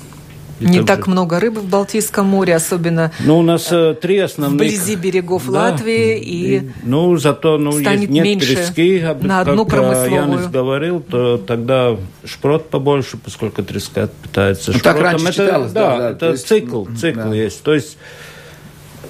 И 0.59 0.65
не 0.65 0.83
так 0.83 1.05
же... 1.05 1.11
много 1.11 1.39
рыбы 1.39 1.61
в 1.61 1.69
Балтийском 1.69 2.25
море, 2.25 2.53
особенно 2.53 3.13
ну, 3.21 3.39
у 3.39 3.41
нас 3.41 3.69
э, 3.71 3.95
три 4.01 4.17
основных... 4.17 4.59
вблизи 4.59 4.97
берегов 4.97 5.49
да. 5.49 5.71
Латвии. 5.71 6.19
И, 6.19 6.57
и 6.57 6.71
ну, 6.83 7.15
зато 7.15 7.57
ну, 7.57 7.71
станет 7.71 8.09
нет 8.09 8.25
меньше 8.25 8.55
трески, 8.57 9.05
на 9.21 9.39
одну 9.39 9.63
как 9.63 9.79
промысловую. 9.79 10.21
Янис 10.21 10.47
говорил, 10.47 10.99
то 10.99 11.37
тогда 11.37 11.95
шпрот 12.25 12.69
побольше, 12.69 13.15
поскольку 13.15 13.63
треска 13.63 14.09
питается 14.21 14.73
ну, 14.73 14.79
Так 14.79 14.99
раньше 14.99 15.27
это, 15.27 15.33
читалось, 15.33 15.71
да, 15.71 15.91
да, 15.91 15.97
да, 15.97 16.09
это 16.09 16.31
есть, 16.31 16.47
цикл, 16.47 16.85
цикл 16.99 17.29
да. 17.29 17.35
есть. 17.35 17.63
То 17.63 17.73
есть, 17.73 17.97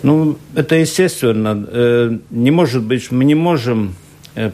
ну, 0.03 0.37
это 0.53 0.75
естественно. 0.75 1.65
Э, 1.67 2.15
не 2.29 2.51
может 2.51 2.83
быть, 2.83 3.09
мы 3.09 3.25
не 3.25 3.35
можем 3.35 3.95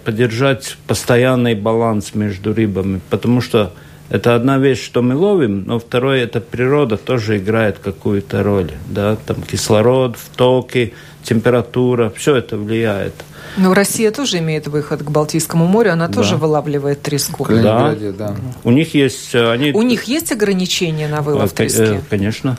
поддержать 0.03 0.77
постоянный 0.87 1.55
баланс 1.55 2.15
между 2.15 2.53
рыбами, 2.53 3.01
потому 3.09 3.41
что 3.41 3.73
это 4.09 4.35
одна 4.35 4.57
вещь, 4.59 4.83
что 4.83 5.01
мы 5.01 5.15
ловим, 5.15 5.63
но 5.65 5.79
второе, 5.79 6.23
это 6.23 6.39
природа 6.39 6.95
тоже 6.97 7.37
играет 7.37 7.79
какую-то 7.79 8.43
роль. 8.43 8.71
Да? 8.87 9.17
Там 9.25 9.41
кислород, 9.41 10.15
втоки, 10.15 10.93
температура, 11.23 12.11
все 12.15 12.35
это 12.35 12.57
влияет. 12.57 13.13
Но 13.57 13.73
Россия 13.73 14.11
тоже 14.11 14.39
имеет 14.39 14.67
выход 14.67 15.01
к 15.01 15.09
Балтийскому 15.09 15.65
морю, 15.65 15.93
она 15.93 16.07
да. 16.07 16.13
тоже 16.13 16.35
вылавливает 16.35 17.01
треску. 17.01 17.47
Да. 17.49 17.95
да. 18.17 18.35
У 18.63 18.71
них 18.71 18.93
есть... 18.93 19.33
Э, 19.33 19.51
они... 19.51 19.71
У 19.71 19.81
них 19.81 20.03
есть 20.03 20.31
ограничения 20.31 21.07
на 21.07 21.21
вылов 21.21 21.51
э, 21.53 21.55
трески? 21.55 21.81
Э, 21.81 21.99
конечно. 22.09 22.57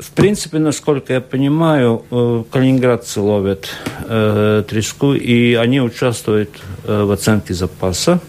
В 0.00 0.10
принципе, 0.12 0.58
насколько 0.58 1.12
я 1.12 1.20
понимаю, 1.20 2.04
калининградцы 2.50 3.20
ловят 3.20 3.68
треску, 4.68 5.12
и 5.12 5.54
они 5.54 5.80
участвуют 5.80 6.50
в 6.84 7.12
оценке 7.12 7.52
запаса. 7.52 8.20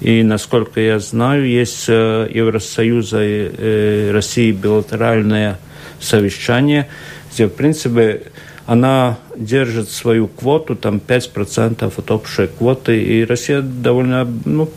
И, 0.00 0.22
насколько 0.22 0.80
я 0.80 0.98
знаю, 0.98 1.46
есть 1.46 1.84
э, 1.88 2.28
Евросоюза 2.32 3.22
и 3.22 3.50
э, 3.52 4.10
России 4.12 4.50
билатеральное 4.50 5.58
совещание, 6.00 6.88
где, 7.32 7.46
в 7.46 7.50
принципе, 7.50 8.22
она 8.64 9.18
держит 9.36 9.90
свою 9.90 10.26
квоту, 10.26 10.74
там 10.74 11.02
5% 11.06 11.92
от 11.94 12.10
общей 12.10 12.46
квоты, 12.46 13.02
и 13.02 13.24
Россия 13.26 13.60
довольно 13.60 14.26
ну, 14.46 14.70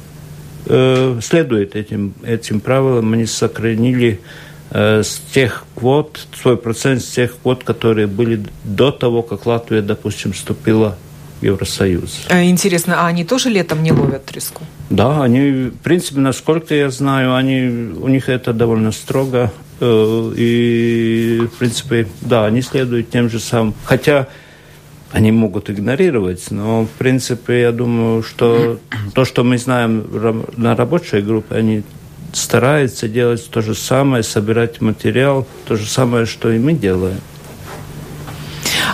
э, 0.66 1.20
следует 1.22 1.78
этим, 1.78 2.14
этим 2.24 2.60
правилам. 2.60 3.14
Они 3.14 3.26
сохранили 3.26 4.20
с 4.74 5.22
тех 5.32 5.66
квот, 5.76 6.28
свой 6.36 6.58
процент 6.58 7.02
с 7.02 7.10
тех 7.10 7.38
квот, 7.42 7.64
которые 7.64 8.08
были 8.08 8.44
до 8.64 8.92
того, 8.92 9.22
как 9.22 9.46
Латвия, 9.46 9.82
допустим, 9.82 10.34
вступила 10.34 10.98
Евросоюз. 11.44 12.26
А, 12.30 12.44
интересно, 12.44 13.02
а 13.02 13.08
они 13.08 13.24
тоже 13.24 13.50
летом 13.50 13.84
не 13.84 13.92
ловят 13.92 14.26
треску? 14.26 14.64
Да, 14.90 15.24
они, 15.24 15.70
в 15.70 15.78
принципе, 15.78 16.20
насколько 16.20 16.74
я 16.74 16.90
знаю, 16.90 17.36
они, 17.36 17.94
у 17.96 18.08
них 18.08 18.30
это 18.30 18.54
довольно 18.54 18.92
строго. 18.92 19.52
Э, 19.80 20.34
и, 20.36 21.42
в 21.54 21.58
принципе, 21.58 22.08
да, 22.22 22.46
они 22.46 22.62
следуют 22.62 23.10
тем 23.10 23.30
же 23.30 23.40
самым. 23.40 23.74
Хотя 23.84 24.28
они 25.12 25.32
могут 25.32 25.70
игнорировать, 25.70 26.50
но, 26.50 26.86
в 26.86 26.90
принципе, 26.98 27.62
я 27.62 27.72
думаю, 27.72 28.24
что 28.24 28.80
то, 29.14 29.26
что 29.26 29.44
мы 29.44 29.58
знаем 29.58 30.06
на 30.58 30.76
рабочей 30.76 31.22
группе, 31.22 31.56
они 31.56 31.84
стараются 32.34 33.08
делать 33.08 33.48
то 33.50 33.62
же 33.62 33.76
самое, 33.76 34.24
собирать 34.24 34.82
материал, 34.82 35.48
то 35.66 35.76
же 35.76 35.86
самое, 35.86 36.26
что 36.26 36.52
и 36.52 36.60
мы 36.60 36.74
делаем. 36.74 37.20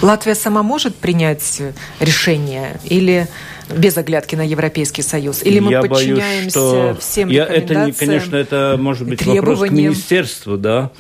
Латвия 0.02 0.36
сама 0.36 0.64
может 0.64 0.96
принять 0.96 1.62
решение 2.00 2.80
или 2.86 3.28
без 3.76 3.98
оглядки 3.98 4.36
на 4.36 4.46
Европейский 4.46 5.02
Союз? 5.02 5.44
Или 5.44 5.60
мы 5.60 5.72
я 5.72 5.82
подчиняемся 5.82 6.60
боюсь, 6.60 6.96
что... 6.96 6.98
всем 7.00 7.30
я, 7.30 7.46
это, 7.46 7.94
Конечно, 7.98 8.36
это 8.36 8.78
может 8.80 9.08
быть 9.08 9.26
вопрос 9.26 9.60
к 9.60 9.72
министерству, 9.72 10.58
да. 10.58 10.92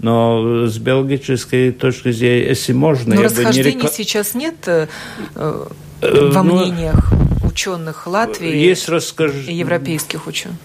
Но 0.00 0.66
с 0.66 0.78
биологической 0.78 1.72
точки 1.72 2.12
зрения, 2.12 2.48
если 2.48 2.72
можно... 2.72 3.16
Но 3.16 3.22
расхождений 3.22 3.74
не 3.74 3.82
рек... 3.82 3.92
сейчас 3.92 4.34
нет 4.34 4.54
э, 4.66 4.86
э 5.34 5.66
во 6.02 6.42
ну, 6.44 6.54
мнениях 6.54 7.12
ученых 7.42 8.06
Латвии 8.06 8.54
есть 8.54 8.88
расскаж... 8.88 9.32
и 9.48 9.54
европейских 9.54 10.28
ученых? 10.28 10.56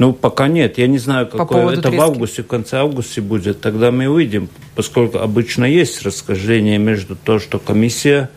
Ну, 0.00 0.14
пока 0.14 0.48
нет. 0.48 0.78
Я 0.78 0.86
не 0.86 0.96
знаю, 0.96 1.26
какое 1.26 1.74
это 1.74 1.82
трески. 1.82 1.98
в 1.98 2.00
августе, 2.00 2.42
в 2.42 2.46
конце 2.46 2.78
августа 2.78 3.20
будет. 3.20 3.60
Тогда 3.60 3.90
мы 3.90 4.08
увидим, 4.08 4.48
поскольку 4.74 5.18
обычно 5.18 5.66
есть 5.66 6.00
расхождение 6.00 6.78
между 6.78 7.16
то, 7.16 7.38
что 7.38 7.58
комиссия 7.58 8.30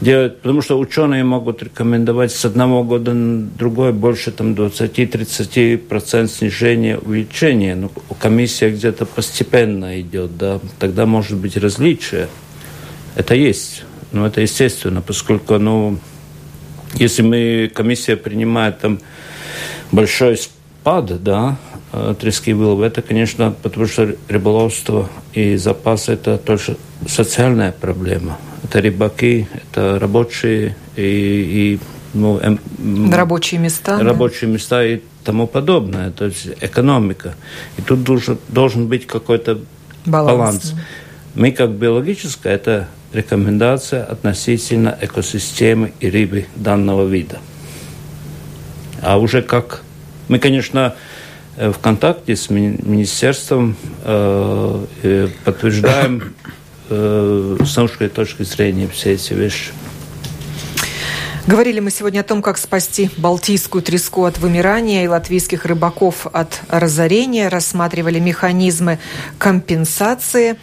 делает, 0.00 0.40
потому 0.40 0.62
что 0.62 0.78
ученые 0.78 1.24
могут 1.24 1.62
рекомендовать 1.62 2.32
с 2.32 2.42
одного 2.46 2.84
года 2.84 3.12
на 3.12 3.50
другой 3.50 3.92
больше 3.92 4.30
там 4.30 4.54
20-30% 4.54 6.26
снижения 6.26 6.96
увеличения. 6.96 7.74
Но 7.74 7.90
комиссия 8.18 8.70
где-то 8.70 9.04
постепенно 9.04 10.00
идет, 10.00 10.38
да, 10.38 10.58
тогда 10.78 11.04
может 11.04 11.36
быть 11.36 11.58
различие. 11.58 12.28
Это 13.14 13.34
есть. 13.34 13.84
Но 14.10 14.26
это 14.26 14.40
естественно, 14.40 15.02
поскольку, 15.02 15.58
ну, 15.58 15.98
если 16.94 17.20
мы, 17.20 17.70
комиссия 17.74 18.16
принимает 18.16 18.78
там 18.78 19.00
большой 19.92 20.38
спад, 20.88 21.22
да, 21.22 21.56
э, 21.92 22.14
трески 22.18 22.54
вылова, 22.54 22.84
это, 22.84 23.02
конечно, 23.02 23.54
потому 23.62 23.86
что 23.86 24.16
рыболовство 24.28 25.08
и 25.34 25.56
запас– 25.56 26.08
это 26.08 26.38
тоже 26.38 26.76
социальная 27.06 27.72
проблема. 27.72 28.38
Это 28.64 28.80
рыбаки, 28.80 29.46
это 29.54 29.98
рабочие 29.98 30.76
и, 30.96 31.02
и 31.02 31.78
ну, 32.14 32.38
эм, 32.38 32.58
рабочие 33.12 33.60
места. 33.60 33.98
Рабочие 34.02 34.48
да? 34.48 34.54
места 34.54 34.84
и 34.84 35.02
тому 35.24 35.46
подобное. 35.46 36.10
То 36.10 36.24
есть 36.24 36.48
экономика. 36.62 37.34
И 37.76 37.82
тут 37.82 38.02
должен, 38.02 38.38
должен 38.48 38.88
быть 38.88 39.06
какой-то 39.06 39.60
баланс. 40.06 40.38
баланс. 40.38 40.74
Мы 41.34 41.52
как 41.52 41.70
биологическая, 41.70 42.54
это 42.54 42.88
рекомендация 43.12 44.04
относительно 44.04 44.96
экосистемы 45.02 45.92
и 46.00 46.08
рыбы 46.08 46.46
данного 46.56 47.06
вида. 47.06 47.40
А 49.02 49.18
уже 49.18 49.42
как 49.42 49.82
мы, 50.28 50.38
конечно, 50.38 50.94
э, 51.56 51.70
в 51.70 51.78
контакте 51.78 52.36
с 52.36 52.50
министерством 52.50 53.76
э, 54.04 55.28
подтверждаем 55.44 56.34
э, 56.90 57.56
с 57.64 57.76
научной 57.76 58.08
точки 58.08 58.42
зрения 58.44 58.88
все 58.88 59.12
эти 59.12 59.32
вещи. 59.32 59.72
Говорили 61.46 61.80
мы 61.80 61.90
сегодня 61.90 62.20
о 62.20 62.24
том, 62.24 62.42
как 62.42 62.58
спасти 62.58 63.08
балтийскую 63.16 63.82
треску 63.82 64.26
от 64.26 64.36
вымирания 64.36 65.04
и 65.04 65.08
латвийских 65.08 65.64
рыбаков 65.64 66.26
от 66.26 66.60
разорения. 66.68 67.48
Рассматривали 67.48 68.18
механизмы 68.18 68.98
компенсации 69.38 70.58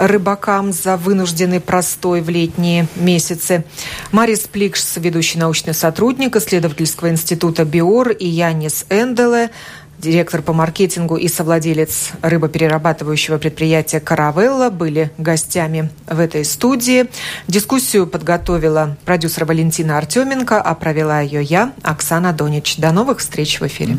рыбакам 0.00 0.72
за 0.72 0.96
вынужденный 0.96 1.60
простой 1.60 2.22
в 2.22 2.28
летние 2.30 2.88
месяцы. 2.96 3.64
Марис 4.12 4.40
Пликш, 4.40 4.96
ведущий 4.96 5.38
научный 5.38 5.74
сотрудник 5.74 6.36
исследовательского 6.36 7.10
института 7.10 7.64
БИОР, 7.64 8.10
и 8.12 8.26
Янис 8.26 8.86
Энделе, 8.88 9.50
директор 9.98 10.40
по 10.40 10.54
маркетингу 10.54 11.16
и 11.16 11.28
совладелец 11.28 12.12
рыбоперерабатывающего 12.22 13.36
предприятия 13.36 14.00
«Каравелла» 14.00 14.70
были 14.70 15.12
гостями 15.18 15.90
в 16.06 16.18
этой 16.18 16.44
студии. 16.44 17.06
Дискуссию 17.46 18.06
подготовила 18.06 18.96
продюсер 19.04 19.44
Валентина 19.44 19.98
Артеменко, 19.98 20.60
а 20.60 20.74
провела 20.74 21.20
ее 21.20 21.42
я, 21.42 21.72
Оксана 21.82 22.32
Донич. 22.32 22.78
До 22.78 22.90
новых 22.92 23.18
встреч 23.18 23.60
в 23.60 23.66
эфире. 23.66 23.98